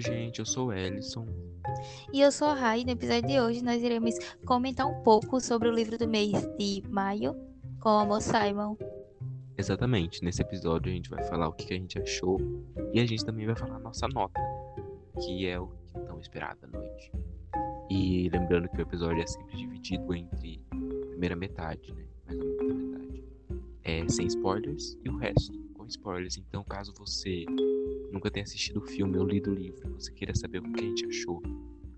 Oi, 0.00 0.04
gente, 0.04 0.38
eu 0.38 0.46
sou 0.46 0.68
o 0.68 0.72
Ellison. 0.72 1.26
E 2.10 2.22
eu 2.22 2.32
sou 2.32 2.48
a 2.48 2.54
Rai. 2.54 2.84
No 2.84 2.92
episódio 2.92 3.28
de 3.28 3.38
hoje, 3.38 3.62
nós 3.62 3.82
iremos 3.82 4.14
comentar 4.46 4.86
um 4.86 5.02
pouco 5.02 5.38
sobre 5.42 5.68
o 5.68 5.70
livro 5.70 5.98
do 5.98 6.08
mês 6.08 6.32
de 6.56 6.82
maio 6.88 7.36
com 7.80 7.90
o 7.90 7.98
Amor 7.98 8.22
Simon. 8.22 8.78
Exatamente, 9.58 10.24
nesse 10.24 10.40
episódio 10.40 10.90
a 10.90 10.94
gente 10.94 11.10
vai 11.10 11.22
falar 11.24 11.48
o 11.48 11.52
que 11.52 11.74
a 11.74 11.76
gente 11.76 11.98
achou 11.98 12.40
e 12.94 12.98
a 12.98 13.04
gente 13.04 13.22
também 13.26 13.44
vai 13.44 13.54
falar 13.54 13.76
a 13.76 13.78
nossa 13.78 14.08
nota, 14.08 14.40
que 15.22 15.46
é 15.46 15.60
o 15.60 15.66
que 15.66 16.00
tão 16.06 16.18
esperado 16.18 16.60
à 16.62 16.66
noite. 16.68 17.12
E 17.90 18.30
lembrando 18.30 18.70
que 18.70 18.78
o 18.78 18.80
episódio 18.80 19.22
é 19.22 19.26
sempre 19.26 19.54
dividido 19.54 20.14
entre 20.14 20.64
a 20.70 21.06
primeira 21.08 21.36
metade, 21.36 21.92
né? 21.92 22.06
Mais 22.24 22.38
ou 22.38 22.46
menos 22.46 22.70
a 22.70 22.74
metade. 22.74 23.24
É 23.84 24.08
sem 24.08 24.26
spoilers 24.28 24.96
e 25.04 25.10
o 25.10 25.18
resto 25.18 25.52
com 25.74 25.84
spoilers. 25.84 26.38
Então, 26.38 26.64
caso 26.64 26.90
você 26.96 27.44
nunca 28.12 28.30
tenha 28.30 28.44
assistido 28.44 28.78
o 28.78 28.86
filme 28.86 29.16
ou 29.18 29.26
lido 29.26 29.50
o 29.50 29.54
livro, 29.54 29.92
você 29.94 30.12
queira 30.12 30.34
saber 30.34 30.58
o 30.58 30.72
que 30.72 30.80
a 30.80 30.84
gente 30.84 31.06
achou 31.06 31.42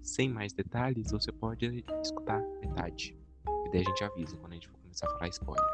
sem 0.03 0.29
mais 0.29 0.53
detalhes, 0.53 1.13
você 1.13 1.31
pode 1.33 1.85
escutar 2.03 2.41
metade. 2.61 3.17
E 3.67 3.71
daí 3.71 3.81
a 3.81 3.85
gente 3.85 4.05
avisa 4.05 4.37
quando 4.37 4.53
a 4.53 4.55
gente 4.55 4.69
for 4.69 4.79
começar 4.79 5.07
a 5.07 5.11
falar 5.11 5.29
spoiler. 5.29 5.65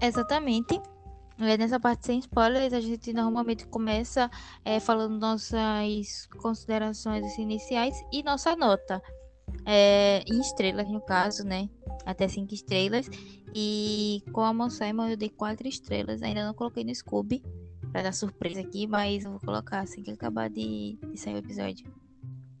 Exatamente. 0.00 0.80
É, 1.38 1.58
nessa 1.58 1.78
parte 1.78 2.06
sem 2.06 2.18
spoilers, 2.18 2.72
a 2.72 2.80
gente 2.80 3.12
normalmente 3.12 3.66
começa 3.66 4.30
é, 4.64 4.80
falando 4.80 5.18
nossas 5.18 6.26
considerações 6.38 7.36
iniciais 7.36 7.94
e 8.10 8.22
nossa 8.22 8.56
nota. 8.56 9.02
É, 9.66 10.22
em 10.26 10.40
estrelas, 10.40 10.88
no 10.88 11.00
caso, 11.00 11.44
né? 11.44 11.68
Até 12.06 12.26
cinco 12.26 12.54
estrelas. 12.54 13.08
E 13.54 14.22
com 14.32 14.40
a 14.40 14.52
Mon 14.52 14.70
Simon 14.70 15.08
eu 15.08 15.16
dei 15.16 15.28
quatro 15.28 15.68
estrelas. 15.68 16.22
Ainda 16.22 16.46
não 16.46 16.54
coloquei 16.54 16.84
no 16.84 16.94
Scooby 16.94 17.42
pra 17.96 18.02
dar 18.02 18.12
surpresa 18.12 18.60
aqui, 18.60 18.86
mas 18.86 19.24
eu 19.24 19.30
vou 19.30 19.40
colocar 19.40 19.80
assim 19.80 20.02
que 20.02 20.10
acabar 20.10 20.50
de, 20.50 20.98
de 21.02 21.18
sair 21.18 21.34
o 21.34 21.38
episódio. 21.38 21.90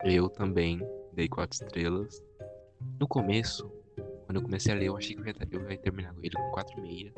Eu 0.02 0.30
também 0.30 0.80
dei 1.12 1.28
quatro 1.28 1.62
estrelas. 1.62 2.24
No 2.98 3.06
começo, 3.06 3.70
quando 4.24 4.36
eu 4.36 4.42
comecei 4.42 4.72
a 4.72 4.76
ler, 4.76 4.86
eu 4.86 4.96
achei 4.96 5.14
que 5.14 5.20
eu 5.20 5.26
ia, 5.26 5.34
eu 5.50 5.70
ia 5.70 5.76
terminar 5.76 6.14
com 6.14 6.20
ele 6.22 6.34
com 6.34 6.50
quatro 6.52 6.78
e 6.78 6.80
meia. 6.80 7.12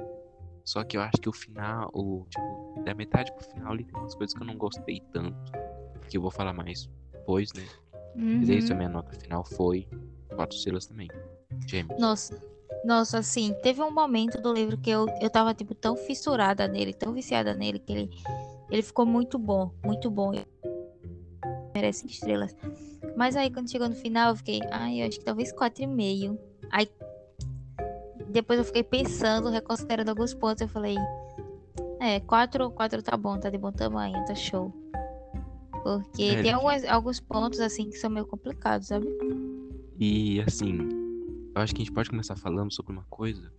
Só 0.65 0.83
que 0.83 0.97
eu 0.97 1.01
acho 1.01 1.21
que 1.21 1.29
o 1.29 1.33
final, 1.33 1.91
o, 1.95 2.27
tipo, 2.29 2.83
da 2.85 2.93
metade 2.93 3.33
pro 3.33 3.45
final, 3.45 3.75
ele 3.75 3.85
tem 3.85 3.97
umas 4.01 4.17
coisas 4.17 4.37
que 4.37 4.43
eu 4.43 4.47
não 4.49 4.57
gostei 4.57 5.01
tanto. 5.13 5.53
Que 6.09 6.17
eu 6.17 6.21
vou 6.21 6.33
falar 6.33 6.53
mais 6.53 6.91
depois, 7.13 7.53
né? 7.53 7.65
Uhum. 8.17 8.39
Mas 8.41 8.51
é 8.51 8.55
isso, 8.55 8.73
a 8.73 8.77
minha 8.77 8.89
nota 8.89 9.15
final 9.21 9.45
foi 9.45 9.87
quatro 10.35 10.57
estrelas 10.57 10.87
também. 10.87 11.09
Gêmeos. 11.69 12.01
Nossa, 12.01 12.43
nossa, 12.85 13.19
assim, 13.19 13.55
teve 13.63 13.83
um 13.83 13.91
momento 13.91 14.41
do 14.41 14.53
livro 14.53 14.77
que 14.79 14.91
eu, 14.91 15.07
eu 15.21 15.31
tava, 15.31 15.53
tipo, 15.55 15.75
tão 15.75 15.97
fissurada 15.97 16.67
nele, 16.69 16.93
tão 16.93 17.13
viciada 17.13 17.55
nele, 17.55 17.79
que 17.79 17.93
ele, 17.93 18.11
ele 18.71 18.83
ficou 18.83 19.05
muito 19.05 19.39
bom, 19.39 19.71
muito 19.85 20.11
bom. 20.11 20.33
Merece 21.75 22.07
estrelas. 22.07 22.55
Mas 23.17 23.37
aí, 23.37 23.51
quando 23.51 23.71
chegou 23.71 23.89
no 23.89 23.95
final, 23.95 24.31
eu 24.31 24.37
fiquei, 24.37 24.61
ai, 24.71 25.03
eu 25.03 25.09
acho 25.09 25.19
que 25.19 25.25
talvez 25.25 25.53
quatro 25.53 25.83
e 25.83 25.87
meio. 25.87 26.39
Aí, 26.71 26.89
depois 28.29 28.59
eu 28.59 28.65
fiquei 28.65 28.83
pensando, 28.83 29.49
reconsiderando 29.51 30.11
alguns 30.11 30.35
pontos, 30.35 30.61
eu 30.61 30.69
falei, 30.69 30.97
é, 32.01 32.21
quatro, 32.21 32.71
quatro 32.71 33.03
tá 33.03 33.17
bom, 33.17 33.39
tá 33.39 33.51
de 33.51 33.59
bom 33.59 33.73
tamanho, 33.73 34.25
tá 34.25 34.35
show. 34.35 34.73
Porque 35.83 36.23
É, 36.23 36.43
tem 36.43 36.53
alguns, 36.53 36.85
alguns 36.85 37.21
pontos, 37.21 37.61
assim, 37.61 37.91
que 37.91 37.99
são 37.99 38.11
meio 38.11 38.27
complicados, 38.27 38.89
sabe? 38.89 39.07
E 39.99 40.41
assim, 40.43 41.08
eu 41.59 41.63
acho 41.63 41.75
que 41.75 41.83
a 41.83 41.85
gente 41.85 41.95
pode 41.95 42.09
começar 42.11 42.37
falando 42.37 42.73
sobre 42.73 42.93
uma 42.93 43.05
coisa 43.11 43.53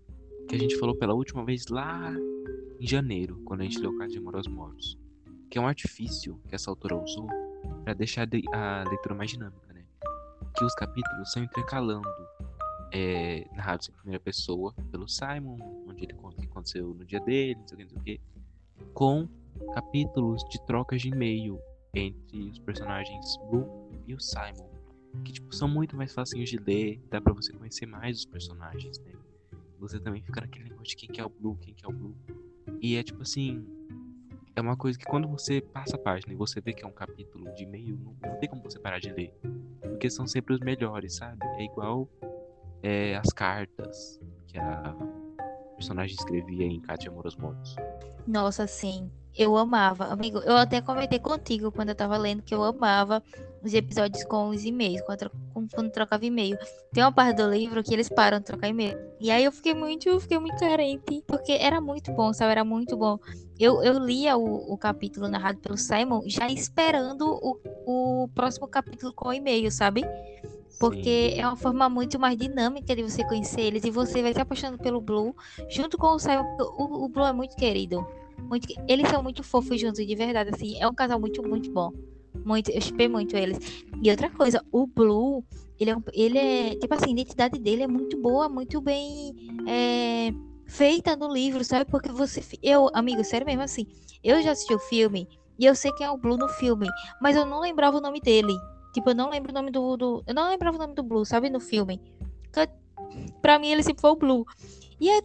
que 0.48 0.56
a 0.56 0.58
gente 0.60 0.78
falou 0.78 0.96
pela 0.96 1.14
última 1.14 1.44
vez 1.44 1.68
lá 1.68 2.12
em 2.80 2.88
janeiro, 2.88 3.42
quando 3.46 3.62
a 3.62 3.64
gente 3.66 3.78
leu 3.80 3.92
o 3.92 3.98
Caso 3.98 4.14
de 4.14 4.18
Amor 4.20 4.36
aos 4.36 4.48
Mortos. 4.48 4.98
Que 5.50 5.58
é 5.58 5.62
um 5.62 5.68
artifício 5.68 6.40
que 6.48 6.56
essa 6.56 6.70
autora 6.70 6.96
usou 6.96 7.28
para 7.84 7.94
deixar 7.94 8.26
de- 8.26 8.44
a 8.54 8.84
leitura 8.88 9.14
mais 9.16 9.30
dinâmica, 9.32 9.74
né? 9.74 9.84
Que 10.56 10.64
os 10.64 10.74
capítulos 10.76 11.32
são 11.32 11.44
intercalando 11.44 12.08
é, 12.92 13.46
narrados 13.54 13.90
em 13.90 13.92
primeira 13.92 14.20
pessoa 14.20 14.74
pelo 14.92 15.08
Simon, 15.08 15.58
onde 15.88 16.04
ele 16.06 16.14
conta 16.14 16.38
o 16.38 16.42
que 16.42 16.48
aconteceu 16.48 16.88
no 16.94 17.06
dia 17.06 17.20
dele, 17.20 17.56
não 17.60 17.68
sei 17.68 17.76
o 17.76 17.78
que, 17.78 17.84
não 17.84 17.90
sei 17.90 17.98
o 18.00 18.04
que, 18.04 18.22
com 18.94 19.28
capítulos 19.74 20.44
de 20.50 20.66
trocas 20.66 21.02
de 21.02 21.10
e-mail 21.10 21.60
entre 21.94 22.50
os 22.50 22.58
personagens 22.60 23.38
Blue 23.50 23.92
e 24.08 24.14
o 24.16 24.20
Simon 24.20 24.70
que 25.24 25.34
tipo 25.34 25.54
são 25.54 25.68
muito 25.68 25.96
mais 25.96 26.14
facinhos 26.14 26.50
de 26.50 26.58
ler, 26.58 27.02
dá 27.10 27.20
pra 27.20 27.34
você 27.34 27.52
conhecer 27.54 27.86
mais 27.86 28.20
os 28.20 28.26
personagens, 28.26 29.00
né? 29.00 29.14
Você 29.80 30.00
também 30.00 30.22
fica 30.22 30.42
naquele 30.42 30.66
negócio 30.66 30.90
de 30.90 30.96
quem 30.96 31.10
que 31.10 31.22
é 31.22 31.26
o 31.26 31.30
Blue, 31.30 31.58
quem 31.62 31.74
que 31.74 31.86
é 31.86 31.88
o 31.90 31.92
Blue. 31.92 32.16
E 32.82 32.96
é 32.96 33.04
tipo 33.04 33.22
assim, 33.22 33.66
é 34.56 34.62
uma 34.62 34.76
coisa 34.76 35.00
que 35.00 35.06
quando 35.06 35.28
você 35.28 35.62
passa 35.62 35.96
a 35.96 36.00
página 36.00 36.34
e 36.34 36.36
você 36.36 36.60
vê 36.60 36.74
que 36.74 36.84
é 36.84 36.88
um 36.88 36.92
capítulo 36.92 37.52
de 37.56 37.64
e-mail, 37.64 37.98
não, 38.22 38.36
tem 38.38 38.50
como 38.50 38.62
você 38.62 38.78
parar 38.78 39.00
de 39.00 39.10
ler, 39.12 39.34
porque 39.82 40.10
são 40.10 40.28
sempre 40.28 40.54
os 40.54 40.60
melhores, 40.60 41.16
sabe? 41.16 41.40
É 41.58 41.64
igual 41.64 42.10
é, 42.84 43.16
as 43.16 43.32
cartas 43.32 44.20
que 44.48 44.58
a 44.58 44.96
personagem 45.76 46.16
escrevia 46.16 46.66
em 46.66 46.82
Cátia 46.82 47.10
Amor 47.10 47.26
aos 47.26 47.38
Mortos. 47.38 47.76
Nossa, 48.28 48.68
sim. 48.68 49.10
Eu 49.36 49.56
amava. 49.56 50.06
Amigo, 50.06 50.40
eu 50.40 50.58
até 50.58 50.82
comentei 50.82 51.20
contigo 51.20 51.72
quando 51.72 51.90
eu 51.90 51.96
tava 51.96 52.18
lendo 52.18 52.44
que 52.44 52.54
eu 52.54 52.64
amava 52.64 53.24
os 53.64 53.74
episódios 53.74 54.24
com 54.24 54.50
os 54.50 54.64
e-mails, 54.64 55.02
quando, 55.02 55.92
trocava 55.92 56.26
e-mail. 56.26 56.58
Tem 56.94 57.04
uma 57.04 57.12
parte 57.12 57.38
do 57.38 57.50
livro 57.50 57.84
que 57.84 57.94
eles 57.94 58.10
param 58.10 58.40
de 58.40 58.46
trocar 58.46 58.70
e-mail. 58.70 58.98
E 59.20 59.30
aí 59.30 59.44
eu 59.44 59.52
fiquei 59.52 59.74
muito, 59.74 60.08
eu 60.08 60.20
fiquei 60.20 60.40
muito 60.40 60.58
carente. 60.58 61.24
Porque 61.28 61.52
era 61.52 61.82
muito 61.82 62.12
bom, 62.14 62.34
sabe? 62.34 62.52
Era 62.52 62.64
muito 62.64 62.96
bom. 62.96 63.20
Eu, 63.60 63.84
eu 63.84 64.00
lia 64.00 64.38
o, 64.38 64.74
o 64.74 64.78
capítulo 64.78 65.28
narrado 65.28 65.60
pelo 65.60 65.78
Simon 65.78 66.22
já 66.26 66.48
esperando 66.48 67.26
o, 67.42 67.60
o 67.86 68.28
próximo 68.30 68.68
capítulo 68.68 69.14
com 69.14 69.34
e-mail, 69.34 69.70
sabe? 69.72 70.04
Porque 70.80 71.34
é 71.36 71.46
uma 71.46 71.58
forma 71.58 71.90
muito 71.90 72.18
mais 72.18 72.38
dinâmica 72.38 72.96
de 72.96 73.04
você 73.04 73.24
conhecer 73.26 73.62
eles 73.62 73.84
e 73.84 73.92
você 73.92 74.22
vai 74.22 74.34
se 74.34 74.40
apaixonando 74.40 74.82
pelo 74.82 75.02
Blue 75.02 75.36
junto 75.70 75.98
com 75.98 76.08
o 76.08 76.20
Simon. 76.20 76.46
O, 76.78 77.06
o 77.06 77.10
Blue 77.10 77.26
é 77.26 77.34
muito 77.34 77.56
querido. 77.56 78.08
Muito, 78.42 78.68
eles 78.88 79.10
são 79.10 79.22
muito 79.22 79.44
fofos 79.44 79.80
juntos, 79.80 80.06
de 80.06 80.16
verdade, 80.16 80.52
assim. 80.54 80.80
É 80.80 80.88
um 80.88 80.94
casal 80.94 81.20
muito, 81.20 81.44
muito 81.44 81.70
bom. 81.72 81.92
Muito, 82.50 82.72
eu 82.72 82.82
chipei 82.82 83.08
muito 83.08 83.38
eles. 83.38 83.60
E 84.02 84.10
outra 84.10 84.28
coisa, 84.28 84.66
o 84.72 84.88
Blue, 84.88 85.44
ele 85.80 85.92
é, 85.92 85.96
ele 86.14 86.38
é 86.40 86.76
tipo 86.76 86.92
assim, 86.96 87.10
a 87.10 87.12
identidade 87.12 87.60
dele 87.60 87.84
é 87.84 87.88
muito 87.88 88.20
boa, 88.20 88.50
muito 88.50 88.82
bem 88.82 89.36
é, 89.68 90.32
feita 90.66 91.16
no 91.16 91.32
livro, 91.32 91.64
sabe? 91.64 91.86
Porque 91.86 92.12
você. 92.12 92.44
Eu, 92.64 92.90
amigo, 92.92 93.24
sério 93.24 93.46
mesmo 93.46 93.62
assim. 93.62 93.86
Eu 94.24 94.42
já 94.42 94.54
assisti 94.54 94.74
o 94.74 94.80
filme 94.80 95.28
e 95.60 95.66
eu 95.68 95.76
sei 95.76 95.92
quem 95.92 96.08
é 96.08 96.10
o 96.10 96.18
Blue 96.18 96.38
no 96.38 96.50
filme, 96.50 96.88
mas 97.22 97.36
eu 97.36 97.46
não 97.46 97.60
lembrava 97.62 97.98
o 97.98 98.02
nome 98.02 98.20
dele. 98.20 98.54
Tipo, 98.96 99.12
eu 99.12 99.16
não 99.16 99.30
lembro 99.30 99.52
o 99.52 99.54
nome 99.54 99.70
do. 99.70 99.96
do- 99.96 100.24
eu 100.26 100.34
não 100.34 100.50
lembrava 100.50 100.76
o 100.76 100.80
nome 100.80 100.96
do 100.96 101.04
Blue, 101.04 101.24
sabe? 101.26 101.52
No 101.52 101.60
filme. 101.60 102.02
Pra 103.44 103.60
mim, 103.60 103.68
ele 103.70 103.84
sempre 103.84 104.02
foi 104.02 104.10
o 104.10 104.16
Blue. 104.16 104.44
E 105.00 105.08
aí, 105.08 105.22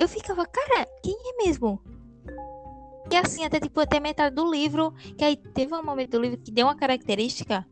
eu 0.00 0.08
ficava, 0.08 0.44
cara, 0.44 0.84
quem 1.00 1.14
é 1.14 1.44
mesmo? 1.46 1.80
E 3.10 3.16
assim, 3.16 3.44
até 3.44 3.58
tipo, 3.58 3.80
até 3.80 3.98
metade 3.98 4.34
do 4.34 4.50
livro, 4.50 4.92
que 5.16 5.24
aí 5.24 5.36
teve 5.36 5.74
um 5.74 5.82
momento 5.82 6.12
do 6.12 6.20
livro 6.20 6.38
que 6.38 6.50
deu 6.50 6.66
uma 6.66 6.76
característica 6.76 7.66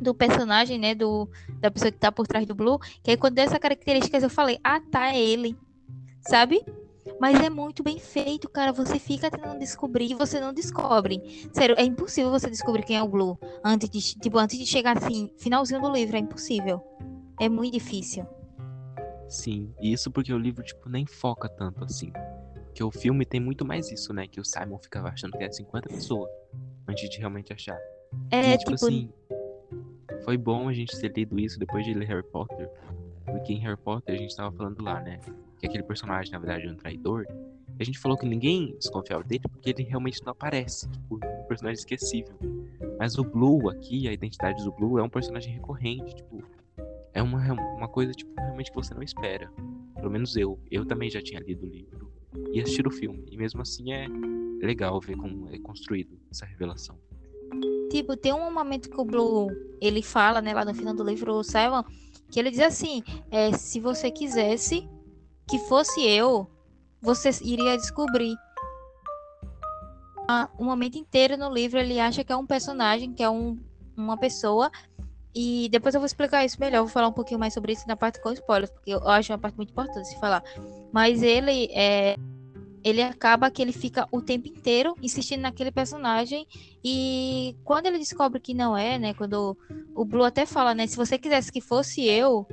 do 0.00 0.14
personagem, 0.14 0.78
né, 0.78 0.94
do, 0.94 1.28
da 1.60 1.70
pessoa 1.70 1.90
que 1.90 1.98
tá 1.98 2.12
por 2.12 2.26
trás 2.26 2.46
do 2.46 2.54
Blue, 2.54 2.78
que 3.02 3.10
aí 3.10 3.16
quando 3.16 3.34
deu 3.34 3.44
essa 3.44 3.58
característica 3.58 4.18
eu 4.18 4.30
falei, 4.30 4.58
ah, 4.62 4.80
tá, 4.80 5.14
é 5.14 5.20
ele, 5.20 5.56
sabe? 6.28 6.62
Mas 7.20 7.40
é 7.40 7.48
muito 7.48 7.82
bem 7.82 7.98
feito, 7.98 8.48
cara, 8.48 8.72
você 8.72 8.98
fica 8.98 9.30
tentando 9.30 9.58
descobrir 9.58 10.10
e 10.10 10.14
você 10.14 10.40
não 10.40 10.52
descobre. 10.52 11.48
Sério, 11.52 11.76
é 11.78 11.84
impossível 11.84 12.30
você 12.30 12.50
descobrir 12.50 12.82
quem 12.82 12.96
é 12.96 13.02
o 13.02 13.08
Blue 13.08 13.38
antes 13.64 13.88
de, 13.88 14.00
tipo, 14.18 14.36
antes 14.36 14.58
de 14.58 14.66
chegar 14.66 14.98
assim, 14.98 15.30
finalzinho 15.38 15.80
do 15.80 15.90
livro, 15.90 16.16
é 16.16 16.20
impossível. 16.20 16.82
É 17.40 17.48
muito 17.48 17.74
difícil. 17.74 18.26
Sim, 19.28 19.72
isso 19.80 20.10
porque 20.10 20.32
o 20.32 20.38
livro, 20.38 20.62
tipo, 20.62 20.88
nem 20.88 21.06
foca 21.06 21.48
tanto 21.48 21.84
assim. 21.84 22.12
Porque 22.76 22.84
o 22.84 22.90
filme 22.90 23.24
tem 23.24 23.40
muito 23.40 23.64
mais 23.64 23.90
isso, 23.90 24.12
né? 24.12 24.26
Que 24.26 24.38
o 24.38 24.44
Simon 24.44 24.76
ficava 24.76 25.08
achando 25.08 25.32
que 25.32 25.42
era 25.42 25.50
50 25.50 25.88
pessoas 25.88 26.30
antes 26.86 27.08
de 27.08 27.18
realmente 27.18 27.50
achar. 27.50 27.78
É, 28.30 28.52
e, 28.52 28.58
tipo, 28.58 28.74
tipo, 28.74 28.74
assim, 28.74 29.10
foi 30.22 30.36
bom 30.36 30.68
a 30.68 30.74
gente 30.74 30.94
ter 31.00 31.10
lido 31.16 31.40
isso 31.40 31.58
depois 31.58 31.86
de 31.86 31.94
ler 31.94 32.06
Harry 32.06 32.22
Potter. 32.22 32.68
Porque 33.24 33.54
em 33.54 33.60
Harry 33.60 33.78
Potter 33.78 34.14
a 34.14 34.18
gente 34.18 34.36
tava 34.36 34.54
falando 34.54 34.84
lá, 34.84 35.00
né? 35.00 35.18
Que 35.58 35.68
aquele 35.68 35.84
personagem, 35.84 36.30
na 36.30 36.38
verdade, 36.38 36.66
é 36.66 36.70
um 36.70 36.76
traidor. 36.76 37.24
E 37.78 37.82
a 37.82 37.84
gente 37.84 37.98
falou 37.98 38.18
que 38.18 38.26
ninguém 38.26 38.76
desconfiava 38.76 39.24
dele 39.24 39.44
porque 39.48 39.70
ele 39.70 39.82
realmente 39.82 40.22
não 40.22 40.32
aparece. 40.32 40.86
Tipo, 40.90 41.14
um 41.14 41.44
personagem 41.48 41.78
esquecível. 41.78 42.36
Mas 42.98 43.16
o 43.16 43.24
Blue 43.24 43.70
aqui, 43.70 44.06
a 44.06 44.12
identidade 44.12 44.62
do 44.62 44.70
Blue, 44.70 44.98
é 44.98 45.02
um 45.02 45.08
personagem 45.08 45.54
recorrente. 45.54 46.14
Tipo, 46.14 46.44
é 47.14 47.22
uma, 47.22 47.40
uma 47.74 47.88
coisa, 47.88 48.12
tipo, 48.12 48.38
realmente 48.38 48.70
que 48.70 48.76
você 48.76 48.92
não 48.92 49.02
espera. 49.02 49.50
Pelo 49.94 50.10
menos 50.10 50.36
eu. 50.36 50.60
Eu 50.70 50.84
também 50.84 51.08
já 51.08 51.22
tinha 51.22 51.40
lido 51.40 51.64
o 51.64 51.70
livro 51.70 52.05
e 52.52 52.60
assistido 52.60 52.88
o 52.88 52.90
filme. 52.90 53.24
E 53.30 53.36
mesmo 53.36 53.60
assim 53.62 53.92
é 53.92 54.06
legal 54.60 55.00
ver 55.00 55.16
como 55.16 55.48
é 55.50 55.58
construído 55.58 56.18
essa 56.30 56.46
revelação. 56.46 56.98
Tipo, 57.90 58.16
tem 58.16 58.32
um 58.32 58.52
momento 58.52 58.90
que 58.90 59.00
o 59.00 59.04
Blue, 59.04 59.48
ele 59.80 60.02
fala, 60.02 60.42
né, 60.42 60.52
lá 60.52 60.64
no 60.64 60.74
final 60.74 60.94
do 60.94 61.04
livro, 61.04 61.34
o 61.34 61.44
Simon, 61.44 61.82
que 62.30 62.40
ele 62.40 62.50
diz 62.50 62.60
assim, 62.60 63.02
é, 63.30 63.52
se 63.52 63.78
você 63.80 64.10
quisesse 64.10 64.88
que 65.48 65.58
fosse 65.60 66.04
eu, 66.04 66.50
você 67.00 67.30
iria 67.42 67.76
descobrir. 67.76 68.34
o 70.58 70.64
momento 70.64 70.98
inteiro 70.98 71.36
no 71.36 71.52
livro 71.52 71.78
ele 71.78 72.00
acha 72.00 72.24
que 72.24 72.32
é 72.32 72.36
um 72.36 72.46
personagem, 72.46 73.12
que 73.12 73.22
é 73.22 73.30
um, 73.30 73.56
uma 73.96 74.16
pessoa. 74.16 74.70
E 75.38 75.68
depois 75.68 75.94
eu 75.94 76.00
vou 76.00 76.06
explicar 76.06 76.46
isso 76.46 76.58
melhor. 76.58 76.80
Vou 76.80 76.88
falar 76.88 77.08
um 77.08 77.12
pouquinho 77.12 77.38
mais 77.38 77.52
sobre 77.52 77.72
isso 77.74 77.86
na 77.86 77.94
parte 77.94 78.22
com 78.22 78.32
spoilers, 78.32 78.70
porque 78.70 78.92
eu 78.92 79.06
acho 79.06 79.30
uma 79.30 79.38
parte 79.38 79.54
muito 79.54 79.68
importante 79.68 80.08
de 80.08 80.18
falar. 80.18 80.42
Mas 80.90 81.22
ele 81.22 81.68
é. 81.72 82.16
Ele 82.82 83.02
acaba 83.02 83.50
que 83.50 83.60
ele 83.60 83.72
fica 83.72 84.06
o 84.12 84.22
tempo 84.22 84.48
inteiro 84.48 84.94
insistindo 85.02 85.42
naquele 85.42 85.70
personagem. 85.70 86.46
E 86.82 87.54
quando 87.64 87.84
ele 87.84 87.98
descobre 87.98 88.40
que 88.40 88.54
não 88.54 88.74
é, 88.74 88.98
né? 88.98 89.12
Quando 89.12 89.58
o 89.94 90.04
Blue 90.06 90.24
até 90.24 90.46
fala, 90.46 90.74
né? 90.74 90.86
Se 90.86 90.96
você 90.96 91.18
quisesse 91.18 91.52
que 91.52 91.60
fosse 91.60 92.02
eu, 92.06 92.46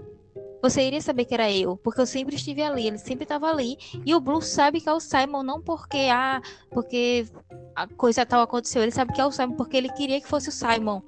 você 0.61 0.85
iria 0.85 0.99
saber 0.99 1.23
que 1.23 1.35
era 1.35 1.49
eu, 1.49 1.77
porque 1.77 2.01
eu 2.01 2.05
sempre 2.05 2.35
estive 2.35 2.63
ali, 2.63 2.87
ele 2.87 2.97
sempre 2.97 3.23
estava 3.23 3.47
ali. 3.47 3.77
E 4.05 4.13
o 4.13 4.19
Blue 4.19 4.41
sabe 4.41 4.81
que 4.81 4.89
é 4.89 4.93
o 4.93 4.99
Simon, 4.99 5.43
não 5.43 5.61
porque 5.61 6.09
ah, 6.11 6.41
porque 6.71 7.27
a 7.75 7.87
coisa 7.87 8.25
tal 8.25 8.41
aconteceu, 8.41 8.81
ele 8.81 8.91
sabe 8.91 9.13
que 9.13 9.21
é 9.21 9.25
o 9.25 9.31
Simon 9.31 9.55
porque 9.55 9.77
ele 9.77 9.89
queria 9.93 10.19
que 10.19 10.27
fosse 10.27 10.49
o 10.49 10.51
Simon. 10.51 11.01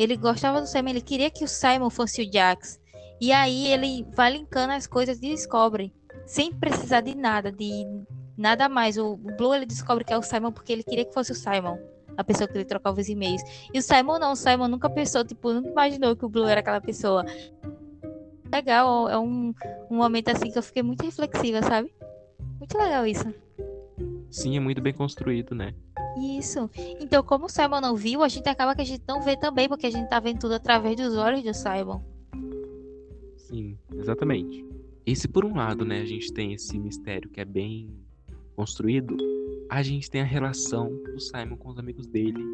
Ele 0.00 0.16
gostava 0.16 0.62
do 0.62 0.66
Simon, 0.66 0.88
ele 0.88 1.02
queria 1.02 1.30
que 1.30 1.44
o 1.44 1.48
Simon 1.48 1.90
fosse 1.90 2.22
o 2.22 2.32
Jax. 2.32 2.80
E 3.20 3.32
aí 3.32 3.66
ele 3.66 4.06
vai 4.16 4.32
linkando 4.32 4.72
as 4.72 4.86
coisas 4.86 5.18
e 5.18 5.28
descobre, 5.28 5.92
sem 6.24 6.50
precisar 6.50 7.02
de 7.02 7.14
nada, 7.14 7.52
de 7.52 7.84
nada 8.34 8.66
mais. 8.66 8.96
O 8.96 9.18
Blue 9.18 9.54
ele 9.54 9.66
descobre 9.66 10.02
que 10.02 10.10
é 10.10 10.16
o 10.16 10.22
Simon 10.22 10.52
porque 10.52 10.72
ele 10.72 10.82
queria 10.82 11.04
que 11.04 11.12
fosse 11.12 11.32
o 11.32 11.34
Simon 11.34 11.78
a 12.16 12.24
pessoa 12.24 12.48
que 12.48 12.56
ele 12.56 12.64
trocava 12.64 12.98
os 12.98 13.10
e-mails. 13.10 13.42
E 13.74 13.78
o 13.78 13.82
Simon 13.82 14.18
não, 14.18 14.32
o 14.32 14.36
Simon 14.36 14.68
nunca 14.68 14.88
pensou, 14.88 15.22
tipo, 15.22 15.52
nunca 15.52 15.68
imaginou 15.68 16.16
que 16.16 16.24
o 16.24 16.30
Blue 16.30 16.46
era 16.46 16.60
aquela 16.60 16.80
pessoa 16.80 17.26
legal, 18.50 19.06
é 19.06 19.18
um, 19.18 19.52
um 19.90 19.96
momento 19.96 20.28
assim 20.30 20.50
que 20.50 20.56
eu 20.56 20.62
fiquei 20.62 20.82
muito 20.82 21.04
reflexiva, 21.04 21.60
sabe? 21.62 21.92
Muito 22.58 22.78
legal 22.78 23.06
isso. 23.06 23.34
Sim, 24.30 24.56
é 24.56 24.60
muito 24.60 24.80
bem 24.80 24.94
construído, 24.94 25.54
né? 25.54 25.74
Isso. 26.18 26.70
Então, 27.00 27.22
como 27.22 27.46
o 27.46 27.48
Simon 27.48 27.80
não 27.80 27.96
viu, 27.96 28.22
a 28.22 28.28
gente 28.28 28.48
acaba 28.48 28.74
que 28.74 28.82
a 28.82 28.84
gente 28.84 29.02
não 29.06 29.22
vê 29.22 29.36
também, 29.36 29.68
porque 29.68 29.86
a 29.86 29.90
gente 29.90 30.08
tá 30.08 30.18
vendo 30.18 30.40
tudo 30.40 30.54
através 30.54 30.96
dos 30.96 31.16
olhos 31.16 31.42
do 31.42 31.54
Simon. 31.54 32.00
Sim, 33.36 33.78
exatamente. 33.94 34.64
E 35.06 35.14
se 35.14 35.28
por 35.28 35.44
um 35.44 35.56
lado, 35.56 35.84
né, 35.84 36.00
a 36.00 36.06
gente 36.06 36.32
tem 36.32 36.52
esse 36.52 36.78
mistério 36.78 37.28
que 37.30 37.40
é 37.40 37.44
bem 37.44 37.90
construído, 38.56 39.16
a 39.68 39.82
gente 39.82 40.10
tem 40.10 40.20
a 40.20 40.24
relação 40.24 40.88
do 40.88 41.20
Simon 41.20 41.56
com 41.56 41.70
os 41.70 41.78
amigos 41.78 42.06
dele, 42.06 42.44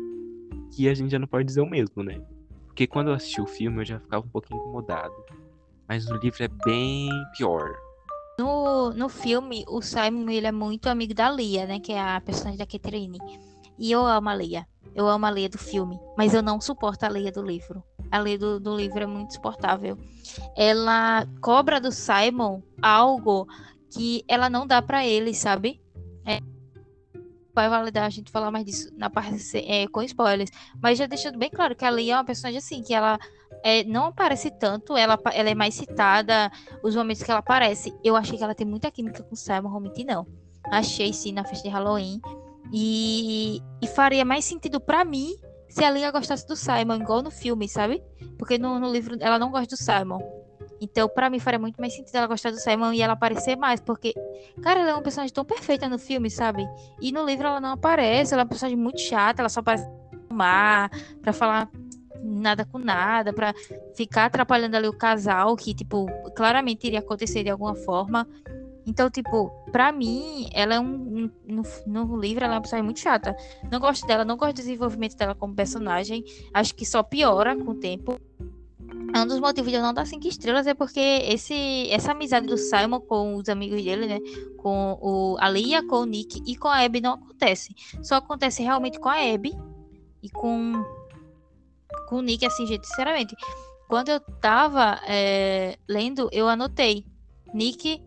que 0.75 0.89
a 0.89 0.95
gente 0.95 1.11
já 1.11 1.19
não 1.19 1.27
pode 1.27 1.47
dizer 1.47 1.61
o 1.61 1.69
mesmo, 1.69 2.03
né? 2.03 2.21
Porque 2.67 2.87
quando 2.87 3.09
eu 3.09 3.15
assisti 3.15 3.41
o 3.41 3.47
filme, 3.47 3.81
eu 3.81 3.85
já 3.85 3.99
ficava 3.99 4.25
um 4.25 4.29
pouquinho 4.29 4.61
incomodado 4.61 5.15
mas 5.89 6.07
no 6.07 6.17
livro 6.17 6.43
é 6.43 6.49
bem 6.65 7.09
pior. 7.37 7.75
No, 8.39 8.91
no 8.91 9.09
filme, 9.09 9.65
o 9.67 9.81
Simon 9.81 10.29
ele 10.29 10.47
é 10.47 10.53
muito 10.53 10.89
amigo 10.89 11.15
da 11.15 11.31
Lia, 11.31 11.67
né? 11.67 11.81
Que 11.81 11.93
é 11.93 12.01
a 12.01 12.21
personagem 12.21 12.59
da 12.59 12.67
Catherine. 12.67 13.19
E 13.79 13.93
eu 13.93 14.05
amo 14.05 14.29
a 14.29 14.35
Lia. 14.35 14.67
Eu 14.95 15.07
amo 15.09 15.27
a 15.27 15.31
Leia 15.31 15.49
do 15.49 15.59
filme, 15.59 15.99
mas 16.17 16.33
eu 16.33 16.43
não 16.43 16.61
suporto 16.61 17.05
a 17.05 17.09
Leia 17.09 17.31
do 17.31 17.43
livro. 17.43 17.83
A 18.11 18.19
Leia 18.19 18.39
do, 18.39 18.59
do 18.59 18.75
livro 18.75 19.03
é 19.03 19.07
muito 19.07 19.35
suportável. 19.35 19.99
Ela 20.57 21.27
cobra 21.41 21.81
do 21.81 21.93
Simon 21.93 22.63
algo 22.81 23.47
que 23.91 24.25
ela 24.27 24.49
não 24.49 24.67
dá 24.67 24.81
para 24.81 25.07
ele, 25.07 25.35
sabe? 25.35 25.83
É, 26.25 26.41
vai 27.55 27.69
validar 27.69 28.05
a 28.05 28.11
gente 28.11 28.31
falar 28.31 28.51
mais 28.51 28.65
disso 28.65 28.91
na 28.97 29.11
parte 29.11 29.37
é, 29.67 29.87
com 29.89 30.03
spoilers. 30.03 30.51
Mas 30.83 30.99
já 30.99 31.07
deixando 31.07 31.39
bem 31.39 31.51
claro 31.51 31.77
que 31.77 31.85
a 31.85 31.91
Lia 31.91 32.15
é 32.15 32.17
uma 32.17 32.25
personagem 32.25 32.59
assim, 32.59 32.83
que 32.83 32.95
ela 32.95 33.19
é, 33.67 33.83
não 33.83 34.05
aparece 34.05 34.49
tanto, 34.49 34.97
ela, 34.97 35.19
ela 35.33 35.51
é 35.51 35.55
mais 35.55 35.75
citada, 35.75 36.53
os 36.85 36.95
momentos 36.95 37.25
que 37.25 37.29
ela 37.29 37.41
aparece. 37.41 37.93
Eu 38.05 38.15
achei 38.15 38.39
que 38.39 38.45
ela 38.45 38.55
tem 38.55 38.65
muita 38.65 38.93
química 38.93 39.25
com 39.25 39.35
o 39.35 39.37
Simon, 39.37 39.69
realmente 39.69 40.05
não. 40.05 40.25
Achei 40.71 41.13
sim 41.13 41.33
na 41.33 41.45
festa 41.45 41.69
de 41.69 41.75
Halloween. 41.75 42.21
E, 42.73 43.61
e 43.83 43.89
faria 43.89 44.25
mais 44.25 44.45
sentido 44.45 44.81
para 44.81 45.05
mim 45.05 45.35
se 45.69 45.83
a 45.83 45.91
Lia 45.91 46.13
gostasse 46.13 46.47
do 46.47 46.55
Simon, 46.55 46.95
igual 46.95 47.23
no 47.23 47.31
filme, 47.33 47.69
sabe? 47.69 48.01
Porque 48.39 48.57
no, 48.57 48.79
no 48.79 48.89
livro 48.89 49.17
ela 49.19 49.37
não 49.37 49.51
gosta 49.51 49.75
do 49.75 49.77
Simon. 49.77 50.21
Então, 50.81 51.09
para 51.09 51.29
mim, 51.29 51.41
faria 51.41 51.59
muito 51.59 51.81
mais 51.81 51.93
sentido 51.93 52.15
ela 52.15 52.29
gostar 52.29 52.53
do 52.53 52.61
Simon 52.61 52.93
e 52.93 53.03
ela 53.03 53.15
aparecer 53.15 53.57
mais, 53.57 53.81
porque, 53.81 54.15
cara, 54.63 54.79
ela 54.79 54.91
é 54.91 54.95
uma 54.95 55.03
personagem 55.03 55.35
tão 55.35 55.45
perfeita 55.45 55.89
no 55.89 55.99
filme, 55.99 56.31
sabe? 56.31 56.65
E 57.01 57.11
no 57.11 57.25
livro 57.25 57.49
ela 57.49 57.61
não 57.61 57.73
aparece, 57.73 58.33
ela 58.33 58.43
é 58.43 58.45
uma 58.45 58.49
personagem 58.49 58.79
muito 58.79 59.01
chata, 59.01 59.43
ela 59.43 59.49
só 59.49 59.59
aparece 59.59 59.89
no 60.31 60.37
mar, 60.37 60.89
pra 61.21 61.33
falar 61.33 61.69
nada 62.23 62.65
com 62.65 62.79
nada, 62.79 63.33
para 63.33 63.55
ficar 63.95 64.27
atrapalhando 64.27 64.77
ali 64.77 64.89
o 64.89 64.93
casal, 64.93 65.57
que, 65.57 65.75
tipo, 65.75 66.07
claramente 66.35 66.87
iria 66.87 67.01
acontecer 67.01 67.43
de 67.43 67.51
alguma 67.51 67.75
forma. 67.75 68.27
Então, 68.87 69.11
tipo, 69.11 69.51
pra 69.73 69.91
mim, 69.91 70.49
ela 70.53 70.75
é 70.75 70.81
um. 70.81 71.29
No, 71.45 71.63
no 71.87 72.17
livro, 72.17 72.45
ela 72.45 72.55
é 72.55 72.57
uma 72.57 72.63
pessoa 72.63 72.83
muito 72.83 73.01
chata. 73.01 73.37
Não 73.71 73.81
gosto 73.81 74.07
dela, 74.07 74.25
não 74.25 74.37
gosto 74.37 74.55
do 74.55 74.57
desenvolvimento 74.59 75.17
dela 75.17 75.35
como 75.35 75.55
personagem. 75.55 76.25
Acho 76.55 76.73
que 76.73 76.87
só 76.87 77.03
piora 77.03 77.57
com 77.57 77.73
o 77.73 77.75
tempo. 77.75 78.21
Um 79.17 79.27
dos 79.27 79.41
motivos 79.41 79.71
de 79.71 79.77
eu 79.77 79.83
não 79.83 79.93
dar 79.93 80.07
cinco 80.07 80.29
estrelas 80.29 80.67
é 80.67 80.75
porque 80.75 81.01
esse, 81.01 81.89
essa 81.91 82.13
amizade 82.13 82.47
do 82.47 82.57
Simon 82.57 83.01
com 83.01 83.37
os 83.37 83.49
amigos 83.49 83.83
dele, 83.83 84.07
né? 84.07 84.19
Com 84.57 84.99
o, 85.01 85.37
a 85.41 85.49
Lia, 85.49 85.85
com 85.87 85.97
o 85.97 86.05
Nick 86.05 86.43
e 86.47 86.57
com 86.57 86.69
a 86.69 86.85
Abby 86.85 87.01
não 87.01 87.15
acontece. 87.15 87.75
Só 88.03 88.17
acontece 88.17 88.63
realmente 88.63 89.01
com 89.01 89.09
a 89.09 89.17
Abby 89.17 89.53
e 90.23 90.31
com 90.31 90.73
com 92.09 92.17
o 92.17 92.23
Nick, 92.23 92.45
assim, 92.47 92.67
gente, 92.67 92.87
sinceramente. 92.87 93.35
Quando 93.89 94.09
eu 94.09 94.21
tava 94.21 95.01
é, 95.07 95.79
lendo, 95.89 96.29
eu 96.33 96.49
anotei. 96.49 97.05
Nick, 97.55 98.03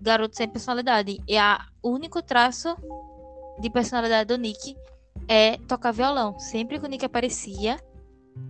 garoto 0.00 0.36
sem 0.36 0.48
personalidade. 0.48 1.18
E 1.28 1.36
a 1.36 1.66
único 1.82 2.22
traço 2.22 2.74
de 3.60 3.70
personalidade 3.70 4.28
do 4.28 4.38
Nick 4.38 4.76
é 5.28 5.58
tocar 5.58 5.92
violão. 5.92 6.38
Sempre 6.38 6.78
que 6.78 6.86
o 6.86 6.88
Nick 6.88 7.04
aparecia, 7.04 7.78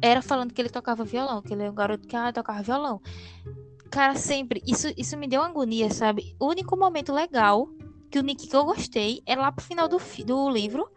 era 0.00 0.22
falando 0.22 0.52
que 0.52 0.60
ele 0.60 0.68
tocava 0.68 1.04
violão, 1.04 1.42
que 1.42 1.52
ele 1.52 1.64
é 1.64 1.70
um 1.70 1.74
garoto 1.74 2.06
que 2.06 2.16
ah, 2.16 2.32
tocava 2.32 2.62
violão. 2.62 3.00
Cara, 3.90 4.14
sempre. 4.14 4.62
Isso, 4.66 4.92
isso 4.96 5.16
me 5.16 5.26
deu 5.26 5.42
agonia, 5.42 5.90
sabe? 5.90 6.36
O 6.38 6.46
único 6.46 6.76
momento 6.76 7.12
legal 7.12 7.68
que 8.10 8.18
o 8.18 8.22
Nick 8.22 8.46
que 8.46 8.56
eu 8.56 8.64
gostei 8.64 9.22
é 9.26 9.36
lá 9.36 9.50
pro 9.50 9.64
final 9.64 9.88
do, 9.88 9.98
do 10.24 10.50
livro, 10.50 10.88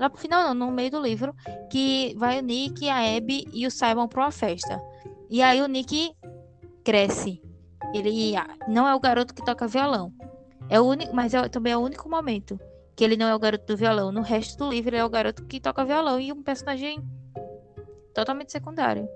lá 0.00 0.08
pro 0.08 0.20
final, 0.20 0.54
não, 0.54 0.66
no 0.66 0.72
meio 0.72 0.90
do 0.90 1.00
livro, 1.00 1.34
que 1.70 2.14
vai 2.16 2.38
o 2.38 2.42
Nick, 2.42 2.88
a 2.88 3.16
Abby 3.16 3.46
e 3.52 3.66
o 3.66 3.70
Simon 3.70 4.08
pra 4.08 4.22
uma 4.22 4.30
festa. 4.30 4.80
E 5.28 5.42
aí 5.42 5.60
o 5.60 5.66
Nick 5.66 6.12
cresce. 6.82 7.42
Ele 7.94 8.34
não 8.66 8.88
é 8.88 8.94
o 8.94 9.00
garoto 9.00 9.34
que 9.34 9.44
toca 9.44 9.66
violão. 9.66 10.12
É 10.68 10.80
o 10.80 10.84
único, 10.84 11.14
mas 11.14 11.34
é, 11.34 11.48
também 11.48 11.72
é 11.72 11.76
o 11.76 11.80
único 11.80 12.08
momento 12.08 12.58
que 12.96 13.04
ele 13.04 13.16
não 13.16 13.26
é 13.26 13.34
o 13.34 13.38
garoto 13.38 13.66
do 13.66 13.76
violão. 13.76 14.12
No 14.12 14.22
resto 14.22 14.58
do 14.58 14.70
livro, 14.70 14.90
ele 14.90 15.00
é 15.00 15.04
o 15.04 15.08
garoto 15.08 15.44
que 15.44 15.60
toca 15.60 15.84
violão 15.84 16.20
e 16.20 16.32
um 16.32 16.42
personagem 16.42 17.02
totalmente 18.14 18.52
secundário. 18.52 19.08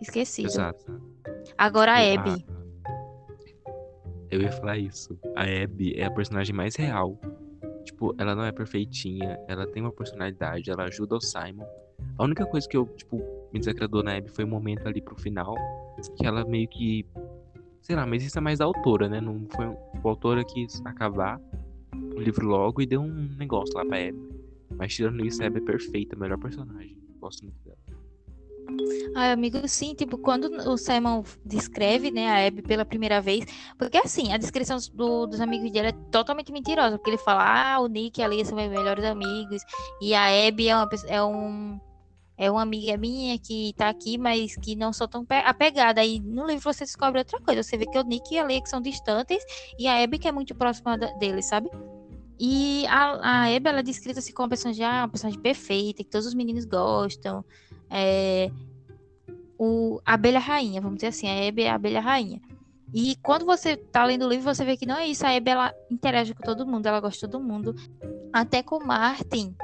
Esquecido. 0.00 0.46
Exato. 0.46 1.00
Agora 1.56 1.92
a 1.92 1.98
Abby. 1.98 2.46
Eu 4.30 4.42
ia 4.42 4.52
falar 4.52 4.78
isso. 4.78 5.18
A 5.36 5.42
Abby 5.42 5.94
é 5.96 6.04
a 6.04 6.10
personagem 6.10 6.54
mais 6.54 6.76
real 6.76 7.18
Tipo, 7.84 8.14
ela 8.18 8.34
não 8.34 8.44
é 8.44 8.52
perfeitinha, 8.52 9.38
ela 9.46 9.66
tem 9.66 9.82
uma 9.82 9.92
personalidade, 9.92 10.70
ela 10.70 10.84
ajuda 10.84 11.16
o 11.16 11.20
Simon. 11.20 11.66
A 12.18 12.24
única 12.24 12.46
coisa 12.46 12.68
que 12.68 12.76
eu, 12.76 12.86
tipo, 12.86 13.18
me 13.52 13.58
desagradou 13.58 14.02
na 14.02 14.16
Abby 14.16 14.28
foi 14.30 14.44
o 14.44 14.48
momento 14.48 14.86
ali 14.86 15.00
pro 15.00 15.16
final, 15.16 15.54
que 16.16 16.26
ela 16.26 16.44
meio 16.44 16.68
que. 16.68 17.06
Sei 17.82 17.94
lá, 17.94 18.06
mas 18.06 18.24
isso 18.24 18.38
é 18.38 18.40
mais 18.40 18.58
da 18.58 18.64
autora, 18.64 19.08
né? 19.08 19.20
Não 19.20 19.46
foi. 19.50 19.66
A 19.66 19.76
autora 20.02 20.44
quis 20.44 20.80
acabar 20.84 21.38
o 22.16 22.20
livro 22.20 22.46
logo 22.46 22.80
e 22.80 22.86
deu 22.86 23.00
um 23.00 23.28
negócio 23.36 23.74
lá 23.76 23.84
pra 23.84 23.98
Abby. 23.98 24.28
Mas 24.76 24.94
tirando 24.94 25.24
isso, 25.24 25.42
a 25.42 25.46
Abby 25.46 25.58
é 25.58 25.60
perfeita, 25.60 26.16
melhor 26.16 26.38
personagem. 26.38 26.96
Gosto 27.20 27.44
muito 27.44 27.58
dela. 27.64 27.83
Ai, 29.16 29.32
amigo, 29.32 29.66
sim, 29.68 29.94
tipo, 29.94 30.18
quando 30.18 30.46
o 30.68 30.76
Simon 30.76 31.22
descreve, 31.44 32.10
né, 32.10 32.28
a 32.28 32.46
Abby 32.46 32.62
pela 32.62 32.84
primeira 32.84 33.20
vez, 33.20 33.44
porque 33.78 33.96
assim, 33.96 34.32
a 34.32 34.36
descrição 34.36 34.76
do, 34.92 35.26
dos 35.26 35.40
amigos 35.40 35.70
dele 35.70 35.88
é 35.88 35.92
totalmente 36.10 36.50
mentirosa, 36.50 36.98
porque 36.98 37.10
ele 37.10 37.18
fala, 37.18 37.74
ah, 37.74 37.80
o 37.80 37.86
Nick 37.86 38.20
e 38.20 38.24
a 38.24 38.28
Lia 38.28 38.44
são 38.44 38.56
meus 38.56 38.70
melhores 38.70 39.04
amigos, 39.04 39.62
e 40.00 40.14
a 40.14 40.26
Abby 40.48 40.68
é, 40.68 40.76
uma, 40.76 40.88
é 41.06 41.22
um 41.22 41.80
é 42.36 42.50
uma 42.50 42.62
amiga 42.62 42.96
minha 42.96 43.38
que 43.38 43.72
tá 43.76 43.88
aqui, 43.88 44.18
mas 44.18 44.56
que 44.56 44.74
não 44.74 44.92
sou 44.92 45.06
tão 45.06 45.24
apegada. 45.44 46.04
E 46.04 46.18
no 46.18 46.46
livro 46.46 46.62
você 46.64 46.84
descobre 46.84 47.20
outra 47.20 47.40
coisa. 47.40 47.62
Você 47.62 47.76
vê 47.76 47.86
que 47.86 47.96
o 47.96 48.02
Nick 48.02 48.34
e 48.34 48.38
a 48.38 48.44
Lia 48.44 48.60
são 48.66 48.80
distantes 48.80 49.42
e 49.78 49.86
a 49.86 50.02
Abby 50.02 50.18
que 50.18 50.26
é 50.26 50.32
muito 50.32 50.52
próxima 50.54 50.98
dele, 50.98 51.42
sabe? 51.42 51.70
E 52.38 52.84
a, 52.88 53.44
a 53.44 53.56
Abby, 53.56 53.68
ela 53.68 53.78
é 53.78 53.82
descrita 53.82 54.18
assim 54.18 54.32
como 54.32 54.44
uma 54.44 54.48
personagem, 54.48 54.84
ah, 54.84 55.02
uma 55.02 55.08
personagem 55.08 55.40
perfeita, 55.40 56.02
que 56.02 56.10
todos 56.10 56.26
os 56.26 56.34
meninos 56.34 56.64
gostam, 56.64 57.44
é, 57.90 58.50
o 59.58 60.00
abelha 60.04 60.38
rainha, 60.38 60.80
vamos 60.80 60.96
dizer 60.96 61.08
assim, 61.08 61.28
a 61.28 61.34
Hebe 61.34 61.62
é 61.62 61.70
a 61.70 61.74
abelha 61.74 62.00
rainha. 62.00 62.40
E 62.92 63.16
quando 63.16 63.44
você 63.44 63.76
tá 63.76 64.04
lendo 64.04 64.24
o 64.24 64.28
livro, 64.28 64.54
você 64.54 64.64
vê 64.64 64.76
que 64.76 64.86
não 64.86 64.96
é 64.96 65.06
isso. 65.06 65.26
A 65.26 65.32
Hebe, 65.32 65.50
ela 65.50 65.74
interage 65.90 66.32
com 66.34 66.42
todo 66.42 66.66
mundo, 66.66 66.86
ela 66.86 67.00
gosta 67.00 67.26
de 67.26 67.32
todo 67.32 67.42
mundo. 67.42 67.74
Até 68.32 68.62
com 68.62 68.76
o 68.76 68.86
Martin, 68.86 69.54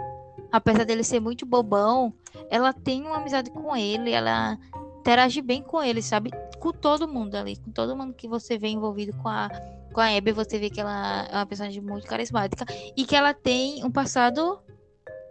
apesar 0.50 0.84
dele 0.84 1.04
ser 1.04 1.20
muito 1.20 1.46
bobão, 1.46 2.12
ela 2.50 2.72
tem 2.72 3.02
uma 3.02 3.18
amizade 3.18 3.50
com 3.50 3.76
ele, 3.76 4.10
ela 4.10 4.58
interage 5.00 5.40
bem 5.40 5.62
com 5.62 5.82
ele, 5.82 6.02
sabe? 6.02 6.30
Com 6.58 6.72
todo 6.72 7.08
mundo 7.08 7.34
ali, 7.36 7.56
com 7.56 7.70
todo 7.70 7.96
mundo 7.96 8.14
que 8.14 8.28
você 8.28 8.58
vê 8.58 8.68
envolvido 8.68 9.16
com 9.18 9.28
a, 9.28 9.48
com 9.92 10.00
a 10.00 10.16
Abby 10.16 10.32
você 10.32 10.58
vê 10.58 10.68
que 10.68 10.80
ela 10.80 11.26
é 11.30 11.36
uma 11.36 11.46
personagem 11.46 11.80
muito 11.80 12.06
carismática 12.06 12.66
e 12.96 13.04
que 13.04 13.16
ela 13.16 13.32
tem 13.32 13.84
um 13.84 13.90
passado 13.90 14.60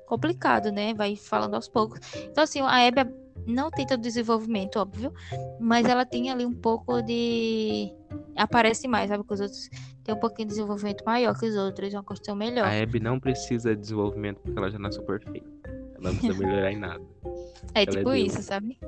complicado, 0.10 0.72
né? 0.72 0.94
Vai 0.96 1.16
falando 1.16 1.54
aos 1.54 1.70
poucos. 1.70 2.00
Então, 2.16 2.44
assim, 2.44 2.60
a 2.62 2.88
Abby 2.88 3.14
não 3.46 3.70
tem 3.70 3.86
todo 3.86 4.02
desenvolvimento, 4.02 4.78
óbvio, 4.78 5.14
mas 5.60 5.86
ela 5.86 6.06
tem 6.06 6.32
ali 6.32 6.46
um 6.46 6.54
pouco 6.54 7.02
de. 7.02 7.94
Aparece 8.36 8.88
mais, 8.88 9.10
sabe? 9.10 9.24
Que 9.24 9.34
os 9.34 9.40
outros 9.40 9.70
tem 10.04 10.16
um 10.16 10.20
pouquinho 10.20 10.48
de 10.48 10.56
desenvolvimento 10.56 11.04
maior 11.06 11.38
que 11.38 11.46
os 11.46 11.56
outros, 11.56 11.94
uma 11.94 12.04
questão 12.04 12.36
melhor. 12.36 12.66
A 12.66 12.82
Abby 12.82 13.00
não 13.00 13.20
precisa 13.20 13.76
de 13.76 13.82
desenvolvimento 13.82 14.40
porque 14.42 14.58
ela 14.58 14.72
já 14.72 14.80
nasceu 14.80 15.04
perfeita. 15.04 15.48
Ela 15.96 16.12
não 16.12 16.16
precisa 16.16 16.34
melhorar 16.44 16.72
em 16.72 16.80
nada. 16.80 17.04
É 17.76 17.84
ela 17.84 17.92
tipo 17.92 18.10
é 18.10 18.20
isso, 18.20 18.42
sabe? 18.42 18.80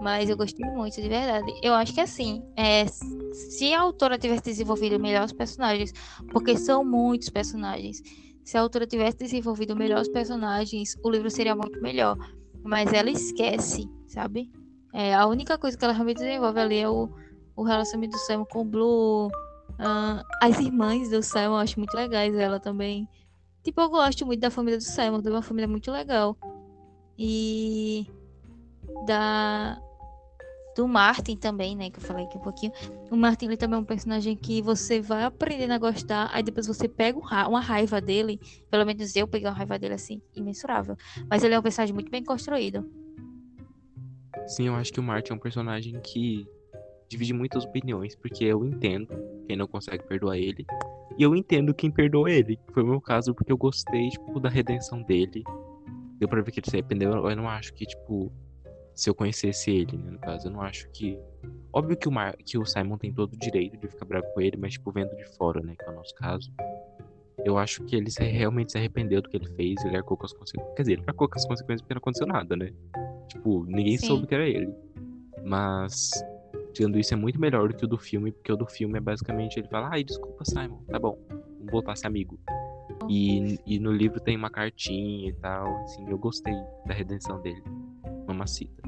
Mas 0.00 0.30
eu 0.30 0.36
gostei 0.36 0.64
muito, 0.70 1.00
de 1.00 1.08
verdade. 1.08 1.52
Eu 1.62 1.74
acho 1.74 1.92
que 1.92 2.00
assim, 2.00 2.42
é, 2.56 2.86
se 2.86 3.72
a 3.74 3.80
autora 3.80 4.18
tivesse 4.18 4.42
desenvolvido 4.42 5.00
melhor 5.00 5.24
os 5.24 5.32
personagens, 5.32 5.92
porque 6.30 6.56
são 6.56 6.84
muitos 6.84 7.30
personagens, 7.30 8.02
se 8.44 8.56
a 8.56 8.60
autora 8.60 8.86
tivesse 8.86 9.18
desenvolvido 9.18 9.76
melhor 9.76 10.00
os 10.00 10.08
personagens, 10.08 10.96
o 11.02 11.10
livro 11.10 11.30
seria 11.30 11.54
muito 11.54 11.80
melhor. 11.80 12.16
Mas 12.62 12.92
ela 12.92 13.10
esquece, 13.10 13.88
sabe? 14.06 14.50
É, 14.92 15.14
a 15.14 15.26
única 15.26 15.56
coisa 15.56 15.76
que 15.76 15.84
ela 15.84 15.92
realmente 15.92 16.18
desenvolve 16.18 16.60
ali 16.60 16.78
é 16.78 16.88
o, 16.88 17.08
o 17.56 17.62
relacionamento 17.62 18.16
do 18.16 18.20
Simon 18.20 18.44
com 18.44 18.62
o 18.62 18.64
Blue. 18.64 19.28
Uh, 19.28 20.22
as 20.42 20.58
irmãs 20.58 21.08
do 21.10 21.22
Simon 21.22 21.44
eu 21.44 21.56
acho 21.56 21.78
muito 21.78 21.94
legais, 21.94 22.34
ela 22.34 22.60
também. 22.60 23.08
Tipo, 23.62 23.82
eu 23.82 23.90
gosto 23.90 24.26
muito 24.26 24.40
da 24.40 24.50
família 24.50 24.78
do 24.78 24.84
Simon, 24.84 25.20
é 25.24 25.30
uma 25.30 25.42
família 25.42 25.68
muito 25.68 25.90
legal. 25.90 26.36
E 27.18 28.06
da 29.06 29.80
do 30.76 30.86
Martin 30.86 31.36
também, 31.36 31.74
né, 31.76 31.90
que 31.90 31.98
eu 31.98 32.02
falei 32.02 32.24
aqui 32.24 32.38
um 32.38 32.42
pouquinho. 32.42 32.72
O 33.10 33.16
Martin 33.16 33.46
ele 33.46 33.56
também 33.56 33.78
é 33.78 33.80
um 33.80 33.84
personagem 33.84 34.36
que 34.36 34.62
você 34.62 35.00
vai 35.00 35.24
aprendendo 35.24 35.72
a 35.72 35.78
gostar, 35.78 36.30
aí 36.32 36.42
depois 36.42 36.66
você 36.66 36.88
pega 36.88 37.18
uma 37.18 37.60
raiva 37.60 38.00
dele, 38.00 38.40
pelo 38.70 38.84
menos 38.86 39.14
eu 39.16 39.26
peguei 39.26 39.48
uma 39.48 39.54
raiva 39.54 39.78
dele 39.78 39.94
assim, 39.94 40.20
imensurável. 40.34 40.96
Mas 41.28 41.42
ele 41.42 41.54
é 41.54 41.58
um 41.58 41.62
personagem 41.62 41.94
muito 41.94 42.10
bem 42.10 42.24
construído. 42.24 42.88
Sim, 44.46 44.68
eu 44.68 44.74
acho 44.74 44.92
que 44.92 45.00
o 45.00 45.02
Martin 45.02 45.32
é 45.32 45.34
um 45.34 45.38
personagem 45.38 46.00
que 46.00 46.46
divide 47.08 47.32
muitas 47.32 47.64
opiniões, 47.64 48.14
porque 48.14 48.44
eu 48.44 48.64
entendo 48.64 49.08
quem 49.46 49.56
não 49.56 49.66
consegue 49.66 50.06
perdoar 50.06 50.38
ele, 50.38 50.64
e 51.18 51.22
eu 51.22 51.34
entendo 51.34 51.74
quem 51.74 51.90
perdoa 51.90 52.30
ele. 52.30 52.58
Foi 52.72 52.84
o 52.84 52.86
meu 52.86 53.00
caso, 53.00 53.34
porque 53.34 53.52
eu 53.52 53.56
gostei, 53.56 54.08
tipo, 54.08 54.38
da 54.38 54.48
redenção 54.48 55.02
dele. 55.02 55.42
Deu 56.18 56.28
pra 56.28 56.40
ver 56.40 56.52
que 56.52 56.60
ele 56.60 56.70
se 56.70 56.76
arrependeu, 56.76 57.12
eu 57.12 57.36
não 57.36 57.48
acho 57.48 57.74
que, 57.74 57.84
tipo, 57.84 58.32
se 59.00 59.08
eu 59.08 59.14
conhecesse 59.14 59.70
ele, 59.70 59.96
né, 59.96 60.10
no 60.10 60.18
caso. 60.18 60.46
Eu 60.46 60.52
não 60.52 60.60
acho 60.60 60.86
que. 60.90 61.18
Óbvio 61.72 61.96
que 61.96 62.06
o, 62.06 62.12
Mar... 62.12 62.36
que 62.36 62.58
o 62.58 62.66
Simon 62.66 62.98
tem 62.98 63.10
todo 63.10 63.32
o 63.32 63.36
direito 63.38 63.78
de 63.78 63.88
ficar 63.88 64.04
bravo 64.04 64.26
com 64.34 64.42
ele, 64.42 64.58
mas, 64.58 64.74
tipo, 64.74 64.92
vendo 64.92 65.16
de 65.16 65.24
fora, 65.38 65.62
né, 65.62 65.74
que 65.74 65.84
é 65.86 65.88
o 65.88 65.94
nosso 65.94 66.14
caso. 66.16 66.52
Eu 67.42 67.56
acho 67.56 67.82
que 67.84 67.96
ele 67.96 68.10
se... 68.10 68.22
realmente 68.22 68.72
se 68.72 68.78
arrependeu 68.78 69.22
do 69.22 69.30
que 69.30 69.38
ele 69.38 69.48
fez, 69.54 69.82
ele 69.86 69.96
arcou 69.96 70.18
com 70.18 70.26
as 70.26 70.34
consequências. 70.34 70.74
Quer 70.76 70.82
dizer, 70.82 70.92
ele 70.92 71.04
arcou 71.06 71.30
com 71.30 71.38
as 71.38 71.46
consequências 71.46 71.80
porque 71.80 71.94
não 71.94 71.98
aconteceu 71.98 72.26
nada, 72.26 72.54
né? 72.54 72.74
Tipo, 73.28 73.64
ninguém 73.64 73.96
Sim. 73.96 74.06
soube 74.06 74.26
que 74.26 74.34
era 74.34 74.46
ele. 74.46 74.70
Mas, 75.42 76.10
tirando 76.74 76.98
isso, 76.98 77.14
é 77.14 77.16
muito 77.16 77.40
melhor 77.40 77.68
do 77.68 77.74
que 77.74 77.86
o 77.86 77.88
do 77.88 77.96
filme, 77.96 78.32
porque 78.32 78.52
o 78.52 78.56
do 78.56 78.66
filme 78.66 78.98
é 78.98 79.00
basicamente 79.00 79.58
ele 79.58 79.68
fala: 79.68 79.88
ai, 79.90 80.04
desculpa, 80.04 80.44
Simon, 80.44 80.82
tá 80.90 80.98
bom, 80.98 81.18
vamos 81.30 81.72
voltar 81.72 81.92
a 81.92 81.96
ser 81.96 82.06
amigo. 82.06 82.38
E, 83.08 83.58
e 83.64 83.78
no 83.78 83.92
livro 83.92 84.20
tem 84.20 84.36
uma 84.36 84.50
cartinha 84.50 85.30
e 85.30 85.32
tal, 85.32 85.74
assim, 85.78 86.06
eu 86.06 86.18
gostei 86.18 86.54
da 86.84 86.92
redenção 86.92 87.40
dele. 87.40 87.62
Mamacita. 88.26 88.79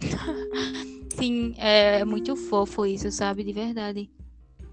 Sim, 1.16 1.54
é 1.58 2.04
muito 2.04 2.34
fofo 2.36 2.86
isso, 2.86 3.10
sabe? 3.10 3.44
De 3.44 3.52
verdade. 3.52 4.10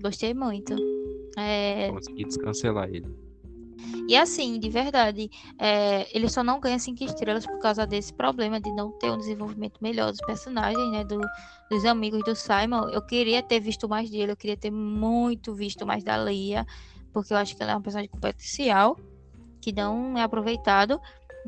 Gostei 0.02 0.34
muito. 0.34 0.76
É, 1.38 1.90
Consegui 1.92 2.26
descancelar 2.26 2.88
ele. 2.90 3.08
E 4.08 4.16
assim, 4.16 4.58
de 4.60 4.70
verdade, 4.70 5.30
é, 5.60 6.08
ele 6.16 6.30
só 6.30 6.44
não 6.44 6.60
ganha 6.60 6.80
cinco 6.80 7.04
estrelas 7.04 7.46
por 7.46 7.60
causa 7.60 7.86
desse 7.86 8.14
problema 8.14 8.60
de 8.60 8.72
não 8.74 8.92
ter 8.98 9.12
um 9.12 9.18
desenvolvimento 9.18 9.78
melhor 9.82 10.12
dos 10.12 10.22
personagens, 10.26 10.92
né? 10.92 11.04
do- 11.04 11.20
dos 11.70 11.84
amigos 11.86 12.24
do 12.24 12.34
Simon. 12.36 12.90
Eu 12.90 13.02
queria 13.02 13.44
ter 13.44 13.60
visto 13.60 13.88
mais 13.90 14.10
dele, 14.10 14.32
eu 14.32 14.38
queria 14.38 14.56
ter 14.58 14.72
muito 14.72 15.54
visto 15.54 15.86
mais 15.86 16.04
da 16.04 16.16
Leia, 16.16 16.66
porque 17.12 17.34
eu 17.34 17.38
acho 17.38 17.56
que 17.56 17.62
ela 17.62 17.74
é 17.74 17.76
uma 17.76 17.82
personagem 17.82 18.10
com 18.10 18.18
potencial, 18.20 18.98
que 19.62 19.72
não 19.74 20.18
é 20.18 20.24
aproveitado. 20.24 21.00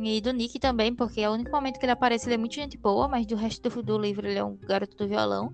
E 0.01 0.22
do 0.22 0.32
Nick 0.32 0.60
também, 0.60 0.94
porque 0.94 1.22
é 1.22 1.29
o 1.29 1.34
único 1.34 1.51
momento 1.51 1.79
que 1.79 1.86
ele 1.86 1.91
aparece, 1.91 2.27
ele 2.27 2.36
é 2.36 2.38
muito 2.38 2.56
gente 2.56 2.77
boa, 2.77 3.08
mas 3.08 3.25
do 3.25 3.36
resto 3.36 3.70
do, 3.70 3.84
do 3.84 3.98
livro 3.98 4.27
ele 4.27 4.39
é 4.39 4.44
um 4.44 4.56
garoto 4.56 4.96
do 4.96 5.08
violão. 5.08 5.53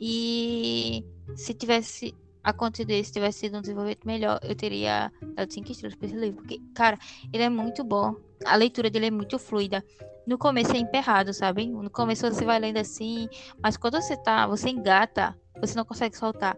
E 0.00 1.04
se 1.36 1.54
tivesse 1.54 2.14
acontecido 2.42 2.90
isso, 2.90 3.08
se 3.08 3.12
tivesse 3.14 3.40
sido 3.40 3.58
um 3.58 3.60
desenvolvimento 3.60 4.06
melhor, 4.06 4.38
eu 4.42 4.54
teria 4.54 5.10
dado 5.34 5.52
cinco 5.52 5.72
estrelas 5.72 5.96
pra 5.96 6.06
esse 6.06 6.16
livro. 6.16 6.42
Porque, 6.42 6.60
cara, 6.74 6.98
ele 7.32 7.42
é 7.42 7.48
muito 7.48 7.82
bom. 7.82 8.14
A 8.44 8.56
leitura 8.56 8.90
dele 8.90 9.06
é 9.06 9.10
muito 9.10 9.38
fluida. 9.38 9.82
No 10.26 10.38
começo 10.38 10.74
é 10.74 10.78
emperrado, 10.78 11.32
sabe? 11.32 11.66
No 11.66 11.90
começo 11.90 12.26
você 12.26 12.44
vai 12.44 12.58
lendo 12.58 12.78
assim, 12.78 13.28
mas 13.62 13.76
quando 13.76 14.00
você 14.00 14.16
tá, 14.16 14.46
você 14.46 14.70
engata, 14.70 15.36
você 15.60 15.76
não 15.76 15.84
consegue 15.84 16.16
soltar. 16.16 16.56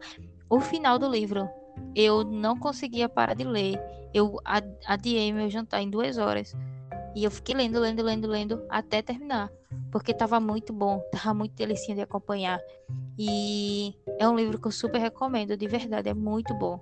O 0.49 0.61
final 0.61 0.99
do 0.99 1.09
livro, 1.09 1.49
eu 1.95 2.25
não 2.25 2.57
conseguia 2.59 3.09
parar 3.09 3.35
de 3.35 3.45
ler. 3.45 3.81
Eu 4.15 4.41
adiei 4.87 5.33
meu 5.33 5.51
jantar 5.51 5.83
em 5.83 5.91
duas 5.91 6.17
horas. 6.17 6.55
E 7.17 7.25
eu 7.25 7.31
fiquei 7.31 7.55
lendo, 7.55 7.81
lendo, 7.81 8.03
lendo, 8.03 8.29
lendo 8.29 8.63
até 8.69 9.01
terminar. 9.01 9.51
Porque 9.91 10.13
tava 10.13 10.39
muito 10.39 10.71
bom, 10.71 11.01
tava 11.11 11.33
muito 11.33 11.55
delicinha 11.55 11.97
de 11.97 12.03
acompanhar. 12.03 12.61
E 13.19 13.95
é 14.19 14.29
um 14.29 14.37
livro 14.37 14.61
que 14.61 14.67
eu 14.67 14.71
super 14.71 14.99
recomendo, 14.99 15.57
de 15.57 15.67
verdade, 15.67 16.11
é 16.11 16.15
muito 16.15 16.53
bom. 16.59 16.79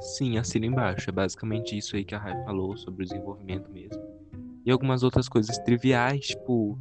Sim, 0.00 0.38
assina 0.38 0.64
embaixo. 0.64 1.10
É 1.10 1.12
basicamente 1.12 1.76
isso 1.76 1.96
aí 1.96 2.04
que 2.04 2.14
a 2.14 2.18
Rai 2.18 2.32
falou 2.44 2.74
sobre 2.78 3.04
o 3.04 3.06
desenvolvimento 3.06 3.70
mesmo. 3.70 4.02
E 4.64 4.70
algumas 4.70 5.02
outras 5.02 5.28
coisas 5.28 5.58
triviais, 5.58 6.28
tipo. 6.28 6.78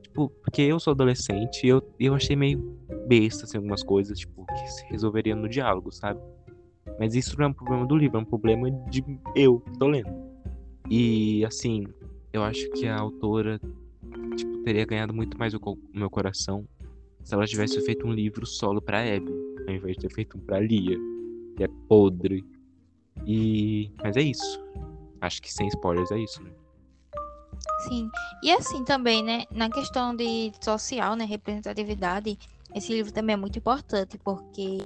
Tipo, 0.00 0.30
porque 0.30 0.62
eu 0.62 0.80
sou 0.80 0.92
adolescente 0.92 1.64
e 1.64 1.68
eu, 1.68 1.82
eu 2.00 2.14
achei 2.14 2.34
meio 2.34 2.78
besta, 3.06 3.44
assim, 3.44 3.58
algumas 3.58 3.82
coisas, 3.82 4.18
tipo, 4.18 4.46
que 4.46 4.66
se 4.68 4.86
resolveriam 4.86 5.38
no 5.38 5.50
diálogo, 5.50 5.92
sabe? 5.92 6.18
Mas 6.98 7.14
isso 7.14 7.38
não 7.38 7.44
é 7.44 7.48
um 7.48 7.52
problema 7.52 7.86
do 7.86 7.94
livro, 7.94 8.16
é 8.16 8.20
um 8.22 8.24
problema 8.24 8.70
de 8.88 9.04
eu 9.36 9.60
que 9.60 9.78
tô 9.78 9.86
lendo. 9.86 10.10
E, 10.90 11.44
assim, 11.44 11.86
eu 12.32 12.42
acho 12.42 12.68
que 12.70 12.86
a 12.86 12.98
autora, 12.98 13.60
tipo, 14.36 14.58
teria 14.64 14.84
ganhado 14.84 15.12
muito 15.14 15.38
mais 15.38 15.54
o, 15.54 15.60
co- 15.60 15.78
meu 15.92 16.08
coração 16.10 16.66
se 17.24 17.34
ela 17.34 17.44
tivesse 17.46 17.78
feito 17.82 18.06
um 18.06 18.12
livro 18.12 18.46
solo 18.46 18.80
pra 18.80 19.00
Abby, 19.02 19.30
ao 19.66 19.74
invés 19.74 19.96
de 19.96 20.02
ter 20.08 20.14
feito 20.14 20.38
um 20.38 20.40
pra 20.40 20.58
Lia, 20.60 20.96
que 21.56 21.64
é 21.64 21.68
podre. 21.88 22.42
E. 23.26 23.90
Mas 24.02 24.16
é 24.16 24.22
isso. 24.22 24.58
Acho 25.20 25.42
que 25.42 25.52
sem 25.52 25.66
spoilers 25.68 26.10
é 26.10 26.18
isso, 26.18 26.42
né? 26.42 26.50
Sim. 27.88 28.08
E 28.42 28.50
assim 28.52 28.82
também, 28.84 29.22
né? 29.22 29.44
Na 29.50 29.68
questão 29.68 30.14
de 30.16 30.52
social, 30.62 31.16
né? 31.16 31.24
Representatividade, 31.24 32.38
esse 32.74 32.92
livro 32.92 33.12
também 33.12 33.34
é 33.34 33.36
muito 33.36 33.58
importante, 33.58 34.16
porque 34.18 34.78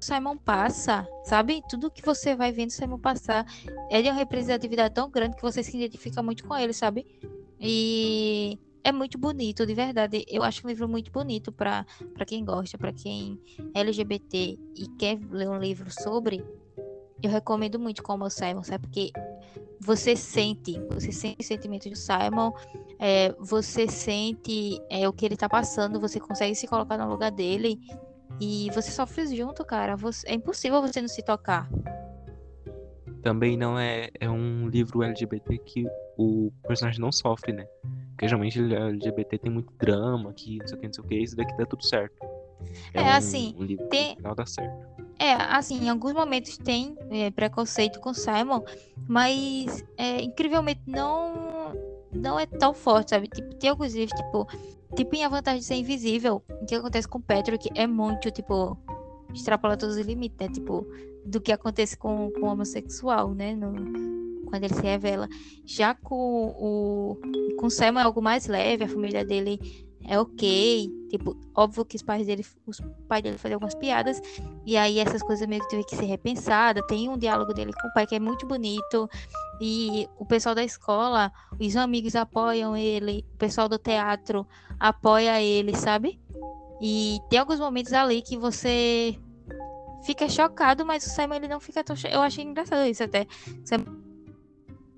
Simon 0.00 0.36
passa, 0.36 1.06
sabe? 1.24 1.62
Tudo 1.68 1.90
que 1.90 2.04
você 2.04 2.36
vai 2.36 2.52
vendo 2.52 2.70
Simon 2.70 2.98
passar 2.98 3.44
é 3.90 4.00
de 4.00 4.08
uma 4.08 4.14
representatividade 4.14 4.94
tão 4.94 5.10
grande 5.10 5.36
que 5.36 5.42
você 5.42 5.62
se 5.62 5.76
identifica 5.76 6.22
muito 6.22 6.44
com 6.44 6.56
ele, 6.56 6.72
sabe? 6.72 7.06
E 7.60 8.58
é 8.84 8.92
muito 8.92 9.18
bonito, 9.18 9.66
de 9.66 9.74
verdade. 9.74 10.24
Eu 10.28 10.42
acho 10.42 10.66
um 10.66 10.68
livro 10.70 10.88
muito 10.88 11.10
bonito 11.10 11.50
para 11.50 11.84
quem 12.26 12.44
gosta, 12.44 12.78
para 12.78 12.92
quem 12.92 13.40
é 13.74 13.80
LGBT 13.80 14.58
e 14.76 14.88
quer 14.98 15.18
ler 15.30 15.48
um 15.48 15.58
livro 15.58 15.90
sobre. 15.90 16.44
Eu 17.22 17.30
recomendo 17.30 17.78
muito 17.78 18.02
como 18.02 18.24
o 18.24 18.30
Simon, 18.30 18.62
sabe? 18.62 18.86
Porque 18.86 19.10
você 19.80 20.14
sente, 20.14 20.80
você 20.88 21.12
sente 21.12 21.40
o 21.40 21.46
sentimento 21.46 21.88
do 21.88 21.96
Simon, 21.96 22.52
é, 22.98 23.32
você 23.38 23.88
sente 23.88 24.80
é, 24.88 25.08
o 25.08 25.12
que 25.12 25.24
ele 25.24 25.36
tá 25.36 25.48
passando, 25.48 26.00
você 26.00 26.20
consegue 26.20 26.54
se 26.54 26.66
colocar 26.66 26.96
no 26.96 27.08
lugar 27.08 27.30
dele 27.30 27.80
e 28.40 28.70
você 28.72 28.90
sofre 28.90 29.34
junto, 29.36 29.64
cara. 29.64 29.96
Você- 29.96 30.28
é 30.28 30.34
impossível 30.34 30.80
você 30.80 31.00
não 31.00 31.08
se 31.08 31.22
tocar. 31.22 31.68
Também 33.22 33.56
não 33.56 33.78
é, 33.78 34.10
é 34.20 34.30
um 34.30 34.68
livro 34.68 35.02
LGBT 35.02 35.58
que 35.58 35.86
o 36.16 36.52
personagem 36.66 37.00
não 37.00 37.10
sofre, 37.10 37.52
né? 37.52 37.66
Porque 38.10 38.28
geralmente 38.28 38.58
LGBT 38.60 39.38
tem 39.38 39.50
muito 39.50 39.72
drama, 39.78 40.32
que 40.32 40.58
não 40.58 40.66
sei 40.66 40.76
o 40.76 40.80
que, 40.80 40.86
não 40.86 40.92
sei 40.92 41.04
o 41.04 41.06
que, 41.06 41.14
isso 41.16 41.36
daqui 41.36 41.56
dá 41.56 41.66
tudo 41.66 41.84
certo. 41.84 42.14
É, 42.94 43.02
um, 43.02 43.08
assim, 43.08 43.54
um 43.58 43.62
livro 43.62 43.86
tem- 43.88 44.16
final 44.16 44.34
dá 44.34 44.46
certo. 44.46 44.86
É, 45.18 45.32
assim, 45.34 45.84
em 45.84 45.88
alguns 45.88 46.12
momentos 46.12 46.56
tem 46.58 46.96
é, 47.10 47.30
preconceito 47.30 47.98
com 48.00 48.14
Simon, 48.14 48.62
mas 49.08 49.84
é, 49.96 50.22
incrivelmente 50.22 50.82
não 50.86 51.48
não 52.12 52.40
é 52.40 52.46
tão 52.46 52.72
forte, 52.72 53.10
sabe? 53.10 53.28
Tipo, 53.28 53.54
tem 53.56 53.68
alguns 53.68 53.94
livros, 53.94 54.18
tipo, 54.18 54.46
tipo 54.98 55.14
em 55.14 55.24
A 55.24 55.28
Vantagem 55.28 55.60
de 55.60 55.66
Ser 55.66 55.76
Invisível, 55.76 56.42
o 56.60 56.66
que 56.66 56.74
acontece 56.74 57.06
com 57.06 57.20
Patrick 57.20 57.70
é 57.74 57.86
muito, 57.86 58.30
tipo, 58.32 58.76
extrapola 59.32 59.76
todos 59.76 59.96
os 59.96 60.04
limites, 60.04 60.36
né? 60.40 60.52
Tipo, 60.52 60.84
do 61.24 61.40
que 61.40 61.52
acontece 61.52 61.96
com, 61.96 62.30
com 62.32 62.46
o 62.46 62.50
homossexual, 62.50 63.32
né? 63.32 63.54
No- 63.54 64.08
quando 64.48 64.64
ele 64.64 64.74
se 64.74 64.80
revela. 64.82 65.28
Já 65.64 65.94
com 65.94 66.46
o 66.58 67.18
com 67.58 67.66
o 67.66 67.70
Simon 67.70 68.00
é 68.00 68.02
algo 68.02 68.20
mais 68.22 68.46
leve, 68.46 68.84
a 68.84 68.88
família 68.88 69.24
dele 69.24 69.60
é 70.08 70.18
ok. 70.18 70.90
Tipo, 71.10 71.36
óbvio 71.54 71.84
que 71.84 71.96
os 71.96 72.02
pais 72.02 72.26
dele, 72.26 72.44
os 72.66 72.80
pais 73.06 73.22
dele 73.22 73.36
faziam 73.36 73.56
algumas 73.56 73.74
piadas. 73.74 74.20
E 74.64 74.76
aí 74.76 74.98
essas 74.98 75.22
coisas 75.22 75.46
meio 75.46 75.62
que 75.62 75.68
teve 75.68 75.84
que 75.84 75.94
ser 75.94 76.06
repensada. 76.06 76.84
Tem 76.86 77.08
um 77.08 77.18
diálogo 77.18 77.52
dele 77.52 77.72
com 77.74 77.88
o 77.88 77.92
pai 77.92 78.06
que 78.06 78.14
é 78.14 78.20
muito 78.20 78.46
bonito. 78.46 79.08
E 79.60 80.08
o 80.18 80.24
pessoal 80.24 80.54
da 80.54 80.64
escola, 80.64 81.30
os 81.60 81.76
amigos 81.76 82.16
apoiam 82.16 82.74
ele, 82.76 83.24
o 83.34 83.36
pessoal 83.36 83.68
do 83.68 83.78
teatro 83.78 84.46
apoia 84.80 85.42
ele, 85.42 85.76
sabe? 85.76 86.18
E 86.80 87.18
tem 87.28 87.38
alguns 87.38 87.60
momentos 87.60 87.92
ali 87.92 88.22
que 88.22 88.36
você 88.36 89.18
fica 90.04 90.28
chocado, 90.28 90.86
mas 90.86 91.04
o 91.04 91.10
Simon 91.10 91.34
ele 91.34 91.48
não 91.48 91.60
fica 91.60 91.84
tão. 91.84 91.96
Eu 92.10 92.22
achei 92.22 92.44
engraçado 92.44 92.86
isso 92.86 93.02
até. 93.02 93.26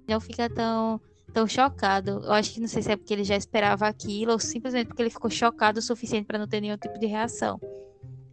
Não 0.06 0.20
fica 0.20 0.48
tão 0.48 1.00
tão 1.30 1.46
chocado. 1.46 2.22
Eu 2.24 2.32
acho 2.32 2.52
que 2.52 2.60
não 2.60 2.68
sei 2.68 2.82
se 2.82 2.92
é 2.92 2.96
porque 2.96 3.14
ele 3.14 3.24
já 3.24 3.36
esperava 3.36 3.86
aquilo 3.86 4.32
ou 4.32 4.38
simplesmente 4.38 4.88
porque 4.88 5.02
ele 5.02 5.10
ficou 5.10 5.30
chocado 5.30 5.78
o 5.78 5.82
suficiente 5.82 6.26
para 6.26 6.38
não 6.38 6.46
ter 6.46 6.60
nenhum 6.60 6.76
tipo 6.76 6.98
de 6.98 7.06
reação. 7.06 7.60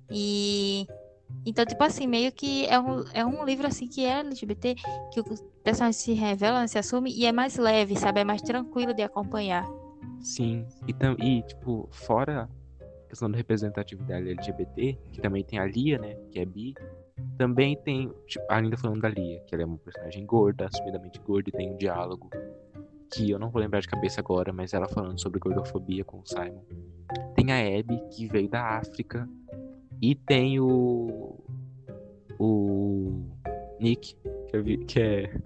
E 0.10 0.88
então, 1.46 1.66
tipo 1.66 1.84
assim, 1.84 2.08
meio 2.08 2.32
que 2.32 2.66
é 2.66 2.80
um, 2.80 3.04
é 3.13 3.25
um 3.25 3.44
livro 3.44 3.68
assim 3.68 3.88
que 3.88 4.06
é 4.06 4.20
LGBT, 4.20 4.75
que 5.12 5.20
o 5.20 5.24
personagem 5.63 5.94
se 6.00 6.13
revela, 6.13 6.68
se 6.68 6.77
assume 6.77 7.12
e 7.13 7.25
é 7.25 7.32
mais 7.32 7.58
leve, 7.58 7.96
sabe? 7.98 8.22
É 8.22 8.24
mais 8.24 8.42
tranquilo 8.42 8.94
de 8.94 9.01
acompanhar. 9.01 9.66
Sim, 10.22 10.66
e, 10.88 10.94
tam, 10.94 11.16
e 11.20 11.42
tipo, 11.44 11.88
fora 11.92 12.50
a 12.82 13.10
questão 13.10 13.30
da 13.30 13.38
representatividade 13.38 14.30
LGBT, 14.30 14.98
que 15.12 15.22
também 15.22 15.44
tem 15.44 15.60
a 15.60 15.66
Lia, 15.66 15.98
né, 15.98 16.16
que 16.32 16.39
é 16.39 16.46
bi, 16.46 16.74
também 17.38 17.77
tem, 17.77 18.12
tipo, 18.25 18.46
ainda 18.50 18.75
falando 18.77 19.01
da 19.01 19.10
Lia, 19.10 19.39
que 19.42 19.56
ela 19.56 19.63
é 19.63 19.66
uma 19.66 19.77
personagem 19.77 20.25
gorda, 20.25 20.66
assumidamente 20.66 21.20
gorda, 21.20 21.50
e 21.50 21.51
tem 21.51 21.72
um 21.72 21.77
diálogo 21.77 22.30
que 23.12 23.30
eu 23.32 23.40
não 23.40 23.50
vou 23.50 23.62
lembrar 23.62 23.80
de 23.80 23.88
cabeça 23.88 24.22
agora, 24.22 24.52
mas 24.52 24.74
ela 24.74 24.88
falando 24.88 25.20
sobre 25.20 25.40
gordofobia 25.40 26.04
com 26.04 26.20
o 26.20 26.26
Simon. 26.26 26.64
Tem 27.36 27.52
a 27.52 27.80
Abby, 27.80 28.02
que 28.12 28.28
veio 28.28 28.50
da 28.50 28.78
África. 28.78 29.28
E 30.02 30.16
tem 30.16 30.60
o. 30.60 31.36
O. 32.40 33.24
Nick, 33.80 34.16
que 34.50 34.58
é, 34.58 34.78
que 34.86 35.00
é 35.00 35.42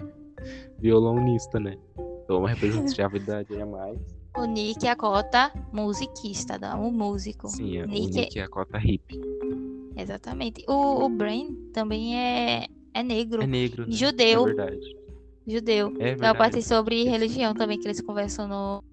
violonista, 0.79 1.59
né? 1.59 1.77
Então 2.23 2.39
uma 2.39 2.49
representatividade 2.49 3.53
a 3.59 3.65
mais. 3.65 3.99
O 4.37 4.45
Nick 4.45 4.87
é 4.87 4.91
a 4.91 4.95
cota 4.95 5.51
musiquista, 5.73 6.57
não, 6.57 6.87
o 6.87 6.91
músico. 6.91 7.49
Sim, 7.49 7.77
é, 7.77 7.85
Nick 7.85 8.17
o 8.17 8.21
Nick 8.21 8.39
é... 8.39 8.41
é 8.41 8.45
a 8.45 8.47
cota 8.47 8.77
hip. 8.77 9.19
Exatamente. 9.97 10.63
O, 10.67 11.05
o 11.05 11.09
Brain 11.09 11.53
também 11.73 12.17
é, 12.17 12.67
é 12.93 13.03
negro. 13.03 13.43
É 13.43 13.47
negro. 13.47 13.85
Né? 13.85 13.91
Judeu. 13.91 14.43
É 14.43 14.53
verdade 14.53 15.00
judeu. 15.51 15.93
É, 15.99 16.11
é 16.11 16.15
uma 16.15 16.35
parte 16.35 16.61
sobre 16.61 17.03
religião 17.03 17.53
também 17.53 17.79
que 17.79 17.87
eles 17.87 18.01
conversam 18.01 18.47
no, 18.47 18.83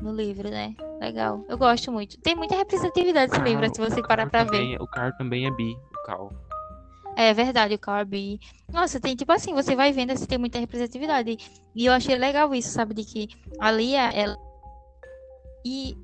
no 0.00 0.14
livro, 0.14 0.50
né? 0.50 0.74
Legal. 1.00 1.44
Eu 1.48 1.56
gosto 1.56 1.90
muito. 1.90 2.18
Tem 2.20 2.34
muita 2.34 2.56
representatividade 2.56 3.32
esse 3.32 3.42
livro, 3.42 3.66
se 3.74 3.80
você 3.80 4.02
parar 4.02 4.28
pra 4.28 4.44
ver. 4.44 4.74
É, 4.74 4.82
o 4.82 4.86
Car 4.86 5.16
também 5.16 5.46
é 5.46 5.50
bi, 5.50 5.72
o 5.72 6.06
Cal. 6.06 6.32
É 7.16 7.32
verdade, 7.34 7.74
o 7.74 7.78
Cal 7.78 7.98
é 7.98 8.04
bi. 8.04 8.40
Nossa, 8.72 8.98
tem 8.98 9.14
tipo 9.14 9.32
assim, 9.32 9.54
você 9.54 9.76
vai 9.76 9.92
vendo 9.92 10.12
assim, 10.12 10.26
tem 10.26 10.38
muita 10.38 10.58
representatividade. 10.58 11.36
E 11.74 11.86
eu 11.86 11.92
achei 11.92 12.16
legal 12.16 12.54
isso, 12.54 12.70
sabe? 12.70 12.94
De 12.94 13.04
que 13.04 13.28
a 13.58 13.70
Lia, 13.70 14.10
ela. 14.12 14.36
E. 15.64 15.96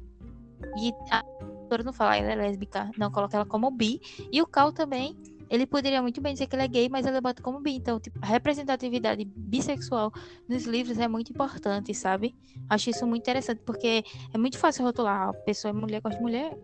E 0.76 0.92
a 1.10 1.22
autora 1.68 1.82
não 1.82 1.92
fala, 1.92 2.16
ela 2.16 2.32
é 2.32 2.34
lésbica, 2.34 2.90
não, 2.98 3.10
coloca 3.10 3.36
ela 3.36 3.46
como 3.46 3.70
bi. 3.70 4.00
E 4.32 4.42
o 4.42 4.46
Cal 4.46 4.72
também 4.72 5.16
ele 5.50 5.66
poderia 5.66 6.02
muito 6.02 6.20
bem 6.20 6.32
dizer 6.32 6.46
que 6.46 6.56
ele 6.56 6.62
é 6.62 6.68
gay, 6.68 6.88
mas 6.88 7.06
ele 7.06 7.20
bota 7.20 7.42
como 7.42 7.60
bi. 7.60 7.74
Então, 7.74 7.98
tipo, 7.98 8.18
a 8.22 8.26
representatividade 8.26 9.24
bissexual 9.24 10.12
nos 10.48 10.64
livros 10.64 10.98
é 10.98 11.08
muito 11.08 11.32
importante, 11.32 11.94
sabe? 11.94 12.34
Acho 12.68 12.90
isso 12.90 13.06
muito 13.06 13.22
interessante, 13.22 13.62
porque 13.64 14.04
é 14.32 14.38
muito 14.38 14.58
fácil 14.58 14.84
rotular. 14.84 15.28
A 15.28 15.32
pessoa 15.32 15.70
é 15.70 15.72
mulher, 15.72 16.00
gosta 16.00 16.18
de 16.18 16.22
mulher 16.22 16.58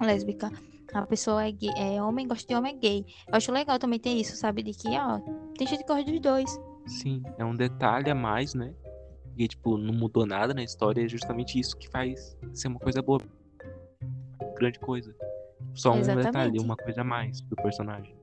lésbica. 0.00 0.50
A 0.92 1.06
pessoa 1.06 1.46
é, 1.46 1.52
gay, 1.52 1.70
é 1.76 2.02
homem, 2.02 2.26
gosta 2.26 2.46
de 2.46 2.54
homem, 2.54 2.74
é 2.74 2.78
gay. 2.78 3.04
Eu 3.26 3.34
acho 3.34 3.52
legal 3.52 3.78
também 3.78 3.98
ter 3.98 4.10
isso, 4.10 4.36
sabe? 4.36 4.62
De 4.62 4.72
que, 4.72 4.88
ó, 4.88 5.18
tem 5.56 5.66
gente 5.66 5.80
que 5.80 5.86
gosta 5.86 6.10
dos 6.10 6.20
dois. 6.20 6.60
Sim, 6.86 7.22
é 7.36 7.44
um 7.44 7.54
detalhe 7.54 8.10
a 8.10 8.14
mais, 8.14 8.54
né? 8.54 8.74
E, 9.36 9.46
tipo, 9.46 9.76
não 9.76 9.92
mudou 9.92 10.26
nada 10.26 10.54
na 10.54 10.64
história, 10.64 11.04
é 11.04 11.08
justamente 11.08 11.60
isso 11.60 11.76
que 11.76 11.88
faz 11.88 12.36
ser 12.52 12.68
uma 12.68 12.80
coisa 12.80 13.02
boa. 13.02 13.20
Grande 14.56 14.80
coisa. 14.80 15.14
Só 15.78 15.92
um 15.92 16.00
Exatamente. 16.00 16.26
detalhe, 16.26 16.58
uma 16.60 16.76
coisa 16.76 17.00
a 17.02 17.04
mais 17.04 17.40
do 17.42 17.54
personagem. 17.56 18.14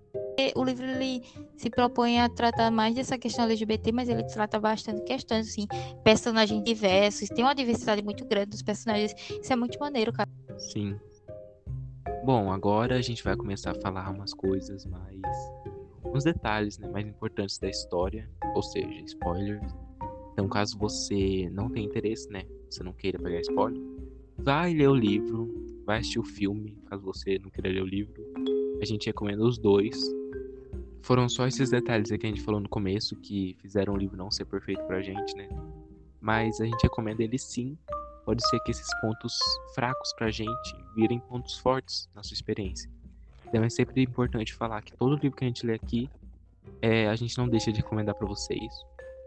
O 0.56 0.63
livro 0.63 0.86
ele 0.86 1.24
se 1.56 1.70
propõe 1.70 2.20
a 2.20 2.28
tratar 2.28 2.70
mais 2.70 2.94
dessa 2.94 3.18
questão 3.18 3.46
LGBT, 3.46 3.94
mas 3.94 4.10
ele 4.10 4.24
trata 4.26 4.60
bastante 4.60 5.02
questões, 5.04 5.48
assim, 5.48 5.65
personagens 6.04 6.62
diversos, 6.63 7.30
tem 7.30 7.44
uma 7.44 7.56
diversidade 7.56 8.04
muito 8.04 8.26
grande 8.26 8.50
dos 8.50 8.62
personagens. 8.62 9.13
Isso 9.41 9.54
é 9.54 9.56
muito 9.56 9.80
maneiro, 9.80 10.12
cara. 10.12 10.30
Sim. 10.58 11.00
Bom, 12.26 12.52
agora 12.52 12.98
a 12.98 13.02
gente 13.02 13.24
vai 13.24 13.36
começar 13.38 13.72
a 13.72 13.76
falar 13.76 14.10
umas 14.12 14.34
coisas 14.34 14.86
mais. 14.86 15.22
uns 16.13 16.24
detalhes 16.24 16.78
né, 16.78 16.88
mais 16.89 17.08
importantes 17.08 17.58
da 17.58 17.70
história, 17.70 18.30
ou 18.54 18.62
seja, 18.62 19.02
spoilers. 19.06 19.74
Então, 20.34 20.48
caso 20.50 20.78
você 20.78 21.50
não 21.52 21.70
tenha 21.70 21.86
interesse, 21.86 22.30
né? 22.30 22.44
Você 22.70 22.84
não 22.84 22.94
queira 22.94 23.18
pegar 23.20 23.39
spoiler, 23.39 23.82
vai 24.38 24.74
ler 24.74 24.89
o 24.89 24.96
livro, 24.96 25.64
vai 25.86 26.00
assistir 26.00 26.19
o 26.19 26.24
filme, 26.24 26.78
caso 26.89 27.04
você 27.04 27.39
não 27.39 27.50
queira 27.50 27.69
ler 27.69 27.84
o 27.84 27.86
livro. 27.86 28.26
A 28.82 28.86
gente 28.86 29.06
recomenda 29.08 29.43
os 29.43 29.58
dois. 29.58 29.95
Foram 31.02 31.30
só 31.30 31.48
esses 31.48 31.69
detalhes 31.69 32.10
que 32.10 32.26
a 32.26 32.30
gente 32.30 32.41
falou 32.41 32.60
no 32.60 32.67
começo 32.67 33.15
que 33.15 33.56
fizeram 33.62 33.93
o 33.93 33.98
livro 33.98 34.17
não 34.17 34.32
ser 34.32 34.45
perfeito 34.45 34.84
pra 34.84 35.02
gente, 35.02 35.36
né? 35.36 35.48
Mas 36.19 36.60
a 36.60 36.65
gente 36.65 36.82
recomenda 36.82 37.24
ele 37.24 37.38
sim. 37.38 37.78
Pode 38.26 38.45
ser 38.50 38.60
que 38.62 38.71
esses 38.71 38.88
pontos 39.00 39.38
fracos 39.76 40.13
pra 40.13 40.32
gente 40.32 40.76
virem 40.95 41.19
pontos 41.19 41.58
fortes 41.60 42.10
na 42.15 42.24
sua 42.24 42.34
experiência. 42.34 42.89
Então 43.48 43.63
é 43.63 43.69
sempre 43.69 44.02
importante 44.02 44.54
falar 44.54 44.82
que 44.82 44.93
todo 44.98 45.15
livro 45.15 45.38
que 45.38 45.45
a 45.45 45.48
gente 45.48 45.65
lê 45.65 45.76
aqui, 45.76 46.10
é, 46.82 47.08
a 47.08 47.15
gente 47.15 47.38
não 47.38 47.48
deixa 47.48 47.71
de 47.71 47.82
recomendar 47.82 48.15
para 48.15 48.28
vocês, 48.28 48.74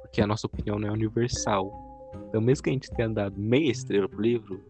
porque 0.03 0.21
a 0.21 0.27
nossa 0.27 0.49
opinião 0.49 0.79
não 0.79 0.89
é 0.89 0.91
universal. 0.93 1.71
Então, 2.29 2.41
mesmo 2.41 2.65
que 2.65 2.71
a 2.71 2.73
gente 2.73 2.91
tenha 2.91 3.09
dado 3.09 3.39
meia 3.39 3.71
estrela 3.71 4.09
pro 4.09 4.21
livro, 4.21 4.61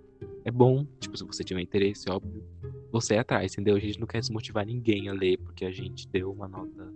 é 0.44 0.50
bom, 0.50 0.87
tipo, 0.98 1.16
se 1.16 1.24
você 1.24 1.44
tiver 1.44 1.61
interesse, 1.61 2.11
óbvio, 2.11 2.42
você 2.90 3.14
é 3.14 3.18
atrás, 3.18 3.52
entendeu? 3.52 3.76
A 3.76 3.78
gente 3.78 4.00
não 4.00 4.07
quer 4.07 4.20
desmotivar 4.20 4.64
ninguém 4.66 5.09
a 5.09 5.12
ler 5.12 5.38
porque 5.38 5.64
a 5.64 5.70
gente 5.70 6.09
deu 6.09 6.33
uma 6.33 6.48
nota. 6.48 6.92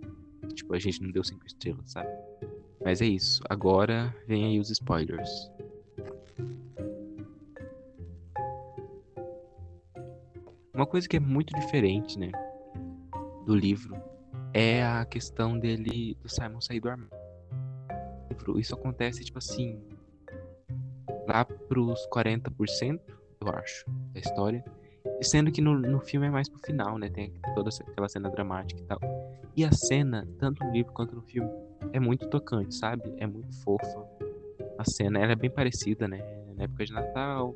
Tipo, 0.53 0.73
a 0.73 0.79
gente 0.79 1.01
não 1.01 1.11
deu 1.11 1.23
cinco 1.23 1.45
estrelas, 1.45 1.91
sabe? 1.91 2.09
Mas 2.83 3.01
é 3.01 3.05
isso. 3.05 3.41
Agora 3.49 4.15
vem 4.27 4.45
aí 4.45 4.59
os 4.59 4.69
spoilers. 4.69 5.51
Uma 10.73 10.87
coisa 10.87 11.07
que 11.07 11.17
é 11.17 11.19
muito 11.19 11.53
diferente, 11.53 12.17
né? 12.17 12.31
Do 13.45 13.55
livro 13.55 13.95
é 14.53 14.83
a 14.83 15.05
questão 15.05 15.57
dele, 15.57 16.17
do 16.21 16.29
Simon 16.29 16.59
sair 16.59 16.79
do 16.79 16.89
armário. 16.89 17.13
Isso 18.57 18.73
acontece, 18.73 19.23
tipo 19.23 19.37
assim, 19.37 19.79
lá 21.27 21.45
pros 21.45 22.07
40%, 22.09 22.99
eu 23.41 23.49
acho, 23.49 23.85
da 24.13 24.19
história. 24.19 24.63
Sendo 25.21 25.51
que 25.51 25.61
no, 25.61 25.77
no 25.77 25.99
filme 25.99 26.27
é 26.27 26.29
mais 26.29 26.47
pro 26.47 26.59
final, 26.59 26.97
né? 26.97 27.09
Tem 27.09 27.33
toda 27.55 27.69
aquela 27.69 28.07
cena 28.07 28.29
dramática 28.29 28.79
e 28.79 28.83
tal. 28.85 28.99
E 29.55 29.65
a 29.65 29.71
cena, 29.71 30.27
tanto 30.39 30.63
no 30.63 30.71
livro 30.71 30.93
quanto 30.93 31.15
no 31.15 31.21
filme, 31.21 31.49
é 31.91 31.99
muito 31.99 32.27
tocante, 32.29 32.75
sabe? 32.75 33.13
É 33.17 33.27
muito 33.27 33.53
fofa. 33.61 34.05
A 34.77 34.85
cena, 34.85 35.19
ela 35.19 35.33
é 35.33 35.35
bem 35.35 35.49
parecida, 35.49 36.07
né? 36.07 36.19
Na 36.55 36.63
época 36.63 36.85
de 36.85 36.93
Natal 36.93 37.55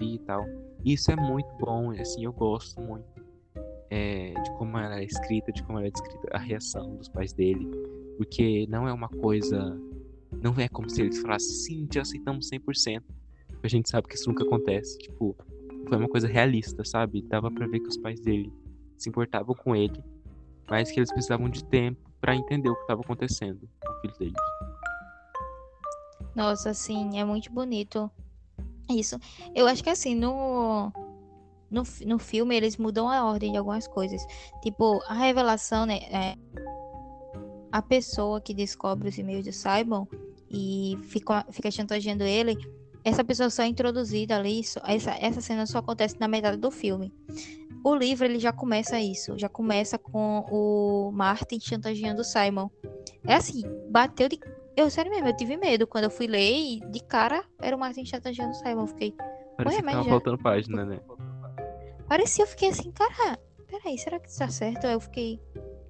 e 0.00 0.18
tal. 0.20 0.44
E 0.84 0.92
isso 0.92 1.10
é 1.10 1.16
muito 1.16 1.48
bom, 1.58 1.90
assim, 1.90 2.24
eu 2.24 2.32
gosto 2.32 2.80
muito 2.80 3.16
é, 3.90 4.34
de 4.40 4.50
como 4.52 4.76
ela 4.78 5.00
é 5.00 5.04
escrita, 5.04 5.52
de 5.52 5.62
como 5.62 5.78
ela 5.78 5.88
é 5.88 5.90
descrita 5.90 6.28
a 6.32 6.38
reação 6.38 6.96
dos 6.96 7.08
pais 7.08 7.32
dele. 7.32 7.68
Porque 8.16 8.66
não 8.68 8.88
é 8.88 8.92
uma 8.92 9.08
coisa. 9.08 9.78
Não 10.46 10.54
é 10.60 10.68
como 10.68 10.88
se 10.88 11.02
eles 11.02 11.18
falassem, 11.18 11.50
sim, 11.50 11.86
te 11.86 11.98
aceitamos 11.98 12.48
100% 12.48 13.02
a 13.66 13.68
gente 13.68 13.90
sabe 13.90 14.06
que 14.06 14.14
isso 14.14 14.28
nunca 14.28 14.44
acontece. 14.44 14.96
Tipo, 14.98 15.36
foi 15.88 15.98
uma 15.98 16.08
coisa 16.08 16.28
realista, 16.28 16.84
sabe? 16.84 17.20
Dava 17.22 17.50
para 17.50 17.66
ver 17.66 17.80
que 17.80 17.88
os 17.88 17.96
pais 17.96 18.20
dele 18.20 18.52
se 18.96 19.08
importavam 19.08 19.56
com 19.56 19.74
ele, 19.74 20.00
mas 20.70 20.88
que 20.92 21.00
eles 21.00 21.12
precisavam 21.12 21.48
de 21.48 21.64
tempo 21.64 22.00
para 22.20 22.36
entender 22.36 22.68
o 22.68 22.76
que 22.76 22.82
estava 22.82 23.00
acontecendo 23.00 23.68
com 23.84 23.92
o 23.92 24.00
filho 24.00 24.14
deles. 24.20 24.34
Nossa, 26.32 26.70
assim, 26.70 27.18
é 27.18 27.24
muito 27.24 27.50
bonito 27.50 28.08
isso. 28.88 29.18
Eu 29.52 29.66
acho 29.66 29.82
que 29.82 29.90
assim, 29.90 30.14
no, 30.14 30.92
no, 31.68 31.82
no 32.06 32.18
filme 32.20 32.54
eles 32.54 32.76
mudam 32.76 33.08
a 33.08 33.24
ordem 33.24 33.50
de 33.50 33.58
algumas 33.58 33.88
coisas. 33.88 34.24
Tipo, 34.62 35.02
a 35.08 35.14
revelação, 35.14 35.86
né? 35.86 35.98
É, 36.04 36.36
a 37.72 37.82
pessoa 37.82 38.40
que 38.40 38.54
descobre 38.54 39.08
os 39.08 39.18
e-mails 39.18 39.42
de 39.44 39.52
Simon 39.52 40.06
e 40.50 40.96
fica, 41.04 41.44
fica 41.50 41.70
chantageando 41.70 42.24
ele 42.24 42.56
essa 43.06 43.22
pessoa 43.22 43.48
só 43.48 43.62
é 43.62 43.66
introduzida 43.68 44.36
ali, 44.36 44.62
essa, 44.84 45.10
essa 45.20 45.40
cena 45.40 45.64
só 45.64 45.78
acontece 45.78 46.18
na 46.18 46.26
metade 46.26 46.56
do 46.56 46.72
filme. 46.72 47.14
O 47.84 47.94
livro 47.94 48.24
ele 48.24 48.40
já 48.40 48.52
começa 48.52 48.98
isso, 48.98 49.38
já 49.38 49.48
começa 49.48 49.96
com 49.96 50.40
o 50.50 51.12
Martin 51.12 51.60
chantageando 51.60 52.22
o 52.22 52.24
Simon. 52.24 52.68
É 53.24 53.34
assim, 53.34 53.62
bateu 53.90 54.28
de. 54.28 54.40
Eu, 54.76 54.90
sério 54.90 55.12
mesmo, 55.12 55.28
eu 55.28 55.36
tive 55.36 55.56
medo 55.56 55.86
quando 55.86 56.02
eu 56.04 56.10
fui 56.10 56.26
ler 56.26 56.50
e 56.50 56.80
de 56.90 56.98
cara 56.98 57.44
era 57.62 57.76
o 57.76 57.78
Martin 57.78 58.04
chantageando 58.04 58.50
o 58.50 58.54
Simon. 58.54 58.80
Eu 58.82 58.86
fiquei, 58.88 59.14
Parecia 59.56 59.82
que 59.82 59.88
tava 59.88 60.02
já- 60.02 60.10
faltando 60.10 60.38
página, 60.38 60.84
né? 60.84 61.00
Parecia, 62.08 62.42
eu 62.42 62.48
fiquei 62.48 62.70
assim, 62.70 62.90
cara, 62.90 63.38
peraí, 63.68 63.96
será 63.98 64.18
que 64.18 64.28
isso 64.28 64.40
tá 64.40 64.48
certo? 64.48 64.84
Aí 64.84 64.94
eu 64.94 65.00
fiquei, 65.00 65.40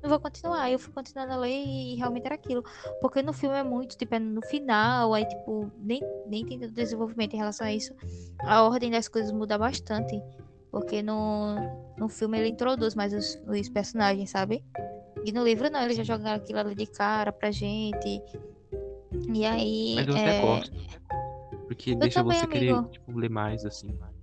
não 0.06 0.10
vou 0.10 0.20
continuar. 0.20 0.62
Aí 0.62 0.72
eu 0.72 0.78
fui 0.78 0.92
continuando 0.92 1.32
a 1.32 1.36
ler 1.36 1.64
e 1.64 1.96
realmente 1.96 2.24
era 2.24 2.36
aquilo. 2.36 2.64
Porque 3.00 3.20
no 3.20 3.32
filme 3.32 3.56
é 3.56 3.62
muito, 3.62 3.96
tipo, 3.96 4.14
é 4.14 4.18
no 4.18 4.40
final, 4.42 5.12
aí, 5.12 5.26
tipo, 5.26 5.70
nem, 5.78 6.00
nem 6.26 6.46
tem 6.46 6.58
tanto 6.58 6.72
desenvolvimento 6.72 7.34
em 7.34 7.38
relação 7.38 7.66
a 7.66 7.72
isso. 7.72 7.94
A 8.40 8.62
ordem 8.62 8.90
das 8.90 9.08
coisas 9.08 9.32
muda 9.32 9.58
bastante. 9.58 10.22
Porque 10.70 11.02
no, 11.02 11.56
no 11.98 12.08
filme 12.08 12.38
ele 12.38 12.48
introduz 12.48 12.94
mais 12.94 13.12
os, 13.12 13.42
os 13.46 13.68
personagens, 13.68 14.30
sabe? 14.30 14.64
E 15.24 15.32
no 15.32 15.42
livro 15.42 15.70
não, 15.70 15.82
ele 15.82 15.94
já 15.94 16.04
joga 16.04 16.34
aquilo 16.34 16.60
ali 16.60 16.74
de 16.74 16.86
cara 16.86 17.32
pra 17.32 17.50
gente. 17.50 18.22
E 19.32 19.44
aí. 19.44 19.94
Mas 19.96 20.06
eu 20.06 20.16
é, 20.16 20.20
até 20.20 20.40
gosto. 20.40 20.76
Porque 21.66 21.94
deixa 21.96 22.22
também, 22.22 22.38
você 22.38 22.46
querer, 22.46 22.84
tipo, 22.90 23.18
ler 23.18 23.30
mais, 23.30 23.64
assim. 23.64 23.92
vai. 23.96 24.15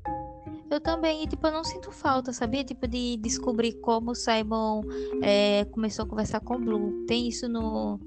Eu 0.73 0.81
também, 0.81 1.23
e 1.23 1.27
tipo, 1.27 1.45
eu 1.45 1.51
não 1.51 1.63
sinto 1.63 1.91
falta, 1.91 2.33
sabia? 2.33 2.63
Tipo, 2.63 2.87
de 2.87 3.15
descobrir 3.17 3.73
como 3.73 4.09
o 4.09 4.15
Simon 4.15 4.81
é, 5.21 5.65
começou 5.65 6.03
a 6.03 6.07
conversar 6.07 6.39
com 6.39 6.55
o 6.55 6.59
Blue. 6.59 7.05
Tem 7.05 7.27
isso 7.27 7.47
no, 7.47 7.99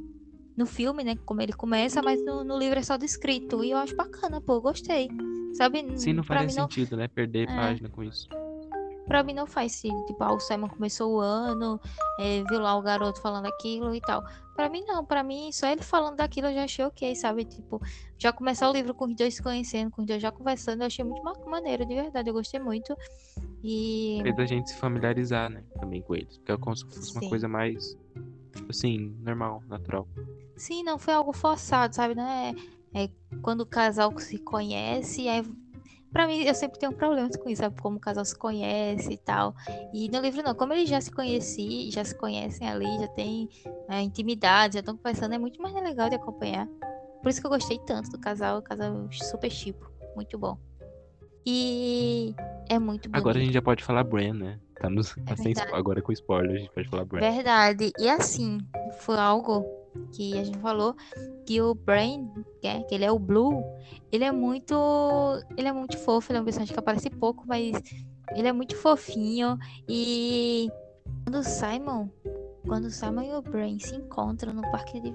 no 0.56 0.66
filme, 0.66 1.04
né? 1.04 1.14
Como 1.24 1.40
ele 1.40 1.52
começa, 1.52 2.02
mas 2.02 2.20
no, 2.24 2.42
no 2.42 2.58
livro 2.58 2.76
é 2.76 2.82
só 2.82 2.96
descrito. 2.96 3.62
E 3.62 3.70
eu 3.70 3.78
acho 3.78 3.94
bacana, 3.94 4.40
pô, 4.40 4.60
gostei. 4.60 5.08
Sabe? 5.54 5.96
Sim, 5.96 6.14
não 6.14 6.24
faria 6.24 6.48
mim 6.48 6.54
não, 6.54 6.68
sentido, 6.68 6.96
né? 6.96 7.06
Perder 7.06 7.48
É. 7.48 7.54
página 7.54 7.88
com 7.88 8.02
isso. 8.02 8.28
Pra 9.06 9.22
mim 9.22 9.32
não 9.32 9.46
faz 9.46 9.72
sentido. 9.72 10.04
Tipo, 10.06 10.24
ah, 10.24 10.32
o 10.34 10.40
Simon 10.40 10.68
começou 10.68 11.14
o 11.16 11.20
ano, 11.20 11.80
é, 12.18 12.42
viu 12.48 12.60
lá 12.60 12.76
o 12.76 12.82
garoto 12.82 13.20
falando 13.20 13.46
aquilo 13.46 13.94
e 13.94 14.00
tal. 14.00 14.24
Pra 14.54 14.68
mim 14.70 14.82
não, 14.86 15.04
pra 15.04 15.22
mim, 15.22 15.50
só 15.52 15.66
ele 15.68 15.82
falando 15.82 16.16
daquilo 16.16 16.46
eu 16.48 16.54
já 16.54 16.64
achei 16.64 16.84
ok, 16.84 17.14
sabe? 17.14 17.44
Tipo, 17.44 17.80
já 18.18 18.32
começar 18.32 18.68
o 18.70 18.72
livro 18.72 18.94
com 18.94 19.04
os 19.06 19.14
dois 19.14 19.34
se 19.34 19.42
conhecendo, 19.42 19.90
com 19.90 20.00
os 20.00 20.06
dois 20.06 20.20
já 20.22 20.32
conversando, 20.32 20.80
eu 20.80 20.86
achei 20.86 21.04
muito 21.04 21.22
ma- 21.22 21.34
maneiro, 21.46 21.84
de 21.84 21.94
verdade, 21.94 22.30
eu 22.30 22.34
gostei 22.34 22.58
muito. 22.58 22.94
E. 23.62 24.18
Fez 24.22 24.38
a 24.38 24.46
gente 24.46 24.70
se 24.70 24.76
familiarizar, 24.76 25.50
né? 25.50 25.62
Também 25.78 26.00
com 26.02 26.14
eles. 26.14 26.38
Porque 26.38 26.52
é 26.52 26.56
como 26.56 26.76
se 26.76 26.84
fosse 26.86 27.12
uma 27.12 27.20
Sim. 27.20 27.28
coisa 27.28 27.48
mais, 27.48 27.96
assim, 28.68 29.14
normal, 29.22 29.62
natural. 29.68 30.08
Sim, 30.56 30.82
não 30.82 30.98
foi 30.98 31.12
algo 31.12 31.32
forçado, 31.34 31.94
sabe? 31.94 32.14
Não 32.14 32.26
é, 32.26 32.54
é 32.94 33.10
quando 33.42 33.60
o 33.60 33.66
casal 33.66 34.16
se 34.18 34.38
conhece, 34.38 35.28
aí. 35.28 35.44
Pra 36.16 36.26
mim, 36.26 36.44
eu 36.44 36.54
sempre 36.54 36.78
tenho 36.78 36.94
problemas 36.94 37.36
com 37.36 37.46
isso, 37.50 37.60
sabe? 37.60 37.78
Como 37.78 37.98
o 37.98 38.00
casal 38.00 38.24
se 38.24 38.34
conhece 38.34 39.12
e 39.12 39.18
tal. 39.18 39.54
E 39.92 40.08
no 40.08 40.18
livro 40.20 40.42
não, 40.42 40.54
como 40.54 40.72
eles 40.72 40.88
já 40.88 40.98
se 40.98 41.10
conheciam, 41.10 41.90
já 41.92 42.02
se 42.06 42.14
conhecem 42.16 42.66
ali, 42.66 42.86
já 42.98 43.06
tem 43.08 43.50
é, 43.86 44.00
intimidade, 44.00 44.74
já 44.74 44.80
estão 44.80 44.96
conversando, 44.96 45.34
é 45.34 45.38
muito 45.38 45.60
mais 45.60 45.74
legal 45.74 46.08
de 46.08 46.14
acompanhar. 46.14 46.66
Por 47.22 47.28
isso 47.28 47.38
que 47.38 47.46
eu 47.46 47.50
gostei 47.50 47.78
tanto 47.80 48.08
do 48.08 48.18
casal, 48.18 48.60
o 48.60 48.62
casal 48.62 49.06
super 49.12 49.50
chipo, 49.50 49.90
muito 50.14 50.38
bom. 50.38 50.56
E 51.44 52.34
é 52.70 52.78
muito 52.78 53.10
bonito. 53.10 53.16
Agora 53.18 53.36
a 53.36 53.42
gente 53.42 53.52
já 53.52 53.60
pode 53.60 53.84
falar 53.84 54.02
Bran, 54.02 54.32
né? 54.32 54.58
Tá, 54.80 54.88
nos, 54.88 55.10
tá 55.10 55.34
verdade. 55.34 55.68
spo- 55.68 55.76
agora 55.76 56.00
com 56.00 56.12
spoiler 56.12 56.56
a 56.56 56.58
gente 56.60 56.72
pode 56.72 56.88
falar 56.88 57.04
Bran. 57.04 57.20
Verdade. 57.20 57.92
E 57.98 58.08
assim, 58.08 58.56
foi 59.00 59.18
algo 59.18 59.66
que 60.12 60.38
a 60.38 60.44
gente 60.44 60.58
falou 60.58 60.94
que 61.44 61.60
o 61.60 61.74
Brain, 61.74 62.30
que, 62.60 62.66
é, 62.66 62.82
que 62.82 62.94
ele 62.94 63.04
é 63.04 63.12
o 63.12 63.18
Blue, 63.18 63.62
ele 64.10 64.24
é 64.24 64.32
muito. 64.32 64.74
Ele 65.56 65.68
é 65.68 65.72
muito 65.72 65.98
fofo, 65.98 66.30
ele 66.30 66.38
é 66.38 66.40
um 66.42 66.44
personagem 66.44 66.72
que 66.72 66.80
aparece 66.80 67.10
pouco, 67.10 67.44
mas 67.46 67.80
ele 68.34 68.48
é 68.48 68.52
muito 68.52 68.76
fofinho. 68.76 69.58
E 69.88 70.70
quando 71.24 71.38
o 71.38 71.44
Simon. 71.44 72.08
Quando 72.66 72.86
o 72.86 72.90
Simon 72.90 73.22
e 73.22 73.32
o 73.32 73.42
Brain 73.42 73.78
se 73.78 73.94
encontram 73.94 74.52
no 74.52 74.62
parque 74.72 75.00
de 75.00 75.10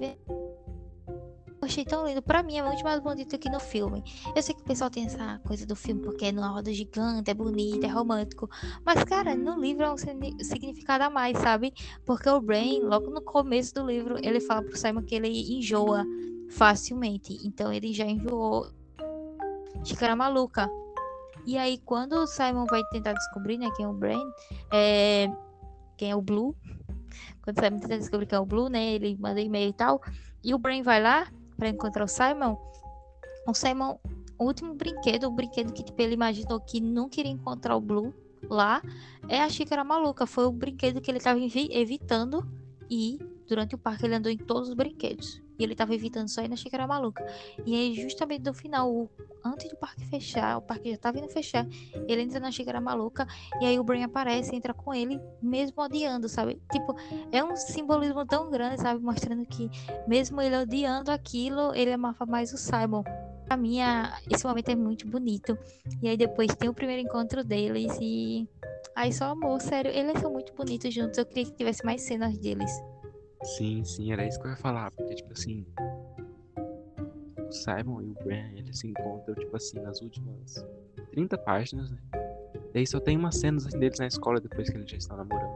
achei 1.66 1.86
tão 1.86 2.06
lindo. 2.06 2.22
Pra 2.22 2.42
mim 2.44 2.58
é 2.58 2.64
muito 2.64 2.84
mais 2.84 3.00
bonito 3.00 3.38
que 3.38 3.50
no 3.50 3.60
filme. 3.60 4.04
Eu 4.36 4.42
sei 4.42 4.56
que 4.56 4.62
o 4.62 4.66
pessoal 4.66 4.90
tem 4.90 5.06
essa 5.06 5.40
coisa 5.46 5.66
do 5.66 5.76
filme 5.76 6.02
porque 6.02 6.26
é 6.26 6.32
numa 6.32 6.50
roda 6.50 6.74
gigante, 6.74 7.30
é 7.30 7.34
bonito, 7.34 7.84
é 7.84 7.88
romântico. 7.88 8.50
Mas, 8.86 9.04
cara, 9.04 9.36
no 9.36 9.60
livro 9.60 9.84
é 9.84 9.92
um 9.92 9.98
signi- 9.98 10.44
significado 10.44 11.04
a 11.04 11.10
mais, 11.10 11.38
sabe? 11.38 11.74
Porque 12.06 12.30
o 12.30 12.42
Brain, 12.42 12.82
logo 12.82 13.10
no 13.10 13.22
começo 13.22 13.74
do 13.74 13.86
livro, 13.86 14.18
ele 14.22 14.40
fala 14.40 14.64
pro 14.64 14.78
Simon 14.78 15.04
que 15.04 15.16
ele 15.16 15.58
enjoa 15.58 16.06
facilmente. 16.50 17.38
Então 17.46 17.72
ele 17.72 17.94
já 17.94 18.06
enjoou 18.06 18.68
Xícara 19.84 20.16
Maluca. 20.16 20.70
E 21.46 21.58
aí, 21.58 21.80
quando 21.80 22.14
o 22.14 22.28
Simon 22.28 22.66
vai 22.66 22.84
tentar 22.92 23.14
descobrir, 23.14 23.58
né, 23.58 23.70
quem 23.76 23.86
é 23.86 23.88
o 23.88 23.94
Brain, 23.94 24.24
é... 24.72 25.28
quem 25.98 26.12
é 26.12 26.16
o 26.16 26.22
Blue. 26.22 26.56
Quando 27.42 27.58
o 27.58 27.62
Simon 27.62 27.80
tenta 27.80 27.98
descobrir 27.98 28.28
quem 28.28 28.38
é 28.38 28.40
o 28.40 28.46
Blue, 28.46 28.70
né, 28.70 28.94
ele 28.94 29.18
manda 29.20 29.42
e-mail 29.42 29.70
e 29.70 29.74
tal. 29.74 30.02
E 30.44 30.54
o 30.54 30.58
Brain 30.60 30.84
vai 30.84 31.02
lá 31.02 31.28
pra 31.62 31.70
encontrar 31.70 32.06
o 32.06 32.08
Simon. 32.08 32.58
O 33.48 33.54
Simon, 33.54 34.00
o 34.40 34.46
último 34.46 34.74
brinquedo, 34.74 35.26
o 35.26 35.32
brinquedo 35.32 35.72
que 35.72 35.84
tipo, 35.84 36.02
ele 36.02 36.16
imaginou 36.16 36.60
que 36.60 36.82
nunca 36.82 37.20
iria 37.20 37.32
encontrar 37.32 37.76
o 37.76 37.80
Blue 37.80 38.12
lá, 38.50 38.82
é 39.30 39.44
a 39.44 39.48
xícara 39.48 39.84
maluca. 39.84 40.26
Foi 40.26 40.46
o 40.46 40.52
brinquedo 40.52 41.00
que 41.00 41.12
ele 41.12 41.20
estava 41.20 41.40
evitando 41.40 42.44
e 42.90 43.20
durante 43.48 43.76
o 43.76 43.78
parque 43.78 44.06
ele 44.06 44.16
andou 44.16 44.32
em 44.32 44.38
todos 44.38 44.70
os 44.70 44.74
brinquedos. 44.74 45.40
E 45.62 45.64
ele 45.64 45.74
estava 45.74 45.94
evitando 45.94 46.28
só 46.28 46.42
ir 46.42 46.48
na 46.48 46.56
xícara 46.56 46.88
maluca. 46.88 47.24
E 47.64 47.76
aí, 47.76 47.94
justamente 47.94 48.44
no 48.44 48.52
final, 48.52 49.08
antes 49.46 49.70
do 49.70 49.78
parque 49.78 50.04
fechar, 50.08 50.58
o 50.58 50.62
parque 50.62 50.90
já 50.90 50.96
estava 50.96 51.20
indo 51.20 51.30
fechar, 51.30 51.68
ele 52.08 52.24
entra 52.24 52.40
na 52.40 52.52
xícara 52.52 52.82
maluca 52.82 53.28
e 53.62 53.66
aí 53.68 53.80
o 53.80 53.84
Brain 53.84 54.04
aparece, 54.04 54.56
entra 54.56 54.74
com 54.74 54.92
ele, 54.92 55.22
mesmo 55.40 55.80
odiando, 55.84 56.28
sabe? 56.28 56.60
Tipo, 56.72 56.96
é 57.32 57.44
um 57.44 57.56
simbolismo 57.56 58.26
tão 58.26 58.50
grande, 58.50 58.82
sabe? 58.82 59.04
Mostrando 59.04 59.46
que 59.46 59.70
mesmo 60.08 60.42
ele 60.42 60.58
odiando 60.58 61.12
aquilo, 61.12 61.76
ele 61.76 61.92
amava 61.92 62.26
mais 62.26 62.52
o 62.54 62.58
Simon. 62.58 63.04
Pra 63.46 63.56
mim, 63.56 63.78
esse 64.32 64.44
momento 64.48 64.70
é 64.70 64.76
muito 64.76 65.08
bonito. 65.08 65.56
E 66.02 66.10
aí 66.10 66.18
depois 66.18 66.56
tem 66.56 66.70
o 66.70 66.74
primeiro 66.74 67.04
encontro 67.04 67.44
deles 67.44 67.96
e. 68.02 68.50
Ai, 68.96 69.12
só 69.12 69.26
amor, 69.26 69.62
sério. 69.62 69.92
Eles 69.92 70.20
são 70.22 70.32
muito 70.32 70.54
bonitos 70.54 70.92
juntos. 70.92 71.20
Eu 71.20 71.26
queria 71.26 71.46
que 71.46 71.52
tivesse 71.52 71.86
mais 71.86 72.02
cenas 72.02 72.36
deles. 72.38 72.72
Sim, 73.44 73.84
sim, 73.84 74.12
era 74.12 74.28
isso 74.28 74.40
que 74.40 74.48
eu 74.48 74.52
ia 74.52 74.58
falar. 74.58 74.92
Porque, 74.92 75.16
tipo 75.16 75.32
assim. 75.34 75.66
O 77.38 77.52
Simon 77.52 78.02
e 78.02 78.12
o 78.12 78.14
Bran, 78.24 78.52
eles 78.56 78.80
se 78.80 78.88
encontram, 78.88 79.36
tipo 79.36 79.56
assim, 79.56 79.80
nas 79.80 80.02
últimas 80.02 80.66
30 81.12 81.38
páginas, 81.38 81.92
né? 81.92 81.98
Daí 82.74 82.88
só 82.88 83.00
tem 83.00 83.18
umas 83.18 83.36
cenas 83.36 83.66
assim, 83.66 83.78
deles 83.78 84.00
na 84.00 84.08
escola 84.08 84.40
depois 84.40 84.70
que 84.70 84.78
eles 84.78 84.90
já 84.90 84.98
estão 84.98 85.18
namorando. 85.18 85.52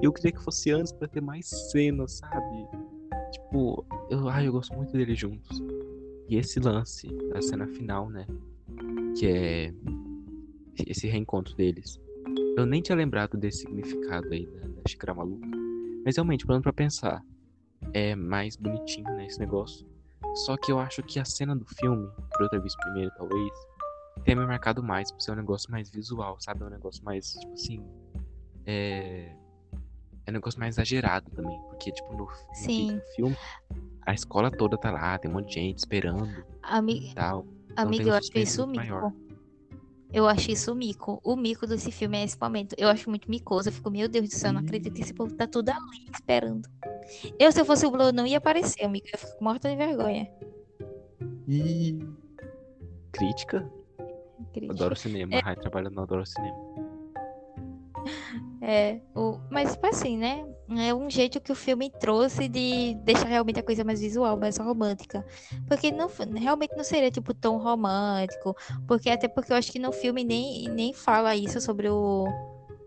Eu 0.00 0.12
queria 0.12 0.32
que 0.32 0.42
fosse 0.42 0.70
antes 0.70 0.92
pra 0.92 1.08
ter 1.08 1.20
mais 1.20 1.48
cenas, 1.48 2.12
sabe? 2.12 2.68
Tipo, 3.32 3.84
eu, 4.10 4.28
ai, 4.28 4.46
eu 4.46 4.52
gosto 4.52 4.74
muito 4.76 4.92
deles 4.92 5.18
juntos. 5.18 5.60
E 6.28 6.36
esse 6.36 6.60
lance 6.60 7.08
da 7.32 7.42
cena 7.42 7.66
final, 7.66 8.08
né? 8.08 8.26
Que 9.18 9.26
é 9.26 9.74
esse 10.86 11.08
reencontro 11.08 11.54
deles. 11.56 12.00
Eu 12.56 12.64
nem 12.66 12.80
tinha 12.80 12.96
lembrado 12.96 13.36
desse 13.36 13.58
significado 13.58 14.28
aí 14.32 14.46
da, 14.46 14.60
da 15.06 15.14
maluca. 15.14 15.53
Mas 16.04 16.16
realmente, 16.16 16.46
parando 16.46 16.62
pra 16.62 16.72
pensar, 16.72 17.22
é 17.92 18.14
mais 18.14 18.56
bonitinho, 18.56 19.10
né, 19.14 19.26
esse 19.26 19.38
negócio. 19.38 19.86
Só 20.34 20.56
que 20.56 20.72
eu 20.72 20.78
acho 20.78 21.02
que 21.02 21.20
a 21.20 21.24
cena 21.24 21.54
do 21.54 21.64
filme, 21.64 22.08
por 22.36 22.48
ter 22.48 22.60
visto 22.60 22.78
primeiro, 22.80 23.10
talvez, 23.16 23.52
tenha 24.24 24.36
me 24.36 24.46
marcado 24.46 24.82
mais, 24.82 25.10
por 25.12 25.20
ser 25.20 25.32
um 25.32 25.36
negócio 25.36 25.70
mais 25.70 25.90
visual, 25.90 26.36
sabe? 26.40 26.62
É 26.62 26.66
um 26.66 26.70
negócio 26.70 27.04
mais, 27.04 27.32
tipo 27.32 27.52
assim. 27.52 27.84
É. 28.66 29.36
É 30.26 30.30
um 30.30 30.32
negócio 30.32 30.58
mais 30.58 30.76
exagerado 30.76 31.30
também. 31.30 31.60
Porque, 31.68 31.92
tipo, 31.92 32.12
no, 32.12 32.24
no 32.24 33.00
filme, 33.14 33.36
a 34.06 34.14
escola 34.14 34.50
toda 34.50 34.78
tá 34.78 34.90
lá, 34.90 35.18
tem 35.18 35.30
um 35.30 35.34
monte 35.34 35.48
de 35.48 35.54
gente 35.54 35.78
esperando 35.78 36.44
Ami... 36.62 37.12
tal. 37.14 37.46
Amiga, 37.76 38.04
tem 38.04 38.06
um 38.06 38.14
eu 38.14 38.18
acho 38.18 38.30
isso 38.38 38.66
mico. 38.66 38.76
maior. 38.76 39.12
Eu 40.14 40.28
acho 40.28 40.52
isso 40.52 40.72
mico. 40.76 41.20
O 41.24 41.34
mico 41.34 41.66
desse 41.66 41.90
filme 41.90 42.18
é 42.18 42.22
esse 42.22 42.40
momento. 42.40 42.76
Eu 42.78 42.88
acho 42.88 43.10
muito 43.10 43.28
micoso. 43.28 43.68
Eu 43.68 43.72
fico, 43.72 43.90
meu 43.90 44.08
Deus 44.08 44.28
do 44.28 44.32
céu, 44.32 44.50
eu 44.50 44.54
não 44.54 44.60
acredito 44.60 44.94
que 44.94 45.02
esse 45.02 45.12
povo 45.12 45.34
tá 45.34 45.44
tudo 45.44 45.70
ali 45.70 46.08
esperando. 46.12 46.68
Eu, 47.36 47.50
se 47.50 47.60
eu 47.60 47.64
fosse 47.64 47.84
o 47.84 47.90
Blue, 47.90 48.12
não 48.12 48.24
ia 48.24 48.38
aparecer, 48.38 48.84
amiga. 48.84 49.08
Eu 49.12 49.18
fico 49.18 49.42
morta 49.42 49.68
de 49.68 49.74
vergonha. 49.74 50.30
E. 51.48 51.98
Crítica? 53.10 53.68
Incrível. 54.38 54.70
Adoro 54.70 54.94
cinema. 54.94 55.40
Ai, 55.44 55.56
trabalhando, 55.56 56.00
adoro 56.00 56.24
cinema. 56.24 56.56
É, 58.62 59.00
o... 59.14 59.38
mas 59.50 59.72
tipo 59.72 59.86
assim, 59.86 60.16
né? 60.16 60.46
É 60.78 60.94
um 60.94 61.10
jeito 61.10 61.40
que 61.40 61.52
o 61.52 61.54
filme 61.54 61.90
trouxe 61.90 62.48
de 62.48 62.94
deixar 63.04 63.26
realmente 63.28 63.60
a 63.60 63.62
coisa 63.62 63.84
mais 63.84 64.00
visual, 64.00 64.36
mais 64.38 64.56
romântica. 64.56 65.24
Porque 65.68 65.90
não, 65.92 66.08
realmente 66.34 66.74
não 66.74 66.82
seria, 66.84 67.10
tipo, 67.10 67.34
tão 67.34 67.58
romântico. 67.58 68.56
Porque 68.88 69.10
até 69.10 69.28
porque 69.28 69.52
eu 69.52 69.56
acho 69.56 69.70
que 69.70 69.78
no 69.78 69.92
filme 69.92 70.24
nem, 70.24 70.68
nem 70.70 70.92
fala 70.94 71.36
isso 71.36 71.60
sobre 71.60 71.88
o, 71.90 72.26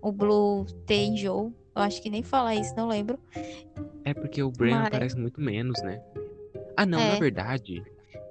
o 0.02 0.12
Blue 0.12 0.66
ter 0.88 1.06
enjoo. 1.06 1.54
Eu 1.76 1.82
acho 1.84 2.02
que 2.02 2.10
nem 2.10 2.24
fala 2.24 2.56
isso, 2.56 2.76
não 2.76 2.88
lembro. 2.88 3.20
É 4.04 4.12
porque 4.14 4.42
o 4.42 4.50
Bran 4.50 4.72
Mas- 4.80 4.88
aparece 4.88 5.16
muito 5.18 5.40
menos, 5.40 5.80
né? 5.84 6.02
Ah, 6.76 6.86
não, 6.86 6.98
na 6.98 7.14
É. 7.16 7.20
verdade. 7.20 7.84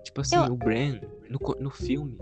Tipo 0.02 0.22
assim, 0.22 0.34
Eu- 0.34 0.52
o 0.52 0.56
Bran, 0.56 1.00
no, 1.30 1.38
no 1.60 1.70
filme, 1.70 2.18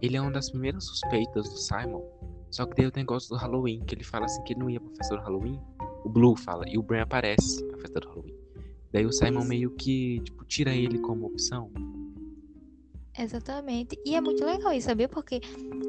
ele 0.00 0.16
é 0.16 0.20
uma 0.20 0.30
das 0.30 0.50
primeiras 0.50 0.84
suspeitas 0.84 1.48
do 1.48 1.56
Simon. 1.56 2.02
Só 2.50 2.66
que 2.66 2.74
daí 2.76 2.86
o 2.86 2.92
negócio 2.94 3.28
do 3.30 3.36
Halloween, 3.36 3.84
que 3.84 3.94
ele 3.94 4.04
fala 4.04 4.26
assim 4.26 4.42
que 4.42 4.52
ele 4.52 4.60
não 4.60 4.70
ia 4.70 4.80
pra 4.80 4.90
festa 4.96 5.16
do 5.16 5.22
Halloween. 5.22 5.60
O 6.04 6.08
Blue 6.08 6.36
fala, 6.36 6.68
e 6.68 6.76
o 6.76 6.82
Bran 6.82 7.02
aparece 7.02 7.64
na 7.66 7.78
festa 7.78 8.00
do 8.00 8.08
Halloween. 8.08 8.34
Daí 8.92 9.06
o 9.06 9.12
Simon 9.12 9.44
meio 9.44 9.70
que, 9.70 10.20
tipo, 10.20 10.44
tira 10.44 10.74
ele 10.74 10.98
como 10.98 11.26
opção. 11.26 11.70
Exatamente. 13.16 13.98
E 14.04 14.16
é 14.16 14.20
muito 14.20 14.44
legal 14.44 14.72
isso, 14.72 14.88
sabia? 14.88 15.08
Porque 15.08 15.40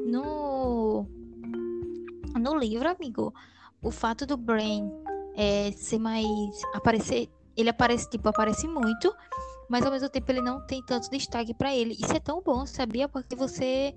no, 0.06 1.06
no 2.38 2.56
livro, 2.56 2.88
amigo, 2.88 3.34
o 3.82 3.90
fato 3.90 4.24
do 4.24 4.36
Brain 4.36 4.90
é, 5.34 5.72
ser 5.72 5.98
mais. 5.98 6.62
aparecer. 6.74 7.28
Ele 7.56 7.68
aparece, 7.68 8.08
tipo, 8.08 8.28
aparece 8.28 8.68
muito, 8.68 9.14
mas 9.68 9.84
ao 9.84 9.90
mesmo 9.90 10.08
tempo 10.08 10.30
ele 10.30 10.40
não 10.40 10.64
tem 10.66 10.82
tanto 10.84 11.10
destaque 11.10 11.52
para 11.52 11.74
ele. 11.74 11.92
Isso 11.92 12.12
é 12.12 12.20
tão 12.20 12.40
bom, 12.42 12.64
sabia? 12.66 13.08
Porque 13.08 13.34
você. 13.34 13.94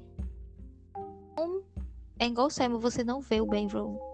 É 2.18 2.28
igual 2.28 2.48
o 2.48 2.50
Simon, 2.50 2.80
você 2.80 3.04
não 3.04 3.22
vê 3.22 3.42
o 3.42 3.46
Ben, 3.46 3.68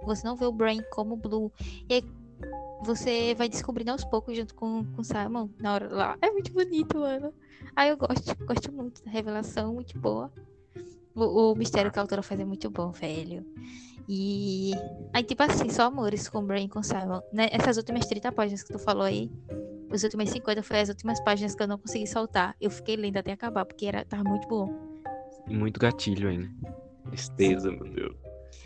você 0.04 0.26
não 0.26 0.36
vê 0.36 0.46
o 0.46 0.52
Brain 0.52 0.82
como 0.92 1.16
Blue. 1.16 1.52
E 1.88 1.96
aí 1.96 2.04
você 2.84 3.36
vai 3.36 3.48
descobrindo 3.48 3.92
aos 3.92 4.04
poucos 4.04 4.36
junto 4.36 4.56
com, 4.56 4.84
com 4.84 5.02
o 5.02 5.04
Simon 5.04 5.50
na 5.60 5.74
hora 5.74 5.90
lá. 5.90 6.18
É 6.22 6.32
muito 6.32 6.52
bonito, 6.52 7.00
mano. 7.00 7.34
Aí 7.76 7.90
eu 7.90 7.98
gosto, 7.98 8.36
gosto 8.46 8.72
muito 8.72 9.04
da 9.04 9.12
revelação, 9.12 9.74
muito 9.74 9.98
boa. 10.00 10.32
O, 11.14 11.52
o 11.52 11.56
mistério 11.56 11.92
que 11.92 12.00
a 12.00 12.02
autora 12.02 12.24
faz 12.24 12.40
é 12.40 12.46
muito 12.46 12.70
bom, 12.70 12.92
velho. 12.92 13.46
E 14.10 14.72
aí, 15.14 15.24
tipo 15.24 15.44
assim, 15.44 15.70
só 15.70 15.84
amores 15.84 16.28
com 16.28 16.40
o 16.40 16.42
Brain 16.42 16.68
com 16.68 16.80
o 16.80 16.84
Simon. 16.84 17.22
Né? 17.32 17.50
Essas 17.52 17.78
últimas 17.78 18.06
30 18.08 18.32
páginas 18.32 18.64
que 18.64 18.74
tu 18.74 18.80
falou 18.80 19.04
aí, 19.04 19.32
as 19.92 20.04
últimas 20.04 20.30
50 20.30 20.64
foi 20.64 20.80
as 20.80 20.90
últimas 20.90 21.20
páginas 21.22 21.54
que 21.54 21.62
eu 21.62 21.68
não 21.68 21.78
consegui 21.78 22.08
soltar. 22.08 22.56
Eu 22.60 22.72
fiquei 22.72 22.96
lendo 22.96 23.18
até 23.18 23.32
acabar, 23.32 23.64
porque 23.66 23.86
era, 23.86 24.04
tava 24.06 24.24
muito 24.24 24.48
bom. 24.48 24.74
Muito 25.48 25.80
gatilho 25.80 26.30
ainda. 26.30 26.50
Tristeza, 27.08 27.72
meu 27.72 27.90
Deus. 27.90 28.16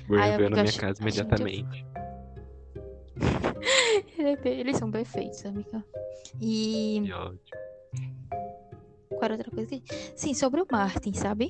Brain 0.08 0.38
veio 0.38 0.50
na 0.50 0.63
minha 0.63 0.74
casa 0.74 1.02
imediatamente. 1.02 1.86
Eles 4.45 4.78
são 4.78 4.91
perfeitos, 4.91 5.45
amiga. 5.45 5.84
E. 6.39 7.02
Que 7.04 7.13
ótimo. 7.13 7.65
Qual 9.10 9.24
era 9.24 9.36
outra 9.36 9.52
coisa? 9.52 9.82
Sim, 10.15 10.34
sobre 10.34 10.62
o 10.62 10.67
Martin, 10.69 11.13
sabe? 11.13 11.48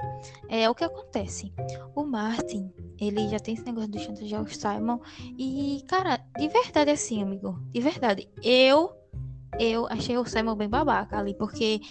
É 0.47 0.69
o 0.69 0.75
que 0.75 0.83
acontece. 0.83 1.51
O 1.95 2.03
Martin, 2.03 2.71
ele 2.99 3.27
já 3.27 3.39
tem 3.39 3.55
esse 3.55 3.65
negócio 3.65 3.89
do 3.89 3.99
chantagear 3.99 4.41
o 4.41 4.47
Simon. 4.47 4.99
E, 5.37 5.83
cara, 5.87 6.17
de 6.37 6.47
verdade, 6.47 6.91
assim, 6.91 7.23
amigo. 7.23 7.59
De 7.71 7.81
verdade. 7.81 8.29
Eu. 8.43 8.93
Eu 9.57 9.87
achei 9.87 10.17
o 10.17 10.25
Simon 10.25 10.55
bem 10.55 10.69
babaca 10.69 11.17
ali, 11.17 11.33
porque. 11.33 11.81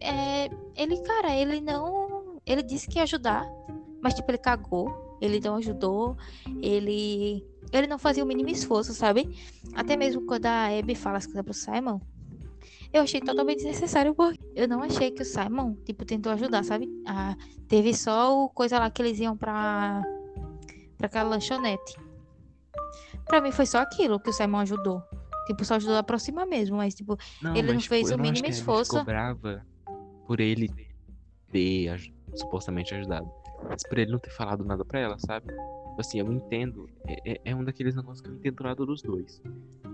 É, 0.00 0.48
ele, 0.80 0.96
cara, 1.02 1.34
ele 1.34 1.60
não. 1.60 2.40
Ele 2.46 2.62
disse 2.62 2.88
que 2.88 2.98
ia 2.98 3.02
ajudar, 3.02 3.44
mas, 4.04 4.12
tipo, 4.12 4.30
ele 4.30 4.36
cagou. 4.36 5.16
Ele 5.18 5.40
não 5.40 5.56
ajudou. 5.56 6.14
Ele 6.60 7.42
ele 7.72 7.86
não 7.86 7.98
fazia 7.98 8.22
o 8.22 8.26
mínimo 8.26 8.50
esforço, 8.50 8.92
sabe? 8.92 9.34
Até 9.74 9.96
mesmo 9.96 10.26
quando 10.26 10.44
a 10.44 10.66
Abby 10.66 10.94
fala 10.94 11.16
as 11.16 11.24
coisas 11.24 11.42
pro 11.42 11.54
Simon, 11.54 11.98
eu 12.92 13.02
achei 13.02 13.18
totalmente 13.18 13.64
desnecessário, 13.64 14.14
porque 14.14 14.38
eu 14.54 14.68
não 14.68 14.82
achei 14.82 15.10
que 15.10 15.22
o 15.22 15.24
Simon, 15.24 15.74
tipo, 15.86 16.04
tentou 16.04 16.30
ajudar, 16.32 16.62
sabe? 16.64 16.86
Ah, 17.08 17.34
teve 17.66 17.94
só 17.94 18.44
o 18.44 18.50
coisa 18.50 18.78
lá 18.78 18.90
que 18.90 19.00
eles 19.00 19.18
iam 19.18 19.36
pra, 19.36 20.02
pra 20.98 21.06
aquela 21.06 21.30
lanchonete. 21.30 21.96
Pra 23.24 23.40
mim 23.40 23.50
foi 23.50 23.64
só 23.64 23.78
aquilo 23.78 24.20
que 24.20 24.28
o 24.28 24.32
Simon 24.34 24.58
ajudou. 24.58 25.02
Tipo, 25.46 25.64
só 25.64 25.76
ajudou 25.76 25.96
a 25.96 26.00
aproximar 26.00 26.46
mesmo, 26.46 26.76
mas, 26.76 26.94
tipo, 26.94 27.16
não, 27.42 27.52
ele 27.52 27.62
mas, 27.62 27.72
não 27.72 27.80
tipo, 27.80 27.94
fez 27.94 28.10
o 28.10 28.18
mínimo 28.18 28.46
esforço. 28.46 28.90
Ficou 28.92 29.04
brava 29.04 29.66
por 30.26 30.40
ele 30.40 30.70
ter 31.50 32.12
supostamente 32.34 32.94
ajudado. 32.94 33.43
Mas 33.68 33.82
por 33.82 33.98
ele 33.98 34.12
não 34.12 34.18
ter 34.18 34.30
falado 34.30 34.64
nada 34.64 34.84
pra 34.84 35.00
ela, 35.00 35.18
sabe? 35.18 35.46
Tipo 35.48 36.00
assim, 36.00 36.18
eu 36.18 36.32
entendo. 36.32 36.88
É, 37.06 37.32
é, 37.32 37.40
é 37.44 37.54
um 37.54 37.64
daqueles 37.64 37.94
negócios 37.94 38.20
que 38.20 38.28
eu 38.28 38.34
entendo 38.34 38.60
o 38.60 38.64
lado 38.64 38.86
dos 38.86 39.02
dois. 39.02 39.42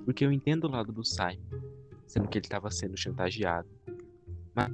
Porque 0.04 0.24
eu 0.24 0.32
entendo 0.32 0.64
o 0.64 0.70
lado 0.70 0.92
do 0.92 1.04
Simon, 1.04 1.38
sendo 2.06 2.28
que 2.28 2.38
ele 2.38 2.48
tava 2.48 2.70
sendo 2.70 2.96
chantageado. 2.96 3.68
Mas 4.54 4.72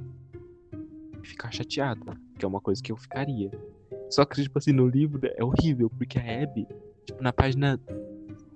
ficar 1.23 1.51
chateado, 1.51 2.05
que 2.37 2.45
é 2.45 2.47
uma 2.47 2.61
coisa 2.61 2.81
que 2.81 2.91
eu 2.91 2.97
ficaria. 2.97 3.51
Só 4.09 4.23
que, 4.25 4.41
tipo 4.41 4.57
assim, 4.57 4.71
no 4.71 4.87
livro 4.87 5.19
é 5.23 5.43
horrível, 5.43 5.89
porque 5.89 6.17
a 6.17 6.43
Abby, 6.43 6.67
tipo, 7.05 7.21
na 7.21 7.33
página. 7.33 7.79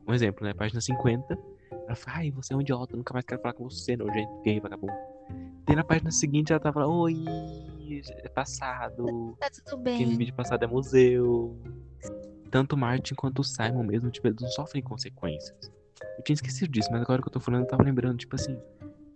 Um 0.08 0.14
exemplo, 0.14 0.46
né? 0.46 0.54
Página 0.54 0.82
50, 0.82 1.38
ela 1.86 1.96
fala, 1.96 2.18
ai, 2.18 2.32
você 2.32 2.54
é 2.54 2.58
um 2.58 2.62
idiota, 2.62 2.98
nunca 2.98 3.14
mais 3.14 3.26
quero 3.26 3.42
falar 3.42 3.54
com 3.54 3.70
você, 3.70 3.96
nojento, 3.96 4.42
gay, 4.44 4.60
vagabundo. 4.60 4.94
E 5.68 5.76
na 5.76 5.84
página 5.84 6.12
seguinte 6.12 6.52
ela 6.52 6.60
tava, 6.60 6.86
oi, 6.88 7.16
é 8.00 8.30
passado. 8.30 9.36
Tá 9.40 9.50
tudo 9.50 9.82
bem. 9.82 9.96
Aquele 9.96 10.16
vídeo 10.16 10.34
passado 10.34 10.64
é 10.64 10.68
museu 10.68 11.60
tanto 12.52 12.74
o 12.74 12.78
Martin 12.78 13.16
quanto 13.16 13.40
o 13.40 13.44
Simon 13.44 13.84
mesmo, 13.84 14.12
tipo, 14.12 14.28
eles 14.28 14.42
não 14.42 14.50
sofrem 14.50 14.84
consequências. 14.84 15.72
Eu 16.18 16.24
tinha 16.24 16.34
esquecido 16.34 16.70
disso, 16.70 16.90
mas 16.92 17.02
agora 17.02 17.22
que 17.22 17.28
eu 17.28 17.32
tô 17.32 17.40
falando, 17.40 17.62
eu 17.62 17.68
tava 17.68 17.82
lembrando, 17.82 18.18
tipo 18.18 18.36
assim, 18.36 18.60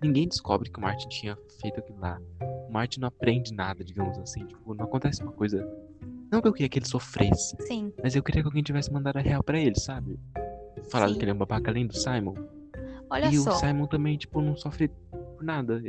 ninguém 0.02 0.28
descobre 0.28 0.70
que 0.70 0.80
o 0.80 0.82
Martin 0.82 1.10
tinha 1.10 1.38
feito 1.62 1.80
aquilo 1.80 2.00
lá. 2.00 2.20
O 2.68 2.72
Martin 2.72 3.02
não 3.02 3.10
aprende 3.10 3.54
nada, 3.54 3.84
digamos 3.84 4.18
assim, 4.18 4.46
tipo, 4.46 4.74
não 4.74 4.86
acontece 4.86 5.22
uma 5.22 5.34
coisa. 5.34 5.68
Não 6.32 6.42
que 6.42 6.48
eu 6.48 6.54
queria 6.54 6.70
que 6.70 6.80
ele 6.80 6.88
sofresse. 6.88 7.56
Sim. 7.62 7.94
Mas 8.02 8.16
eu 8.16 8.24
queria 8.24 8.42
que 8.42 8.48
alguém 8.48 8.64
tivesse 8.64 8.92
mandado 8.92 9.18
a 9.18 9.22
real 9.22 9.44
pra 9.44 9.60
ele, 9.60 9.78
sabe? 9.80 10.18
Falado 10.90 11.12
Sim. 11.12 11.18
que 11.18 11.24
ele 11.24 11.32
é 11.32 11.34
um 11.34 11.38
babaca 11.38 11.70
além 11.70 11.86
do 11.86 11.96
Simon. 11.96 12.34
Olha 13.10 13.28
e 13.28 13.38
só. 13.38 13.52
o 13.52 13.54
Simon 13.56 13.86
também, 13.86 14.18
tipo, 14.18 14.42
não 14.42 14.56
sofre 14.56 14.88
por 14.88 15.44
nada. 15.44 15.82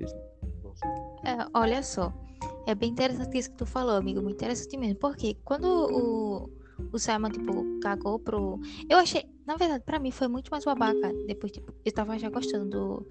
É, 1.25 1.47
olha 1.55 1.83
só. 1.83 2.13
É 2.67 2.75
bem 2.75 2.91
interessante 2.91 3.39
isso 3.39 3.51
que 3.51 3.57
tu 3.57 3.65
falou, 3.65 3.95
amigo. 3.95 4.21
Muito 4.21 4.37
interessante 4.37 4.77
mesmo. 4.77 4.97
Porque 4.97 5.37
quando 5.45 5.65
o, 5.65 6.51
o 6.93 6.99
Simon, 6.99 7.31
tipo, 7.31 7.81
cagou 7.81 8.19
pro. 8.19 8.61
Eu 8.89 8.99
achei. 8.99 9.25
Na 9.47 9.57
verdade, 9.57 9.85
pra 9.85 10.01
mim 10.01 10.11
foi 10.11 10.27
muito 10.27 10.51
mais 10.51 10.65
babaca. 10.65 11.13
Depois, 11.27 11.53
tipo, 11.53 11.73
eu 11.85 11.93
tava 11.93 12.19
já 12.19 12.29
gostando 12.29 12.69
do. 12.69 13.07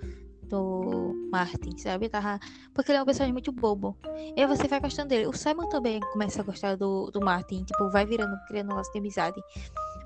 Do 0.46 1.28
Martin, 1.32 1.76
sabe? 1.76 2.08
Tava... 2.08 2.40
Porque 2.72 2.92
ele 2.92 3.00
é 3.00 3.02
um 3.02 3.06
personagem 3.06 3.34
muito 3.34 3.52
bobo. 3.52 3.98
E 4.38 4.46
você 4.46 4.68
vai 4.68 4.80
gostando 4.80 5.10
dele. 5.10 5.26
O 5.26 5.34
Simon 5.34 5.68
também 5.70 6.00
começa 6.14 6.42
a 6.42 6.44
gostar 6.44 6.78
do, 6.78 7.10
do 7.10 7.20
Martin. 7.20 7.64
Tipo, 7.64 7.90
vai 7.90 8.06
virando, 8.06 8.38
criando 8.48 8.72
um 8.72 8.76
laço 8.76 8.92
de 8.92 9.00
amizade. 9.00 9.42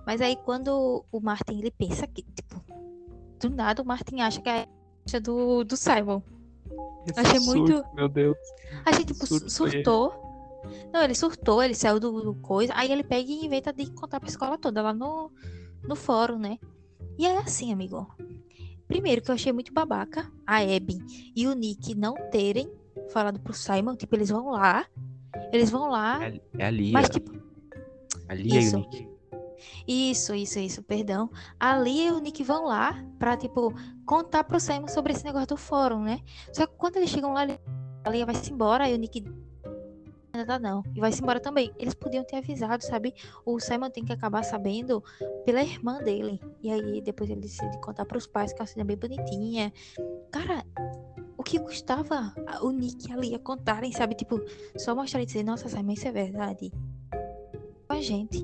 Mas 0.06 0.22
aí 0.22 0.38
quando 0.46 1.04
o 1.12 1.20
Martin 1.20 1.60
ele 1.60 1.72
pensa 1.72 2.08
que, 2.08 2.24
tipo, 2.24 2.64
do 3.38 3.50
nada 3.50 3.82
o 3.82 3.86
Martin 3.86 4.22
acha 4.22 4.40
que 4.40 4.50
é 4.50 4.66
do, 5.20 5.66
do 5.66 5.76
Simon. 5.76 6.22
Esse 7.08 7.20
Achei 7.20 7.40
surto, 7.40 7.72
muito. 7.72 7.96
Meu 7.96 8.10
Deus. 8.10 8.38
Achei, 8.86 9.06
tipo, 9.06 9.26
surtou. 9.50 10.30
Não, 10.92 11.04
ele 11.04 11.16
surtou, 11.16 11.64
ele 11.64 11.74
saiu 11.74 12.00
do, 12.00 12.22
do, 12.22 12.36
coisa. 12.36 12.74
Aí 12.76 12.92
ele 12.92 13.04
pega 13.04 13.30
e 13.30 13.46
inventa 13.46 13.72
de 13.72 13.90
contar 13.92 14.20
pra 14.20 14.30
escola 14.30 14.58
toda 14.58 14.82
lá 14.82 14.94
no, 14.94 15.32
no 15.84 15.96
fórum, 15.96 16.38
né? 16.38 16.60
E 17.18 17.26
é 17.26 17.38
assim, 17.38 17.72
amigo. 17.72 18.08
Primeiro 18.88 19.22
que 19.22 19.30
eu 19.30 19.36
achei 19.36 19.52
muito 19.52 19.74
babaca 19.74 20.32
a 20.46 20.58
Abby 20.58 20.98
e 21.36 21.48
o 21.48 21.54
Nick 21.54 21.94
não 21.96 22.16
terem 22.32 22.72
falado 23.12 23.40
pro 23.40 23.54
Simon. 23.54 23.96
Tipo, 23.96 24.16
eles 24.16 24.30
vão 24.30 24.50
lá. 24.50 24.86
Eles 25.52 25.70
vão 25.70 25.90
lá. 25.90 26.26
É, 26.26 26.42
é 26.58 26.66
a 26.66 26.72
Lia. 26.72 26.94
Mas, 26.94 27.10
tipo. 27.10 27.32
A 28.28 28.34
Lia 28.34 28.60
isso. 28.60 28.76
e 28.76 28.80
o 28.80 28.82
Nick. 28.82 29.19
Isso, 29.88 30.34
isso, 30.34 30.60
isso, 30.60 30.84
perdão. 30.84 31.30
A 31.60 31.78
Lia 31.78 32.10
e 32.10 32.12
o 32.12 32.20
Nick 32.20 32.44
vão 32.44 32.66
lá 32.66 33.04
pra, 33.18 33.38
tipo, 33.38 33.74
contar 34.06 34.44
pro 34.44 34.60
Simon 34.60 34.88
sobre 34.88 35.14
esse 35.14 35.24
negócio 35.24 35.48
do 35.48 35.58
fórum, 35.58 36.02
né? 36.02 36.20
Só 36.54 36.66
que 36.66 36.76
quando 36.76 36.98
eles 36.98 37.10
chegam 37.10 37.34
lá, 37.34 37.48
a 38.04 38.10
Lia 38.10 38.26
vai 38.26 38.36
se 38.36 38.52
embora 38.52 38.90
e 38.90 38.94
o 38.94 38.98
Nick 38.98 39.24
nada 40.40 40.60
não. 40.60 40.84
E 40.96 41.00
vai-se 41.00 41.22
embora 41.22 41.40
também. 41.40 41.72
Eles 41.78 41.94
podiam 41.94 42.24
ter 42.24 42.38
avisado, 42.38 42.84
sabe? 42.84 43.14
O 43.46 43.60
Simon 43.60 43.90
tem 43.90 44.04
que 44.04 44.14
acabar 44.14 44.44
sabendo 44.44 45.04
pela 45.46 45.62
irmã 45.62 46.00
dele. 46.00 46.40
E 46.62 46.72
aí 46.72 47.02
depois 47.02 47.30
ele 47.30 47.42
decide 47.42 47.80
contar 47.80 48.06
pros 48.06 48.28
pais 48.28 48.54
que 48.54 48.62
a 48.62 48.66
cena 48.66 48.82
é 48.82 48.86
bem 48.86 48.98
bonitinha. 48.98 49.74
Cara, 50.32 50.64
o 51.38 51.44
que 51.44 51.60
custava 51.60 52.34
o 52.62 52.72
Nick 52.72 53.12
ali 53.12 53.36
a 53.36 53.40
contarem, 53.40 53.92
sabe? 53.92 54.16
Tipo, 54.16 54.42
só 54.78 54.96
mostrar 54.96 55.22
e 55.22 55.26
dizer, 55.26 55.44
nossa, 55.44 55.68
Simon, 55.68 55.94
isso 55.94 56.08
é 56.08 56.12
verdade. 56.12 56.72
A 58.00 58.02
gente. 58.02 58.38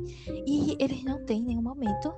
E 0.45 0.75
eles 0.79 1.03
não 1.03 1.25
têm 1.25 1.41
nenhum 1.41 1.61
momento 1.61 2.13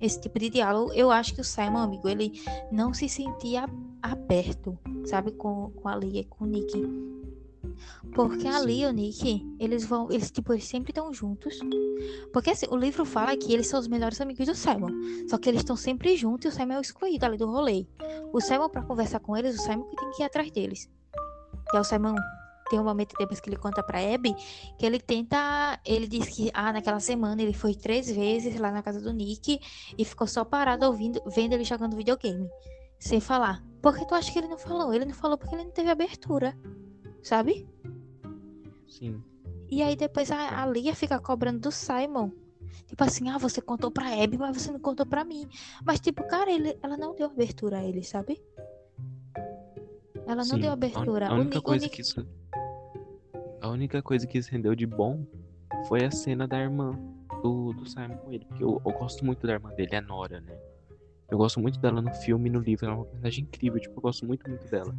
esse 0.00 0.20
tipo 0.20 0.38
de 0.38 0.50
diálogo. 0.50 0.92
Eu 0.92 1.10
acho 1.10 1.32
que 1.32 1.40
o 1.40 1.44
Simon, 1.44 1.78
amigo, 1.78 2.08
ele 2.08 2.42
não 2.72 2.92
se 2.92 3.08
sentia 3.08 3.66
aberto, 4.02 4.76
sabe? 5.04 5.30
Com, 5.32 5.70
com 5.70 5.88
a 5.88 5.96
Lia, 5.96 6.24
com 6.24 6.44
o 6.44 6.46
Nick 6.48 6.82
porque 8.14 8.40
Sim. 8.40 8.48
ali 8.48 8.86
o 8.86 8.90
Nick, 8.90 9.46
eles 9.58 9.84
vão, 9.84 10.10
eles 10.10 10.30
tipo, 10.30 10.52
eles 10.52 10.64
sempre 10.64 10.90
estão 10.90 11.12
juntos. 11.12 11.58
Porque 12.32 12.50
assim, 12.50 12.66
o 12.70 12.76
livro 12.76 13.04
fala 13.04 13.36
que 13.36 13.52
eles 13.52 13.68
são 13.68 13.78
os 13.78 13.86
melhores 13.88 14.20
amigos 14.20 14.46
do 14.46 14.54
Simon. 14.54 14.90
Só 15.28 15.38
que 15.38 15.48
eles 15.48 15.60
estão 15.60 15.76
sempre 15.76 16.16
juntos 16.16 16.46
e 16.46 16.48
o 16.48 16.52
Simon 16.52 16.74
é 16.74 16.78
o 16.78 16.80
excluído 16.80 17.26
ali 17.26 17.36
do 17.36 17.46
rolê. 17.46 17.86
O 18.32 18.40
Simon 18.40 18.68
para 18.68 18.82
conversar 18.82 19.20
com 19.20 19.36
eles, 19.36 19.56
o 19.56 19.62
Simon 19.62 19.84
que 19.84 19.96
tem 19.96 20.10
que 20.10 20.22
ir 20.22 20.26
atrás 20.26 20.50
deles. 20.50 20.90
E 21.72 21.76
aí 21.76 21.80
o 21.80 21.84
Simon 21.84 22.14
tem 22.68 22.78
um 22.78 22.84
momento 22.84 23.14
depois 23.18 23.40
que 23.40 23.48
ele 23.48 23.56
conta 23.56 23.82
pra 23.82 23.98
Abby 23.98 24.34
que 24.78 24.86
ele 24.86 25.00
tenta. 25.00 25.80
Ele 25.84 26.06
diz 26.06 26.28
que 26.28 26.50
ah, 26.54 26.72
naquela 26.72 27.00
semana 27.00 27.42
ele 27.42 27.52
foi 27.52 27.74
três 27.74 28.10
vezes 28.10 28.58
lá 28.58 28.70
na 28.70 28.82
casa 28.82 29.00
do 29.00 29.12
Nick 29.12 29.60
e 29.96 30.04
ficou 30.04 30.26
só 30.26 30.44
parado 30.44 30.86
ouvindo, 30.86 31.20
vendo 31.26 31.52
ele 31.52 31.64
jogando 31.64 31.96
videogame. 31.96 32.48
Sem 32.98 33.20
falar. 33.20 33.64
Por 33.80 33.96
que 33.96 34.06
tu 34.06 34.14
acha 34.14 34.32
que 34.32 34.38
ele 34.38 34.48
não 34.48 34.58
falou? 34.58 34.92
Ele 34.92 35.04
não 35.04 35.14
falou 35.14 35.38
porque 35.38 35.54
ele 35.54 35.64
não 35.64 35.70
teve 35.70 35.88
abertura 35.88 36.56
sabe? 37.22 37.68
Sim. 38.86 39.22
E 39.70 39.82
aí 39.82 39.96
depois 39.96 40.30
a, 40.30 40.62
a 40.62 40.66
Lia 40.66 40.94
fica 40.94 41.18
cobrando 41.20 41.60
do 41.60 41.70
Simon. 41.70 42.30
Tipo 42.86 43.04
assim, 43.04 43.28
ah, 43.28 43.38
você 43.38 43.60
contou 43.60 43.90
pra 43.90 44.22
Abby, 44.22 44.38
mas 44.38 44.56
você 44.56 44.72
não 44.72 44.80
contou 44.80 45.04
pra 45.04 45.24
mim. 45.24 45.46
Mas, 45.84 46.00
tipo, 46.00 46.26
cara, 46.26 46.50
ele, 46.50 46.78
ela 46.82 46.96
não 46.96 47.14
deu 47.14 47.26
abertura 47.26 47.78
a 47.78 47.84
ele, 47.84 48.02
sabe? 48.02 48.42
Ela 50.26 50.36
não 50.36 50.44
Sim. 50.44 50.60
deu 50.60 50.72
abertura. 50.72 51.28
A, 51.28 51.34
única 51.34 51.58
o, 51.58 51.62
coisa 51.62 51.84
Nick... 51.84 51.96
que 51.96 52.02
isso... 52.02 52.26
A 53.60 53.68
única 53.68 54.00
coisa 54.00 54.26
que 54.26 54.40
se 54.42 54.50
rendeu 54.50 54.74
de 54.74 54.86
bom 54.86 55.26
foi 55.88 56.04
a 56.04 56.10
cena 56.10 56.46
da 56.46 56.58
irmã 56.58 56.92
do, 57.42 57.72
do 57.72 57.88
Simon 57.88 58.16
com 58.16 58.32
ele. 58.32 58.44
Porque 58.44 58.62
eu, 58.62 58.80
eu 58.84 58.92
gosto 58.92 59.24
muito 59.24 59.46
da 59.46 59.54
irmã 59.54 59.70
dele, 59.74 59.96
a 59.96 60.00
Nora, 60.00 60.40
né? 60.40 60.56
Eu 61.30 61.36
gosto 61.36 61.60
muito 61.60 61.78
dela 61.78 62.00
no 62.00 62.12
filme 62.14 62.48
e 62.48 62.52
no 62.52 62.60
livro. 62.60 62.86
Ela 62.86 62.94
é 62.94 62.98
uma 62.98 63.04
personagem 63.04 63.44
incrível. 63.44 63.80
Tipo, 63.80 63.98
eu 63.98 64.02
gosto 64.02 64.24
muito, 64.24 64.48
muito 64.48 64.66
dela. 64.70 64.94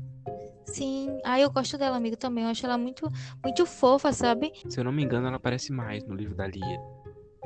Sim, 0.65 1.19
ah, 1.23 1.39
eu 1.39 1.49
gosto 1.49 1.77
dela, 1.77 1.97
amigo, 1.97 2.15
também. 2.15 2.43
Eu 2.43 2.51
acho 2.51 2.65
ela 2.65 2.77
muito, 2.77 3.09
muito 3.43 3.65
fofa, 3.65 4.11
sabe? 4.13 4.51
Se 4.67 4.79
eu 4.79 4.83
não 4.83 4.91
me 4.91 5.03
engano, 5.03 5.27
ela 5.27 5.37
aparece 5.37 5.71
mais 5.71 6.05
no 6.05 6.13
livro 6.13 6.35
da 6.35 6.45
Lia. 6.45 6.79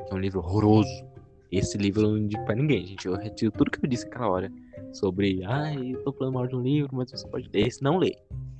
Que 0.06 0.12
é 0.12 0.14
um 0.14 0.18
livro 0.18 0.40
horroroso. 0.40 1.04
Esse 1.50 1.78
livro 1.78 2.02
eu 2.02 2.10
não 2.10 2.18
indico 2.18 2.44
pra 2.44 2.54
ninguém, 2.54 2.84
gente. 2.84 3.06
Eu 3.06 3.14
retiro 3.14 3.52
tudo 3.52 3.70
que 3.70 3.82
eu 3.82 3.88
disse 3.88 4.06
aquela 4.06 4.28
hora. 4.28 4.52
Sobre, 4.92 5.42
ai, 5.44 5.94
eu 5.94 6.02
tô 6.02 6.12
falando 6.12 6.34
mal 6.34 6.46
de 6.46 6.54
um 6.54 6.60
livro, 6.60 6.90
mas 6.92 7.10
você 7.10 7.26
pode 7.28 7.48
ler. 7.52 7.66
Esse 7.66 7.82
não 7.82 7.96
lê. 7.96 8.16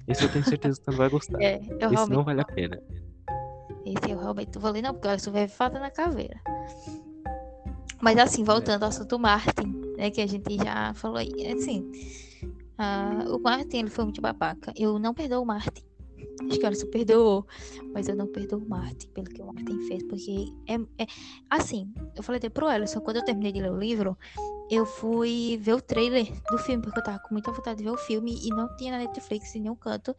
Esse 0.06 0.24
eu 0.24 0.32
tenho 0.32 0.44
certeza 0.44 0.78
que 0.78 0.84
você 0.84 0.90
não 0.90 0.98
vai 0.98 1.08
gostar. 1.08 1.40
É, 1.40 1.56
Esse 1.56 1.74
realmente. 1.78 2.10
não 2.10 2.24
vale 2.24 2.40
a 2.40 2.44
pena. 2.44 2.80
Esse 3.84 4.10
eu 4.10 4.18
realmente 4.18 4.58
vou 4.58 4.70
ler, 4.70 4.82
não, 4.82 4.94
porque 4.94 5.08
isso 5.14 5.30
vai 5.30 5.48
falta 5.48 5.78
na 5.78 5.90
caveira. 5.90 6.40
Mas 8.00 8.18
assim, 8.18 8.44
voltando 8.44 8.82
ao 8.82 8.90
assunto 8.90 9.18
Martin, 9.18 9.94
né, 9.96 10.10
que 10.10 10.20
a 10.20 10.26
gente 10.26 10.56
já 10.56 10.92
falou 10.94 11.16
aí, 11.16 11.52
assim, 11.52 11.90
ah, 12.76 13.24
o 13.28 13.38
Martin, 13.38 13.78
ele 13.78 13.90
foi 13.90 14.04
muito 14.04 14.20
babaca. 14.20 14.72
Eu 14.76 14.98
não 14.98 15.14
perdoo 15.14 15.42
o 15.42 15.46
Martin. 15.46 15.82
Acho 16.48 16.58
que 16.58 16.66
ela 16.66 16.74
se 16.74 16.86
perdoou, 16.86 17.46
mas 17.92 18.08
eu 18.08 18.16
não 18.16 18.26
perdoo 18.26 18.58
o 18.60 18.68
Martin 18.68 19.08
pelo 19.08 19.26
que 19.26 19.42
o 19.42 19.46
Martin 19.46 19.78
fez, 19.88 20.02
porque 20.04 20.52
é, 20.66 20.74
é 21.02 21.06
assim, 21.48 21.92
eu 22.16 22.22
falei 22.22 22.38
até 22.38 22.48
pro 22.48 22.70
Ellison, 22.70 23.00
quando 23.00 23.16
eu 23.16 23.24
terminei 23.24 23.52
de 23.52 23.60
ler 23.60 23.72
o 23.72 23.78
livro, 23.78 24.16
eu 24.70 24.86
fui 24.86 25.58
ver 25.60 25.74
o 25.74 25.80
trailer 25.80 26.26
do 26.50 26.58
filme, 26.58 26.82
porque 26.82 26.98
eu 26.98 27.04
tava 27.04 27.18
com 27.18 27.34
muita 27.34 27.52
vontade 27.52 27.78
de 27.78 27.84
ver 27.84 27.90
o 27.90 27.98
filme 27.98 28.38
e 28.42 28.48
não 28.48 28.74
tinha 28.76 28.92
na 28.92 28.98
Netflix 28.98 29.54
em 29.54 29.60
nenhum 29.60 29.76
canto. 29.76 30.16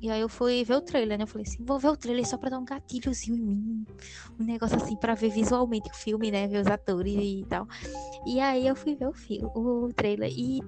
E 0.00 0.10
aí 0.10 0.20
eu 0.20 0.28
fui 0.28 0.64
ver 0.64 0.74
o 0.74 0.80
trailer, 0.80 1.18
né? 1.18 1.24
Eu 1.24 1.28
falei 1.28 1.46
assim, 1.46 1.64
vou 1.64 1.78
ver 1.78 1.88
o 1.88 1.96
trailer 1.96 2.26
só 2.26 2.36
pra 2.36 2.50
dar 2.50 2.58
um 2.58 2.64
gatilhozinho 2.64 3.36
em 3.36 3.56
mim. 3.56 3.86
Um 4.38 4.44
negócio 4.44 4.76
assim 4.76 4.96
pra 4.96 5.14
ver 5.14 5.30
visualmente 5.30 5.90
o 5.90 5.94
filme, 5.94 6.30
né? 6.30 6.46
Ver 6.46 6.60
os 6.60 6.66
atores 6.66 7.14
e 7.14 7.44
tal. 7.48 7.66
E 8.26 8.40
aí 8.40 8.66
eu 8.66 8.76
fui 8.76 8.94
ver 8.94 9.08
o 9.08 9.12
filme, 9.12 9.50
o 9.54 9.92
trailer. 9.92 10.30
E 10.30 10.60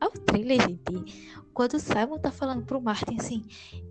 ao 0.00 0.10
trailer, 0.10 0.60
gente, 0.60 1.42
quando 1.52 1.74
o 1.74 1.80
Simon 1.80 2.18
tá 2.18 2.30
falando 2.30 2.64
pro 2.64 2.80
Martin 2.80 3.16
assim, 3.18 3.44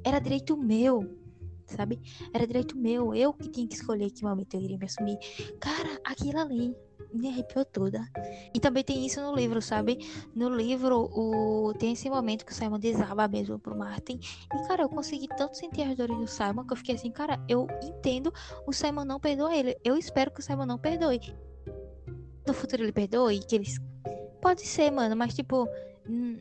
era 0.04 0.20
direito 0.20 0.56
meu. 0.58 1.20
Sabe? 1.68 2.00
Era 2.32 2.46
direito 2.46 2.78
meu, 2.78 3.16
eu 3.16 3.34
que 3.34 3.50
tinha 3.50 3.68
que 3.68 3.74
escolher 3.74 4.12
que 4.12 4.24
momento 4.24 4.54
eu 4.54 4.62
iria 4.62 4.78
me 4.78 4.86
assumir. 4.86 5.18
Cara, 5.60 6.00
aquilo 6.04 6.40
ali 6.40 6.76
me 7.12 7.30
arrepiou 7.30 7.66
toda. 7.66 8.08
E 8.54 8.60
também 8.60 8.84
tem 8.84 9.06
isso 9.06 9.22
no 9.22 9.36
livro, 9.36 9.62
sabe? 9.62 9.98
No 10.36 10.50
livro, 10.50 11.10
o... 11.12 11.74
tem 11.74 11.94
esse 11.94 12.10
momento 12.10 12.46
que 12.46 12.52
o 12.52 12.56
Simon 12.56 12.80
desaba 12.80 13.28
mesmo 13.28 13.58
pro 13.58 13.76
Martin. 13.76 14.20
E, 14.54 14.68
cara, 14.68 14.84
eu 14.84 14.90
consegui 14.90 15.28
tanto 15.30 15.58
sentir 15.58 15.84
as 15.84 15.98
dores 15.98 16.18
do 16.18 16.28
Simon 16.28 16.66
que 16.66 16.74
eu 16.74 16.78
fiquei 16.78 16.96
assim, 16.96 17.12
cara, 17.12 17.44
eu 17.48 17.68
entendo 17.84 18.32
o 18.68 18.74
Simon 18.74 19.06
não 19.06 19.20
perdoa 19.20 19.56
ele. 19.56 19.78
Eu 19.84 19.98
espero 19.98 20.32
que 20.32 20.42
o 20.42 20.44
Simon 20.44 20.66
não 20.66 20.78
perdoe. 20.78 21.20
No 22.46 22.54
futuro 22.54 22.84
ele 22.84 22.92
perdoe, 22.92 23.40
que 23.40 23.56
eles. 23.56 23.80
Pode 24.42 24.62
ser, 24.62 24.92
mano, 24.92 25.16
mas 25.16 25.34
tipo. 25.34 25.68
Hum, 26.08 26.38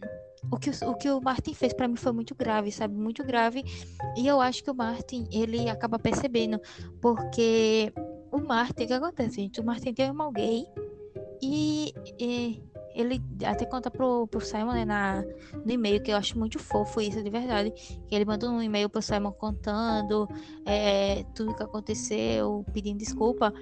O 0.51 0.59
que, 0.59 0.71
o, 0.71 0.91
o 0.91 0.95
que 0.95 1.11
o 1.11 1.21
Martin 1.21 1.55
fez 1.55 1.73
pra 1.73 1.89
mim 1.89 1.97
foi 1.97 2.13
muito 2.13 2.35
grave, 2.35 2.71
sabe? 2.71 2.95
Muito 2.95 3.25
grave. 3.25 3.65
E 4.17 4.27
eu 4.27 4.41
acho 4.41 4.63
que 4.63 4.71
o 4.71 4.75
Martin, 4.75 5.27
ele 5.33 5.69
acaba 5.69 5.99
percebendo. 5.99 6.61
Porque 7.01 7.93
o 8.31 8.39
Martin, 8.39 8.85
o 8.85 8.87
que 8.87 8.93
acontece, 8.93 9.37
gente? 9.37 9.61
O 9.61 9.65
Martin 9.65 9.95
tem 9.95 10.07
um 10.07 10.09
irmão 10.09 10.33
gay 10.33 10.67
e, 11.41 11.93
e 12.19 12.63
ele 12.95 13.21
até 13.45 13.65
conta 13.67 13.91
pro, 13.91 14.27
pro 14.29 14.41
Simon 14.41 14.73
né, 14.73 14.85
na, 14.85 15.25
no 15.65 15.71
e-mail, 15.71 16.01
que 16.03 16.13
eu 16.13 16.17
acho 16.17 16.39
muito 16.39 16.59
fofo 16.59 17.01
isso, 17.01 17.23
de 17.23 17.31
verdade. 17.31 17.73
Que 18.07 18.15
ele 18.15 18.25
mandou 18.25 18.51
um 18.51 18.63
e-mail 18.63 18.89
pro 18.89 19.03
Simon 19.03 19.33
contando 19.33 20.29
é, 20.65 21.25
tudo 21.35 21.55
que 21.55 21.63
aconteceu, 21.63 22.65
pedindo 22.73 22.99
desculpa. 22.99 23.53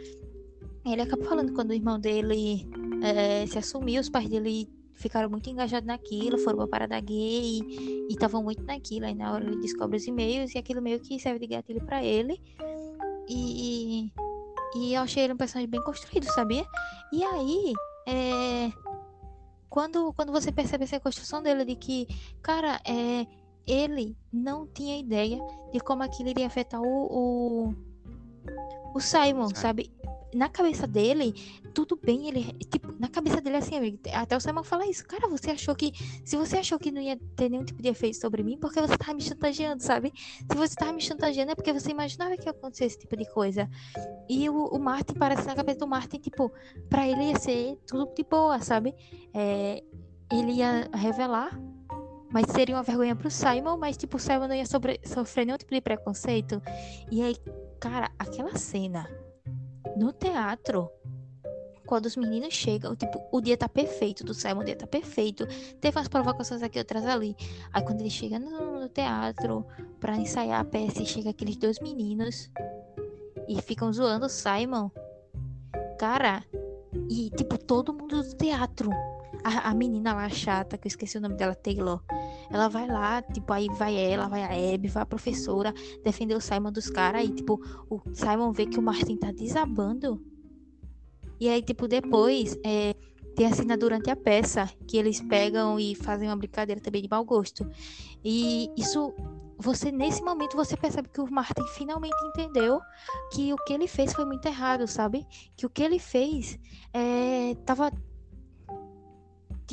Ele 0.84 1.00
acaba 1.00 1.24
falando 1.24 1.52
quando 1.54 1.70
o 1.70 1.74
irmão 1.74 1.98
dele 1.98 2.68
é, 3.02 3.46
se 3.46 3.58
assumiu, 3.58 4.00
os 4.00 4.10
pais 4.10 4.28
dele 4.28 4.68
ficaram 5.02 5.28
muito 5.28 5.50
engajados 5.50 5.86
naquilo, 5.86 6.38
foram 6.38 6.58
pra 6.58 6.66
parada 6.68 7.00
gay 7.00 7.60
e 7.60 8.12
estavam 8.12 8.42
muito 8.42 8.62
naquilo. 8.62 9.06
Aí 9.06 9.14
na 9.14 9.32
hora 9.32 9.44
ele 9.44 9.60
descobre 9.60 9.96
os 9.96 10.06
e-mails 10.06 10.54
e 10.54 10.58
aquilo 10.58 10.80
meio 10.80 11.00
que 11.00 11.18
serve 11.18 11.40
de 11.40 11.48
gatilho 11.48 11.84
pra 11.84 12.02
ele. 12.02 12.40
E, 13.28 14.12
e 14.76 14.94
eu 14.94 15.02
achei 15.02 15.24
ele 15.24 15.34
um 15.34 15.36
personagem 15.36 15.68
bem 15.68 15.82
construído, 15.82 16.24
sabia? 16.32 16.64
E 17.12 17.22
aí, 17.24 17.72
é, 18.06 18.72
quando, 19.68 20.12
quando 20.14 20.32
você 20.32 20.52
percebe 20.52 20.84
essa 20.84 21.00
construção 21.00 21.42
dele, 21.42 21.64
de 21.64 21.76
que, 21.76 22.06
cara, 22.42 22.80
é, 22.86 23.26
ele 23.66 24.16
não 24.32 24.66
tinha 24.66 24.98
ideia 24.98 25.38
de 25.72 25.80
como 25.80 26.02
aquilo 26.02 26.28
iria 26.28 26.46
afetar 26.46 26.80
o, 26.80 26.86
o, 26.86 27.74
o 28.94 29.00
Simon, 29.00 29.48
Simon. 29.48 29.54
sabe? 29.54 29.90
Na 30.35 30.49
cabeça 30.49 30.87
dele, 30.87 31.35
tudo 31.75 31.95
bem, 31.95 32.27
ele, 32.27 32.45
tipo, 32.71 32.95
na 32.99 33.09
cabeça 33.09 33.40
dele, 33.40 33.57
assim, 33.57 33.77
amigo, 33.77 33.99
até 34.14 34.35
o 34.35 34.40
Simon 34.40 34.62
fala 34.62 34.87
isso, 34.87 35.07
cara, 35.07 35.29
você 35.29 35.51
achou 35.51 35.75
que, 35.75 35.92
se 36.25 36.37
você 36.37 36.57
achou 36.57 36.79
que 36.79 36.90
não 36.90 37.03
ia 37.03 37.18
ter 37.37 37.51
nenhum 37.51 37.64
tipo 37.64 37.83
de 37.83 37.88
efeito 37.88 38.16
sobre 38.16 38.42
mim, 38.42 38.57
porque 38.59 38.81
você 38.81 38.97
tava 38.97 39.12
me 39.12 39.21
chantageando, 39.21 39.83
sabe? 39.83 40.11
Se 40.16 40.57
você 40.57 40.75
tava 40.75 40.92
me 40.92 41.03
chantageando 41.03 41.53
é 41.53 41.55
porque 41.55 41.73
você 41.73 41.90
imaginava 41.90 42.35
que 42.37 42.47
ia 42.47 42.51
acontecer 42.51 42.87
esse 42.87 42.99
tipo 42.99 43.14
de 43.14 43.31
coisa. 43.31 43.68
E 44.29 44.49
o, 44.49 44.68
o 44.68 44.79
Martin 44.79 45.14
parece 45.14 45.47
na 45.47 45.55
cabeça 45.55 45.81
do 45.81 45.87
Martin, 45.87 46.18
tipo, 46.18 46.51
pra 46.88 47.07
ele 47.07 47.25
ia 47.31 47.38
ser 47.38 47.77
tudo 47.87 48.11
de 48.14 48.25
boa, 48.25 48.59
sabe? 48.61 48.95
É, 49.35 49.83
ele 50.33 50.53
ia 50.53 50.88
revelar, 50.95 51.61
mas 52.31 52.47
seria 52.51 52.75
uma 52.75 52.83
vergonha 52.83 53.14
pro 53.14 53.31
Simon, 53.31 53.77
mas 53.77 53.99
tipo, 53.99 54.16
o 54.16 54.21
Simon 54.21 54.49
não 54.49 54.55
ia 54.55 54.64
sobre- 54.64 54.99
sofrer 55.05 55.45
nenhum 55.45 55.59
tipo 55.59 55.75
de 55.75 55.81
preconceito. 55.83 56.62
E 57.11 57.23
aí, 57.23 57.37
cara, 57.79 58.11
aquela 58.18 58.57
cena 58.57 59.07
no 59.97 60.12
teatro. 60.12 60.90
Quando 61.87 62.07
os 62.07 62.16
meninos 62.16 62.55
chegam, 62.55 62.97
tipo, 62.97 63.21
o 63.31 63.40
dia 63.40 63.57
tá 63.57 63.68
perfeito 63.68 64.25
do 64.25 64.33
Simon, 64.33 64.61
o 64.61 64.64
dia 64.64 64.77
tá 64.77 64.87
perfeito. 64.87 65.47
Teve 65.81 65.99
umas 65.99 66.09
provocações 66.09 66.62
aqui, 66.62 66.79
outras 66.79 67.05
ali. 67.05 67.37
Aí 67.73 67.83
quando 67.83 68.01
ele 68.01 68.11
chega 68.11 68.38
no, 68.38 68.81
no 68.81 68.88
teatro 68.88 69.66
pra 70.01 70.16
ensaiar 70.16 70.61
a 70.61 70.64
peça, 70.64 71.05
chega 71.05 71.31
aqueles 71.31 71.57
dois 71.57 71.79
meninos 71.81 72.51
e 73.49 73.61
ficam 73.61 73.92
zoando 73.92 74.27
o 74.27 74.29
Simon. 74.29 74.90
Cara, 75.99 76.45
e 77.11 77.31
tipo, 77.31 77.59
todo 77.59 77.92
mundo 77.92 78.23
do 78.23 78.35
teatro. 78.37 78.90
A, 79.44 79.70
a 79.70 79.74
menina 79.74 80.14
lá 80.14 80.28
chata, 80.28 80.78
que 80.78 80.87
eu 80.87 80.90
esqueci 80.90 81.18
o 81.18 81.20
nome 81.20 81.37
dela, 81.37 81.55
Taylor. 81.55 82.02
Ela 82.50 82.68
vai 82.68 82.87
lá, 82.87 83.22
tipo, 83.22 83.52
aí 83.52 83.66
vai 83.76 83.96
ela, 83.96 84.28
vai 84.28 84.42
a 84.42 84.74
Abby, 84.74 84.88
vai 84.88 85.02
a 85.02 85.07
professora 85.07 85.74
defender 86.05 86.35
o 86.35 86.40
Simon 86.40 86.70
dos 86.70 86.88
caras. 86.88 87.22
Aí, 87.22 87.31
tipo, 87.31 87.61
o 87.90 88.00
Simon 88.12 88.52
vê 88.52 88.66
que 88.66 88.78
o 88.78 88.83
Martin 88.83 89.16
tá 89.16 89.33
desabando. 89.33 90.22
E 91.40 91.48
aí, 91.48 91.61
tipo, 91.61 91.88
depois 91.88 92.57
é, 92.64 92.94
tem 93.35 93.46
a 93.46 93.52
cena 93.52 93.76
durante 93.76 94.11
a 94.11 94.16
peça 94.16 94.70
que 94.87 94.96
eles 94.96 95.20
pegam 95.20 95.78
e 95.78 95.94
fazem 95.94 96.28
uma 96.28 96.37
brincadeira 96.37 96.81
também 96.81 97.02
de 97.02 97.09
mau 97.09 97.24
gosto. 97.24 97.68
E 98.24 98.70
isso, 98.76 99.12
você, 99.59 99.90
nesse 99.90 100.22
momento, 100.22 100.57
você 100.57 100.76
percebe 100.76 101.09
que 101.09 101.20
o 101.20 101.31
Martin 101.31 101.64
finalmente 101.74 102.16
entendeu 102.26 102.81
que 103.33 103.52
o 103.52 103.57
que 103.64 103.72
ele 103.72 103.88
fez 103.88 104.12
foi 104.12 104.24
muito 104.24 104.46
errado, 104.46 104.87
sabe? 104.87 105.26
Que 105.57 105.66
o 105.66 105.70
que 105.70 105.83
ele 105.83 105.98
fez 105.98 106.59
é, 106.92 107.55
tava. 107.64 107.90
que 107.90 108.12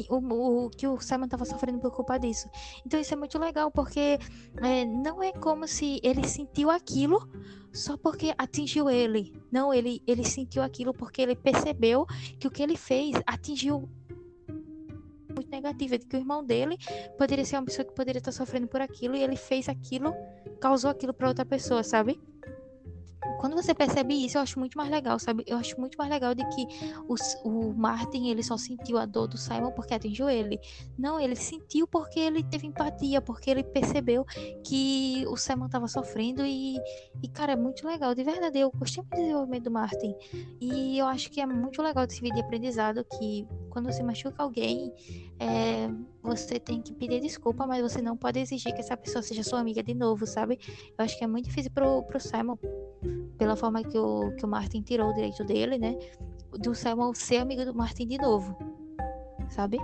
O, 0.09 0.65
o 0.65 0.69
que 0.69 0.87
o 0.87 0.99
Simon 0.99 1.27
tava 1.27 1.45
sofrendo 1.45 1.79
por 1.79 1.91
culpa 1.91 2.17
disso. 2.17 2.49
Então 2.85 2.99
isso 2.99 3.13
é 3.13 3.17
muito 3.17 3.37
legal, 3.37 3.71
porque 3.71 4.19
é, 4.61 4.85
não 4.85 5.21
é 5.23 5.31
como 5.31 5.67
se 5.67 5.99
ele 6.03 6.27
sentiu 6.27 6.69
aquilo 6.69 7.29
só 7.73 7.97
porque 7.97 8.33
atingiu 8.37 8.89
ele. 8.89 9.33
Não, 9.51 9.73
ele, 9.73 10.01
ele 10.07 10.23
sentiu 10.23 10.61
aquilo 10.61 10.93
porque 10.93 11.21
ele 11.21 11.35
percebeu 11.35 12.05
que 12.39 12.47
o 12.47 12.51
que 12.51 12.63
ele 12.63 12.77
fez 12.77 13.15
atingiu 13.25 13.89
muito 15.33 15.49
negativa, 15.49 15.97
de 15.97 16.05
que 16.05 16.15
o 16.15 16.19
irmão 16.19 16.43
dele 16.43 16.77
poderia 17.17 17.45
ser 17.45 17.57
uma 17.57 17.65
pessoa 17.65 17.85
que 17.85 17.93
poderia 17.93 18.19
estar 18.19 18.31
sofrendo 18.31 18.67
por 18.67 18.81
aquilo 18.81 19.15
e 19.15 19.23
ele 19.23 19.35
fez 19.35 19.69
aquilo, 19.69 20.13
causou 20.59 20.89
aquilo 20.89 21.13
para 21.13 21.27
outra 21.27 21.45
pessoa, 21.45 21.83
sabe? 21.83 22.19
Quando 23.39 23.55
você 23.55 23.73
percebe 23.73 24.13
isso, 24.13 24.37
eu 24.37 24.41
acho 24.41 24.59
muito 24.59 24.77
mais 24.77 24.89
legal, 24.89 25.17
sabe? 25.17 25.45
Eu 25.47 25.57
acho 25.57 25.79
muito 25.79 25.97
mais 25.97 26.09
legal 26.11 26.35
de 26.35 26.43
que 26.43 26.65
os- 27.07 27.37
o 27.45 27.73
Martin, 27.73 28.27
ele 28.27 28.43
só 28.43 28.57
sentiu 28.57 28.97
a 28.97 29.05
dor 29.05 29.27
do 29.29 29.37
Simon 29.37 29.71
porque 29.71 29.93
atingiu 29.93 30.29
ele. 30.29 30.59
Não, 30.97 31.17
ele 31.17 31.37
sentiu 31.37 31.87
porque 31.87 32.19
ele 32.19 32.43
teve 32.43 32.67
empatia, 32.67 33.21
porque 33.21 33.49
ele 33.49 33.63
percebeu 33.63 34.25
que 34.67 35.23
o 35.29 35.37
Simon 35.37 35.67
estava 35.67 35.87
sofrendo 35.87 36.45
e, 36.45 36.75
e, 37.23 37.29
cara, 37.29 37.53
é 37.53 37.55
muito 37.55 37.87
legal, 37.87 38.13
de 38.13 38.23
verdade. 38.25 38.59
Eu 38.59 38.71
gostei 38.75 39.01
muito 39.03 39.15
do 39.15 39.21
desenvolvimento 39.21 39.63
do 39.63 39.71
Martin. 39.71 40.13
E 40.59 40.97
eu 40.97 41.05
acho 41.07 41.31
que 41.31 41.39
é 41.39 41.45
muito 41.45 41.81
legal 41.81 42.03
esse 42.03 42.19
vídeo 42.19 42.35
de 42.35 42.41
aprendizado 42.41 43.05
que 43.17 43.47
quando 43.69 43.85
você 43.91 44.03
machuca 44.03 44.43
alguém, 44.43 44.91
é, 45.39 45.87
você 46.21 46.59
tem 46.59 46.81
que 46.81 46.93
pedir 46.93 47.21
desculpa, 47.21 47.65
mas 47.65 47.81
você 47.81 48.01
não 48.01 48.17
pode 48.17 48.39
exigir 48.39 48.73
que 48.73 48.81
essa 48.81 48.97
pessoa 48.97 49.21
seja 49.21 49.43
sua 49.43 49.59
amiga 49.61 49.81
de 49.81 49.93
novo, 49.93 50.25
sabe? 50.27 50.59
Eu 50.97 51.05
acho 51.05 51.17
que 51.17 51.23
é 51.23 51.27
muito 51.27 51.45
difícil 51.45 51.71
pro, 51.71 52.03
pro 52.03 52.19
Simon, 52.19 52.57
pela 53.39 53.55
forma 53.55 53.81
que 53.81 53.97
o, 53.97 54.35
que 54.35 54.45
o 54.45 54.47
Martin 54.47 54.81
tirou 54.81 55.09
o 55.09 55.13
direito 55.13 55.43
dele, 55.45 55.77
né? 55.77 55.97
Do 56.59 56.75
Simon 56.75 57.13
ser 57.13 57.37
amigo 57.37 57.63
do 57.63 57.73
Martin 57.73 58.05
de 58.05 58.17
novo, 58.17 58.55
sabe? 59.49 59.77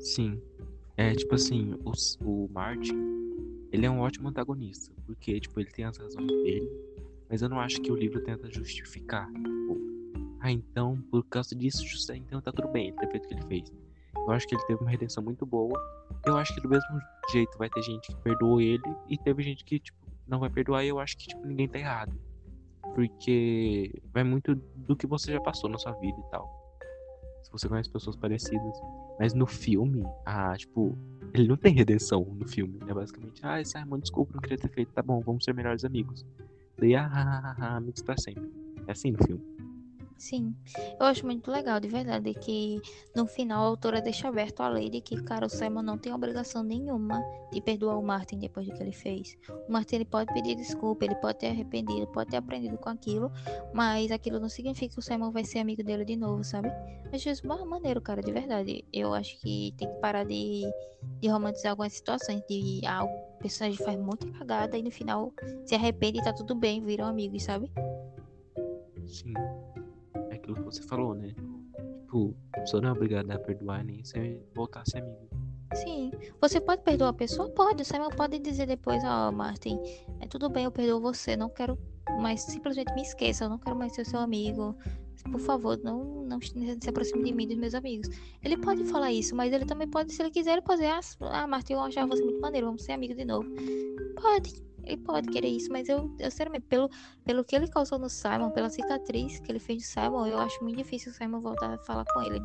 Sim. 0.00 0.40
É 0.96 1.12
tipo 1.12 1.34
assim, 1.34 1.74
o, 1.84 1.92
o 2.24 2.48
Martin, 2.50 2.96
ele 3.70 3.84
é 3.84 3.90
um 3.90 4.00
ótimo 4.00 4.28
antagonista, 4.28 4.94
porque, 5.04 5.38
tipo, 5.38 5.60
ele 5.60 5.70
tem 5.70 5.84
as 5.84 5.98
razões 5.98 6.26
dele, 6.26 6.70
mas 7.28 7.42
eu 7.42 7.48
não 7.48 7.60
acho 7.60 7.80
que 7.82 7.92
o 7.92 7.96
livro 7.96 8.22
tenta 8.22 8.50
justificar. 8.50 9.26
Tipo, 9.26 9.76
ah, 10.40 10.50
então, 10.50 10.96
por 11.10 11.24
causa 11.24 11.54
disso, 11.54 11.86
justo, 11.86 12.12
então 12.14 12.40
tá 12.40 12.52
tudo 12.52 12.68
bem, 12.68 12.88
ele 12.88 12.96
ter 12.96 13.10
feito 13.10 13.24
o 13.24 13.28
que 13.28 13.34
ele 13.34 13.46
fez. 13.46 13.72
Eu 14.14 14.30
acho 14.30 14.46
que 14.46 14.54
ele 14.54 14.64
teve 14.66 14.80
uma 14.80 14.90
redenção 14.90 15.22
muito 15.22 15.44
boa. 15.44 15.78
Eu 16.24 16.36
acho 16.36 16.54
que 16.54 16.60
do 16.62 16.68
mesmo 16.68 17.00
jeito 17.30 17.58
vai 17.58 17.68
ter 17.68 17.82
gente 17.82 18.08
que 18.08 18.16
perdoou 18.22 18.60
ele 18.60 18.82
e 19.08 19.18
teve 19.18 19.42
gente 19.42 19.64
que, 19.64 19.78
tipo, 19.78 20.03
não 20.26 20.38
vai 20.38 20.50
perdoar 20.50 20.84
e 20.84 20.88
eu 20.88 20.98
acho 20.98 21.16
que, 21.16 21.28
tipo, 21.28 21.46
ninguém 21.46 21.68
tá 21.68 21.78
errado. 21.78 22.12
Porque 22.94 24.02
vai 24.12 24.22
muito 24.22 24.54
do 24.54 24.94
que 24.96 25.06
você 25.06 25.32
já 25.32 25.40
passou 25.40 25.68
na 25.68 25.78
sua 25.78 25.92
vida 25.92 26.18
e 26.18 26.30
tal. 26.30 26.48
Se 27.42 27.50
você 27.50 27.68
conhece 27.68 27.90
pessoas 27.90 28.16
parecidas. 28.16 28.80
Mas 29.18 29.32
no 29.32 29.46
filme, 29.46 30.04
ah, 30.26 30.56
tipo, 30.56 30.96
ele 31.32 31.48
não 31.48 31.56
tem 31.56 31.74
redenção 31.74 32.24
no 32.24 32.48
filme. 32.48 32.78
É 32.88 32.94
basicamente, 32.94 33.40
ah, 33.44 33.62
Simon, 33.64 33.98
desculpa, 33.98 34.34
não 34.34 34.40
queria 34.40 34.58
ter 34.58 34.68
feito, 34.70 34.92
tá 34.92 35.02
bom, 35.02 35.20
vamos 35.20 35.44
ser 35.44 35.54
melhores 35.54 35.84
amigos. 35.84 36.24
Daí, 36.78 36.94
ah, 36.94 37.10
ah, 37.12 37.56
ah, 37.58 37.76
amigos 37.76 38.02
pra 38.02 38.16
sempre. 38.16 38.50
É 38.86 38.92
assim 38.92 39.12
no 39.12 39.24
filme. 39.24 39.53
Sim, 40.16 40.54
eu 40.98 41.06
acho 41.06 41.26
muito 41.26 41.50
legal, 41.50 41.80
de 41.80 41.88
verdade, 41.88 42.32
que 42.34 42.80
no 43.14 43.26
final 43.26 43.64
a 43.64 43.66
autora 43.66 44.00
deixa 44.00 44.28
aberto 44.28 44.60
a 44.60 44.68
lei 44.68 44.88
de 44.88 45.00
que, 45.00 45.20
cara, 45.22 45.46
o 45.46 45.50
Simon 45.50 45.82
não 45.82 45.98
tem 45.98 46.14
obrigação 46.14 46.62
nenhuma 46.62 47.20
de 47.52 47.60
perdoar 47.60 47.98
o 47.98 48.02
Martin 48.02 48.38
depois 48.38 48.66
do 48.66 48.72
que 48.72 48.82
ele 48.82 48.92
fez. 48.92 49.36
O 49.68 49.72
Martin 49.72 49.96
ele 49.96 50.04
pode 50.04 50.32
pedir 50.32 50.54
desculpa, 50.54 51.04
ele 51.04 51.16
pode 51.16 51.38
ter 51.40 51.48
arrependido, 51.48 52.06
pode 52.06 52.30
ter 52.30 52.36
aprendido 52.36 52.78
com 52.78 52.88
aquilo, 52.88 53.30
mas 53.72 54.10
aquilo 54.12 54.38
não 54.38 54.48
significa 54.48 54.94
que 54.94 54.98
o 54.98 55.02
Simon 55.02 55.30
vai 55.30 55.44
ser 55.44 55.58
amigo 55.58 55.82
dele 55.82 56.04
de 56.04 56.16
novo, 56.16 56.44
sabe? 56.44 56.68
Acho 57.12 57.28
isso 57.28 57.46
maneiro, 57.46 58.00
cara, 58.00 58.22
de 58.22 58.32
verdade. 58.32 58.84
Eu 58.92 59.12
acho 59.14 59.38
que 59.40 59.74
tem 59.76 59.88
que 59.88 59.96
parar 60.00 60.24
de, 60.24 60.62
de 61.20 61.28
romantizar 61.28 61.72
algumas 61.72 61.92
situações, 61.92 62.40
de 62.48 62.80
ah, 62.86 63.04
o 63.04 63.38
personagem 63.38 63.84
faz 63.84 63.98
muita 63.98 64.26
cagada 64.38 64.78
e 64.78 64.82
no 64.82 64.90
final 64.90 65.32
se 65.66 65.74
arrepende 65.74 66.20
e 66.20 66.24
tá 66.24 66.32
tudo 66.32 66.54
bem, 66.54 66.82
viram 66.82 67.06
amigos, 67.06 67.42
sabe? 67.42 67.70
Sim 69.06 69.34
aquilo 70.44 70.56
que 70.56 70.62
você 70.62 70.82
falou, 70.82 71.14
né? 71.14 71.34
Tipo, 72.02 72.36
pessoa 72.52 72.82
não 72.82 72.90
é 72.90 72.92
obrigada 72.92 73.34
a 73.34 73.38
perdoar 73.38 73.84
nem 73.84 74.04
se 74.04 74.38
voltar 74.54 74.82
a 74.82 74.84
ser 74.84 74.98
amigo. 74.98 75.28
Sim. 75.74 76.12
Você 76.40 76.60
pode 76.60 76.82
perdoar 76.82 77.08
a 77.08 77.12
pessoa? 77.12 77.50
Pode. 77.50 77.82
O 77.82 77.84
Simon 77.84 78.10
pode 78.10 78.38
dizer 78.38 78.66
depois, 78.66 79.02
ó, 79.04 79.28
oh, 79.28 79.32
Martin, 79.32 79.80
é 80.20 80.26
tudo 80.26 80.48
bem, 80.48 80.64
eu 80.64 80.70
perdoo 80.70 81.00
você, 81.00 81.36
não 81.36 81.48
quero 81.48 81.76
mais, 82.20 82.42
simplesmente 82.42 82.94
me 82.94 83.02
esqueça, 83.02 83.44
eu 83.44 83.48
não 83.48 83.58
quero 83.58 83.74
mais 83.74 83.92
ser 83.92 84.06
seu 84.06 84.20
amigo. 84.20 84.76
Por 85.32 85.40
favor, 85.40 85.78
não, 85.82 86.22
não 86.24 86.38
se 86.40 86.88
aproxime 86.88 87.24
de 87.24 87.32
mim, 87.32 87.48
dos 87.48 87.56
meus 87.56 87.74
amigos. 87.74 88.08
Ele 88.42 88.58
pode 88.58 88.84
falar 88.84 89.10
isso, 89.10 89.34
mas 89.34 89.52
ele 89.52 89.64
também 89.64 89.88
pode, 89.88 90.12
se 90.12 90.22
ele 90.22 90.30
quiser, 90.30 90.52
ele 90.52 90.62
pode 90.62 90.82
dizer, 90.82 90.92
ah 91.22 91.46
Martin, 91.46 91.72
eu 91.72 91.80
achava 91.80 92.14
você 92.14 92.22
muito 92.22 92.40
maneiro, 92.40 92.66
vamos 92.66 92.84
ser 92.84 92.92
amigos 92.92 93.16
de 93.16 93.24
novo. 93.24 93.48
Pode. 94.20 94.73
Ele 94.86 94.96
pode 94.98 95.28
querer 95.28 95.48
isso, 95.48 95.70
mas 95.70 95.88
eu, 95.88 96.14
eu 96.18 96.30
sinceramente, 96.30 96.66
pelo, 96.68 96.88
pelo 97.24 97.44
que 97.44 97.56
ele 97.56 97.68
causou 97.68 97.98
no 97.98 98.08
Simon, 98.08 98.50
pela 98.50 98.70
cicatriz 98.70 99.40
que 99.40 99.50
ele 99.50 99.58
fez 99.58 99.78
de 99.78 99.84
Simon, 99.84 100.26
eu 100.26 100.38
acho 100.38 100.62
muito 100.62 100.76
difícil 100.76 101.12
o 101.12 101.14
Simon 101.14 101.40
voltar 101.40 101.74
a 101.74 101.78
falar 101.78 102.04
com 102.12 102.22
ele. 102.22 102.40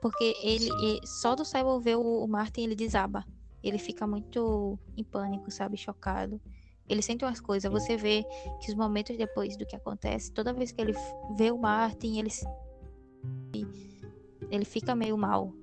Porque 0.00 0.34
ele, 0.42 0.68
ele 0.82 1.00
só 1.06 1.34
do 1.34 1.44
Simon 1.44 1.80
ver 1.80 1.96
o, 1.96 2.24
o 2.24 2.28
Martin, 2.28 2.62
ele 2.62 2.74
desaba. 2.74 3.24
Ele 3.62 3.78
fica 3.78 4.06
muito 4.06 4.78
em 4.96 5.04
pânico, 5.04 5.50
sabe? 5.50 5.76
Chocado. 5.76 6.40
Ele 6.88 7.00
sente 7.00 7.24
umas 7.24 7.40
coisas. 7.40 7.70
Você 7.70 7.96
vê 7.96 8.24
que 8.60 8.70
os 8.70 8.74
momentos 8.74 9.16
depois 9.16 9.56
do 9.56 9.64
que 9.64 9.76
acontece, 9.76 10.32
toda 10.32 10.52
vez 10.52 10.72
que 10.72 10.80
ele 10.80 10.92
vê 11.36 11.50
o 11.50 11.58
Martin, 11.58 12.18
ele 12.18 12.30
ele 14.50 14.64
fica 14.64 14.94
meio 14.94 15.16
mal. 15.16 15.54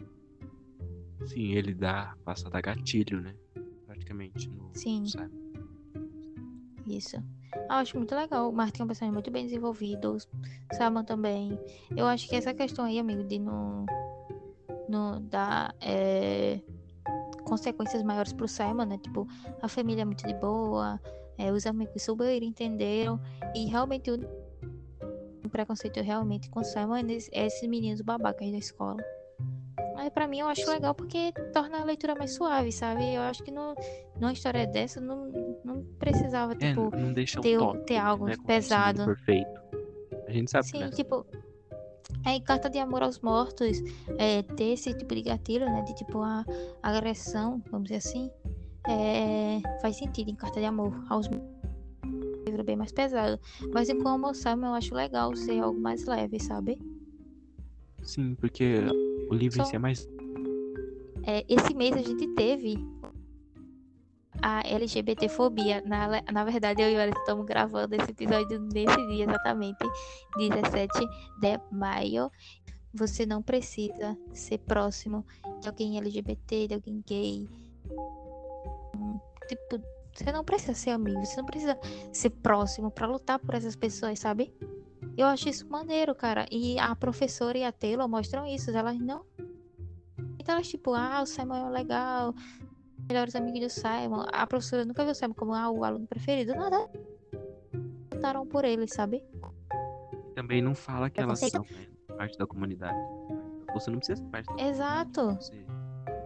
Sim, 1.27 1.51
ele 1.51 1.73
dá 1.73 2.15
passa 2.23 2.47
a 2.47 2.49
dar 2.49 2.61
gatilho, 2.61 3.21
né? 3.21 3.35
Praticamente 3.85 4.49
no 4.49 4.71
Sim. 4.73 5.05
Simon. 5.05 5.48
Isso. 6.89 7.17
Eu 7.53 7.75
acho 7.75 7.97
muito 7.97 8.15
legal. 8.15 8.49
O 8.49 8.53
Martin 8.53 8.81
é 8.81 8.83
um 8.83 8.87
personagem 8.87 9.13
muito 9.13 9.29
bem 9.29 9.45
desenvolvido. 9.45 10.17
O 10.17 10.75
Salman 10.75 11.03
também. 11.03 11.57
Eu 11.95 12.07
acho 12.07 12.27
que 12.27 12.35
essa 12.35 12.53
questão 12.53 12.85
aí, 12.85 12.97
amigo, 12.97 13.23
de 13.23 13.37
não, 13.37 13.85
não 14.87 15.21
dar 15.21 15.75
é, 15.79 16.59
consequências 17.45 18.01
maiores 18.01 18.33
pro 18.33 18.47
Simon, 18.47 18.85
né? 18.85 18.97
Tipo, 18.97 19.27
a 19.61 19.67
família 19.67 20.01
é 20.01 20.05
muito 20.05 20.25
de 20.25 20.33
boa, 20.33 20.99
é, 21.37 21.51
os 21.51 21.65
amigos 21.65 22.01
super 22.01 22.41
entenderam. 22.41 23.19
E 23.55 23.65
realmente 23.65 24.09
o 24.11 25.49
preconceito 25.49 25.99
realmente 26.01 26.49
com 26.49 26.63
Simon 26.63 26.97
é 27.31 27.45
esses 27.45 27.67
meninos 27.67 28.01
babacas 28.01 28.51
da 28.51 28.57
escola. 28.57 29.03
Mas 29.99 30.13
pra 30.13 30.29
mim 30.29 30.39
eu 30.39 30.47
acho 30.47 30.65
legal 30.69 30.95
porque 30.95 31.33
torna 31.51 31.81
a 31.81 31.83
leitura 31.83 32.15
mais 32.15 32.33
suave, 32.33 32.71
sabe? 32.71 33.15
Eu 33.15 33.21
acho 33.21 33.43
que 33.43 33.51
no, 33.51 33.75
numa 34.15 34.31
história 34.31 34.65
dessa 34.65 35.01
não, 35.01 35.29
não 35.61 35.83
precisava, 35.99 36.53
é, 36.53 36.55
tipo, 36.55 36.89
não 36.95 37.13
ter, 37.13 37.57
toque, 37.57 37.85
ter 37.85 37.97
algo 37.97 38.27
né, 38.27 38.35
pesado. 38.47 39.03
Perfeito. 39.03 39.61
A 40.25 40.31
gente 40.31 40.49
sabe 40.49 40.67
Sim, 40.67 40.79
né? 40.79 40.89
tipo. 40.91 41.25
É, 42.25 42.31
em 42.31 42.41
Carta 42.41 42.69
de 42.69 42.79
Amor 42.79 43.03
aos 43.03 43.19
Mortos, 43.19 43.77
é, 44.17 44.41
ter 44.41 44.71
esse 44.71 44.93
tipo 44.93 45.13
de 45.13 45.21
gatilho, 45.21 45.65
né? 45.65 45.81
De 45.81 45.93
tipo 45.93 46.21
a, 46.21 46.45
agressão, 46.81 47.61
vamos 47.69 47.89
dizer 47.89 47.97
assim, 47.97 48.31
é, 48.87 49.59
faz 49.81 49.97
sentido 49.97 50.29
em 50.29 50.35
Carta 50.35 50.61
de 50.61 50.65
Amor 50.65 50.93
aos 51.09 51.27
Mortos 51.27 51.59
livro 52.45 52.63
bem 52.63 52.75
mais 52.75 52.91
pesado. 52.91 53.39
Mas 53.73 53.89
em 53.89 53.99
Como 53.99 54.33
Simon 54.33 54.67
eu 54.67 54.73
acho 54.73 54.95
legal 54.95 55.35
ser 55.35 55.59
algo 55.59 55.79
mais 55.79 56.05
leve, 56.05 56.39
sabe? 56.39 56.79
Sim, 58.03 58.35
porque 58.35 58.81
o 59.29 59.33
livro 59.33 59.57
Só... 59.57 59.63
em 59.63 59.65
si 59.65 59.75
é 59.75 59.79
mais. 59.79 60.07
É, 61.23 61.45
esse 61.47 61.73
mês 61.75 61.95
a 61.95 62.01
gente 62.01 62.27
teve 62.35 62.77
a 64.41 64.61
LGBTfobia. 64.67 65.81
Na, 65.85 66.21
na 66.31 66.43
verdade, 66.43 66.81
eu 66.81 66.89
e 66.89 66.95
o 66.95 67.01
Alex 67.01 67.17
estamos 67.19 67.45
gravando 67.45 67.95
esse 67.95 68.11
episódio 68.11 68.59
nesse 68.59 69.07
dia, 69.07 69.25
exatamente, 69.25 69.85
17 70.37 70.99
de 71.39 71.59
maio. 71.71 72.31
Você 72.93 73.25
não 73.25 73.41
precisa 73.41 74.17
ser 74.33 74.57
próximo 74.59 75.25
de 75.61 75.67
alguém 75.67 75.97
LGBT, 75.97 76.67
de 76.67 76.73
alguém 76.73 77.03
gay. 77.05 77.47
Tipo, 79.47 79.83
você 80.13 80.31
não 80.31 80.43
precisa 80.43 80.73
ser 80.73 80.89
amigo, 80.91 81.23
você 81.23 81.37
não 81.37 81.45
precisa 81.45 81.77
ser 82.11 82.31
próximo 82.31 82.89
para 82.89 83.07
lutar 83.07 83.39
por 83.39 83.55
essas 83.55 83.75
pessoas, 83.75 84.19
sabe? 84.19 84.53
Eu 85.17 85.27
acho 85.27 85.49
isso 85.49 85.67
maneiro, 85.69 86.15
cara. 86.15 86.45
E 86.51 86.77
a 86.79 86.95
professora 86.95 87.57
e 87.57 87.63
a 87.63 87.71
Taylor 87.71 88.07
mostram 88.07 88.45
isso. 88.45 88.71
Elas 88.71 88.99
não. 88.99 89.25
Então 90.39 90.55
elas, 90.55 90.67
tipo, 90.67 90.93
ah, 90.93 91.21
o 91.21 91.25
Simon 91.25 91.67
é 91.67 91.69
legal. 91.69 92.33
Melhores 93.07 93.35
amigos 93.35 93.59
do 93.59 93.69
Simon. 93.69 94.25
A 94.31 94.45
professora 94.47 94.85
nunca 94.85 95.03
viu 95.03 95.11
o 95.11 95.15
Simon 95.15 95.33
como 95.33 95.53
ah, 95.53 95.69
o 95.69 95.83
aluno 95.83 96.07
preferido. 96.07 96.55
Nada. 96.55 96.89
Lutaram 98.13 98.45
por 98.45 98.65
ele, 98.65 98.87
sabe? 98.87 99.23
Também 100.35 100.61
não 100.61 100.75
fala 100.75 101.09
que 101.09 101.19
elas 101.19 101.39
são 101.39 101.61
né, 101.61 101.87
parte 102.17 102.37
da 102.37 102.45
comunidade. 102.45 102.97
Você 103.73 103.89
não 103.89 103.97
precisa 103.97 104.21
ser 104.21 104.29
parte 104.29 104.53
da. 104.55 104.63
Exato. 104.63 105.37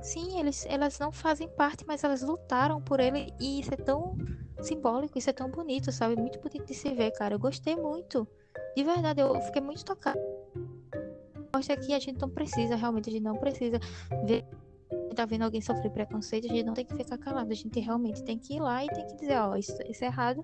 Sim, 0.02 0.40
eles, 0.40 0.66
elas 0.68 1.00
não 1.00 1.12
fazem 1.12 1.48
parte, 1.48 1.86
mas 1.88 2.04
elas 2.04 2.22
lutaram 2.22 2.82
por 2.82 3.00
ele. 3.00 3.34
E 3.40 3.60
isso 3.60 3.74
é 3.74 3.78
tão 3.78 4.18
simbólico, 4.62 5.18
isso 5.18 5.30
é 5.30 5.34
tão 5.34 5.50
bonito, 5.50 5.92
sabe? 5.92 6.16
Muito 6.16 6.40
bonito 6.40 6.66
de 6.66 6.74
se 6.74 6.94
ver, 6.94 7.12
cara. 7.12 7.36
Eu 7.36 7.40
gostei 7.40 7.76
muito. 7.76 8.28
De 8.76 8.84
verdade, 8.84 9.22
eu 9.22 9.40
fiquei 9.42 9.62
muito 9.62 9.84
tocada. 9.86 10.20
Mostra 11.54 11.78
que 11.78 11.94
a 11.94 12.00
gente 12.00 12.20
não 12.20 12.30
precisa, 12.30 12.76
realmente, 12.76 13.10
a 13.10 13.14
gente 13.14 13.24
não 13.24 13.36
precisa 13.36 13.80
ver. 14.26 14.46
Tá 15.16 15.26
vendo 15.26 15.44
alguém 15.44 15.62
sofrer 15.62 15.92
preconceito, 15.92 16.46
a 16.46 16.50
gente 16.50 16.66
não 16.66 16.74
tem 16.74 16.86
que 16.86 16.96
ficar 16.96 17.20
calado. 17.20 17.52
A 17.52 17.56
gente 17.56 17.80
realmente 17.80 18.24
tem 18.24 18.38
que 18.40 18.56
ir 18.56 18.60
lá 18.60 18.84
e 18.84 18.88
tem 18.88 19.06
que 19.06 19.16
dizer: 19.16 19.38
Ó, 19.38 19.56
isso, 19.56 19.78
isso 19.88 20.04
é 20.04 20.08
errado. 20.08 20.44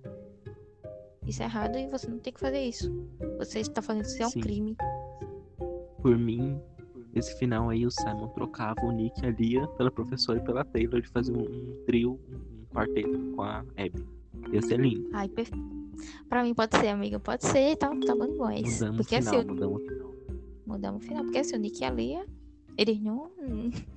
Isso 1.25 1.41
é 1.41 1.45
errado 1.45 1.77
e 1.77 1.87
você 1.87 2.07
não 2.07 2.19
tem 2.19 2.31
que 2.31 2.39
fazer 2.39 2.61
isso. 2.63 2.91
Você 3.39 3.59
está 3.59 3.81
fazendo 3.81 4.05
isso 4.05 4.21
é 4.21 4.27
um 4.27 4.31
Sim. 4.31 4.41
crime. 4.41 4.77
Por 6.01 6.17
mim, 6.17 6.61
esse 7.15 7.37
final 7.37 7.69
aí, 7.69 7.85
o 7.85 7.91
Simon 7.91 8.27
trocava 8.29 8.85
o 8.85 8.91
Nick 8.91 9.21
e 9.21 9.27
a 9.27 9.31
Lia 9.31 9.67
pela 9.69 9.91
professora 9.91 10.39
e 10.39 10.43
pela 10.43 10.63
Taylor 10.63 11.01
de 11.01 11.07
fazer 11.09 11.35
um, 11.35 11.41
um 11.41 11.83
trio, 11.85 12.19
um 12.29 12.65
quarteto 12.73 13.17
com 13.35 13.41
a 13.41 13.59
Abby. 13.59 14.07
Ia 14.51 14.61
ser 14.61 14.79
lindo. 14.79 15.09
Ai, 15.13 15.27
perfeito. 15.27 15.78
Pra 16.27 16.43
mim 16.43 16.53
pode 16.53 16.77
ser, 16.77 16.87
amiga. 16.87 17.19
Pode 17.19 17.45
ser, 17.45 17.75
tá, 17.75 17.87
tá 17.89 18.15
bom 18.15 18.27
demais. 18.27 18.81
Mudamos 18.81 18.97
porque 18.97 19.15
final, 19.21 19.35
assim, 19.35 19.47
mudamos 19.47 19.81
o 19.81 19.85
final. 19.85 20.15
Mudamos 20.65 21.03
o 21.03 21.07
final. 21.07 21.23
Porque 21.23 21.37
assim, 21.39 21.55
o 21.55 21.59
Nick 21.59 21.81
e 21.81 21.85
a 21.85 21.89
Lia, 21.89 22.25
eles 22.77 23.01
não. 23.01 23.31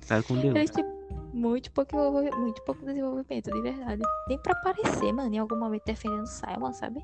Tá 0.07 0.21
com 0.23 0.35
Deus. 0.35 0.55
Eles, 0.55 0.69
tipo, 0.71 0.89
muito 1.33 1.71
pouco, 1.71 1.95
muito 2.39 2.61
pouco 2.63 2.85
desenvolvimento, 2.85 3.51
de 3.51 3.61
verdade. 3.61 4.01
Nem 4.27 4.37
pra 4.37 4.53
aparecer, 4.53 5.11
mano, 5.13 5.33
em 5.33 5.39
algum 5.39 5.57
momento 5.57 5.83
defendendo 5.85 6.23
o 6.23 6.27
Simon, 6.27 6.73
sabe? 6.73 7.03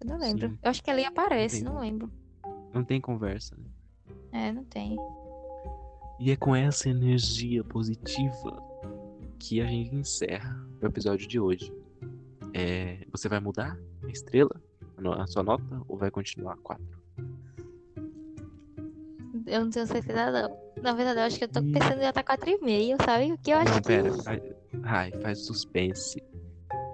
Eu 0.00 0.06
não 0.06 0.18
lembro. 0.18 0.48
Sim. 0.48 0.58
Eu 0.62 0.70
acho 0.70 0.82
que 0.82 0.90
a 0.90 0.94
Lia 0.94 1.08
aparece, 1.08 1.64
não, 1.64 1.74
não 1.74 1.80
lembro. 1.80 2.10
Não 2.72 2.84
tem 2.84 3.00
conversa, 3.00 3.56
né? 3.56 3.64
É, 4.32 4.52
não 4.52 4.64
tem. 4.64 4.96
E 6.18 6.30
é 6.30 6.36
com 6.36 6.54
essa 6.54 6.88
energia 6.88 7.62
positiva 7.64 8.62
que 9.38 9.60
a 9.60 9.66
gente 9.66 9.94
encerra 9.94 10.66
o 10.82 10.86
episódio 10.86 11.26
de 11.26 11.38
hoje. 11.40 11.72
É, 12.54 13.06
você 13.10 13.28
vai 13.28 13.40
mudar 13.40 13.78
a 14.04 14.08
estrela, 14.08 14.60
a 15.18 15.26
sua 15.26 15.42
nota, 15.42 15.82
ou 15.88 15.96
vai 15.98 16.10
continuar 16.10 16.56
4? 16.58 16.84
eu 19.46 19.60
não 19.64 19.70
tenho 19.70 19.86
certeza 19.86 20.30
não. 20.30 20.56
Na 20.82 20.92
verdade, 20.92 21.20
eu 21.20 21.24
acho 21.24 21.38
que 21.38 21.44
eu 21.44 21.48
tô 21.48 21.62
pensando 21.62 21.98
em 21.98 22.02
já 22.02 22.12
tá 22.12 22.22
4,5, 22.22 23.04
sabe? 23.04 23.32
O 23.32 23.38
que 23.38 23.50
eu 23.50 23.58
acho 23.58 23.72
Não, 23.72 23.80
que. 23.80 23.86
pera. 23.88 24.10
Ai, 24.82 25.12
faz 25.22 25.46
suspense. 25.46 26.22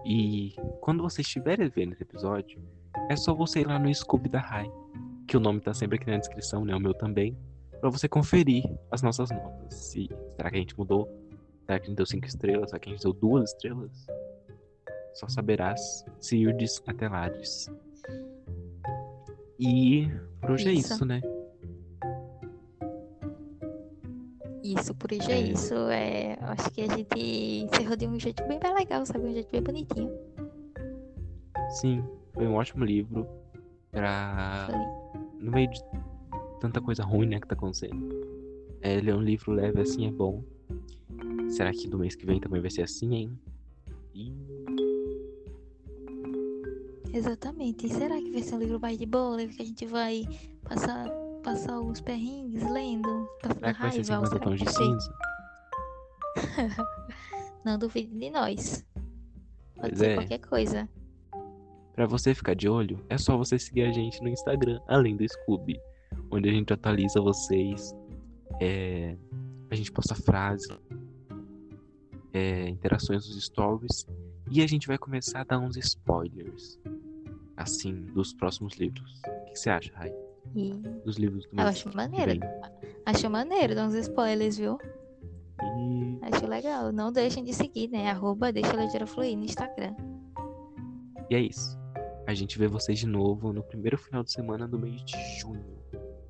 E 0.05 0.55
quando 0.81 1.03
você 1.03 1.23
estiver 1.23 1.57
vendo 1.71 1.93
esse 1.93 2.03
episódio, 2.03 2.61
é 3.09 3.17
só 3.17 3.35
você 3.35 3.61
ir 3.61 3.67
lá 3.67 3.79
no 3.79 3.93
Scooby 3.93 4.29
da 4.29 4.41
Rai, 4.41 4.71
que 5.27 5.37
o 5.37 5.41
nome 5.41 5.61
tá 5.61 5.73
sempre 5.73 5.97
aqui 5.97 6.11
na 6.11 6.19
descrição, 6.19 6.65
né? 6.65 6.75
O 6.75 6.81
meu 6.81 6.95
também, 6.95 7.37
pra 7.81 7.89
você 7.91 8.09
conferir 8.09 8.65
as 8.91 9.03
nossas 9.03 9.31
notas. 9.31 9.75
Se, 9.75 10.09
será 10.37 10.51
que 10.51 10.57
a 10.57 10.61
gente 10.61 10.77
mudou? 10.77 11.09
Será 11.67 11.79
que 11.79 11.87
a 11.87 11.89
gente 11.89 11.97
deu 11.97 12.07
5 12.07 12.27
estrelas? 12.27 12.71
Será 12.71 12.81
que 12.81 12.89
a 12.89 12.93
gente 12.93 13.03
deu 13.03 13.13
2 13.13 13.51
estrelas? 13.51 14.07
Só 15.15 15.29
saberás 15.29 16.05
se 16.21 16.37
irdes 16.37 16.83
até 16.87 17.09
Lades. 17.09 17.71
E 19.59 20.09
por 20.41 20.53
hoje 20.53 20.69
é 20.69 20.73
Isso. 20.73 20.95
isso, 20.95 21.05
né? 21.05 21.21
Isso, 24.65 24.95
por 24.95 25.13
hoje 25.13 25.31
é, 25.31 25.35
É. 25.39 25.41
isso. 25.41 25.75
É, 25.89 26.35
eu 26.35 26.47
acho 26.49 26.71
que 26.71 26.83
a 26.83 26.89
gente 26.89 27.65
encerrou 27.65 27.97
de 27.97 28.07
um 28.07 28.19
jeito 28.19 28.43
bem, 28.47 28.59
bem 28.59 28.75
legal, 28.75 29.05
sabe? 29.05 29.27
Um 29.27 29.33
jeito 29.33 29.51
bem 29.51 29.63
bonitinho. 29.63 30.11
Sim, 31.81 32.05
foi 32.33 32.47
um 32.47 32.55
ótimo 32.55 32.85
livro 32.85 33.27
pra. 33.91 34.69
Foi. 34.71 35.23
No 35.41 35.51
meio 35.51 35.69
de 35.69 35.81
tanta 36.61 36.81
coisa 36.81 37.03
ruim, 37.03 37.27
né, 37.27 37.41
que 37.41 37.49
tá 37.49 37.55
acontecendo. 37.55 38.09
É, 38.81 38.95
ele 38.95 39.11
é 39.11 39.15
um 39.15 39.21
livro 39.21 39.53
leve 39.53 39.81
assim, 39.81 40.07
é 40.07 40.11
bom. 40.11 40.43
Será 41.51 41.73
que 41.73 41.89
do 41.89 41.99
mês 41.99 42.15
que 42.15 42.25
vem 42.25 42.41
também 42.41 42.61
vai 42.61 42.71
ser 42.71 42.83
assim, 42.83 43.15
hein? 43.15 43.39
E 44.15 44.33
Exatamente. 47.13 47.87
E 47.87 47.91
será 47.91 48.17
que 48.17 48.31
vai 48.31 48.43
ser 48.43 48.55
um 48.55 48.59
livro 48.59 48.81
mais 48.81 48.99
de 48.99 49.07
boa? 49.07 49.37
Livro 49.37 49.55
que 49.57 49.63
a 49.63 49.67
gente 49.67 49.87
vai 49.87 50.25
passar, 50.63 51.09
passar 51.43 51.81
os 51.81 52.01
perrengues 52.01 52.63
lendo, 52.71 53.29
passando 53.43 53.59
será 53.59 53.75
que 53.75 53.81
vai 53.83 53.91
ser 53.93 54.13
raiva? 54.13 54.19
ou 54.19 54.27
50 54.27 54.27
será 54.27 54.41
tons 54.41 54.61
de 54.61 54.73
cinza? 54.73 55.15
Não 57.65 57.79
duvide 57.79 58.19
de 58.19 58.31
nós. 58.31 58.85
Pode 59.77 59.89
Pois 59.91 59.99
ser 59.99 60.11
é. 60.11 60.15
qualquer 60.17 60.39
coisa. 60.39 60.89
Pra 61.95 62.07
você 62.07 62.35
ficar 62.35 62.55
de 62.55 62.69
olho, 62.69 62.99
é 63.09 63.19
só 63.19 63.37
você 63.37 63.59
seguir 63.59 63.83
a 63.83 63.93
gente 63.93 64.21
no 64.23 64.29
Instagram, 64.29 64.81
além 64.89 65.15
do 65.17 65.29
Scooby, 65.29 65.79
onde 66.31 66.49
a 66.49 66.53
gente 66.53 66.73
atualiza 66.73 67.21
vocês. 67.21 67.95
é, 68.61 69.17
a 69.71 69.75
gente 69.75 69.91
posta 69.93 70.15
frases, 70.15 70.69
é, 72.33 72.69
interações 72.69 73.27
nos 73.29 73.45
stories. 73.45 74.07
E 74.51 74.63
a 74.63 74.67
gente 74.67 74.87
vai 74.87 74.99
começar 74.99 75.41
a 75.41 75.45
dar 75.45 75.59
uns 75.59 75.77
spoilers. 75.77 76.79
Assim, 77.57 78.07
dos 78.15 78.33
próximos 78.33 78.75
livros. 78.77 79.21
O 79.27 79.45
que 79.45 79.53
que 79.53 79.59
você 79.59 79.71
acha, 79.71 79.93
Rai? 79.95 80.13
E 80.55 80.73
Dos 81.05 81.17
livros 81.17 81.47
do 81.47 81.61
eu 81.61 81.67
acho 81.67 81.95
maneiro. 81.95 82.41
Acho 83.07 83.31
maneiro 83.31 83.75
dar 83.75 83.87
uns 83.87 83.95
spoilers, 83.95 84.59
viu? 84.59 84.79
E 85.63 86.19
Acho 86.23 86.47
legal. 86.47 86.93
Não 86.93 87.13
deixem 87.13 87.45
de 87.45 87.53
seguir, 87.53 87.89
né? 87.89 88.11
Arroba 88.11 88.53
deixa 88.53 88.73
a 88.73 88.77
leitura 88.77 89.07
fluir 89.07 89.37
no 89.37 89.45
Instagram. 89.45 89.95
E 91.31 91.35
é 91.35 91.41
isso. 91.41 91.79
A 92.27 92.35
gente 92.35 92.59
vê 92.59 92.69
vocês 92.69 92.99
de 92.99 93.07
novo 93.07 93.53
no 93.53 93.63
primeiro 93.63 93.99
final 93.99 94.23
de 94.23 94.33
semana 94.33 94.69
do 94.69 94.79
mês 94.79 95.03
de 95.05 95.39
junho. 95.41 95.79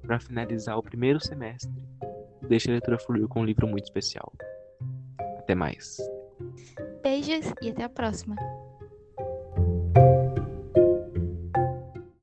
Pra 0.00 0.18
finalizar 0.18 0.78
o 0.78 0.82
primeiro 0.82 1.20
semestre. 1.20 1.72
Deixa 2.48 2.70
a 2.70 2.72
leitura 2.72 2.98
fluir 2.98 3.26
com 3.28 3.40
um 3.40 3.44
livro 3.44 3.66
muito 3.66 3.84
especial. 3.84 4.32
Até 5.38 5.54
mais. 5.54 5.98
Beijos 7.02 7.52
e 7.60 7.70
até 7.70 7.84
a 7.84 7.88
próxima. 7.88 8.36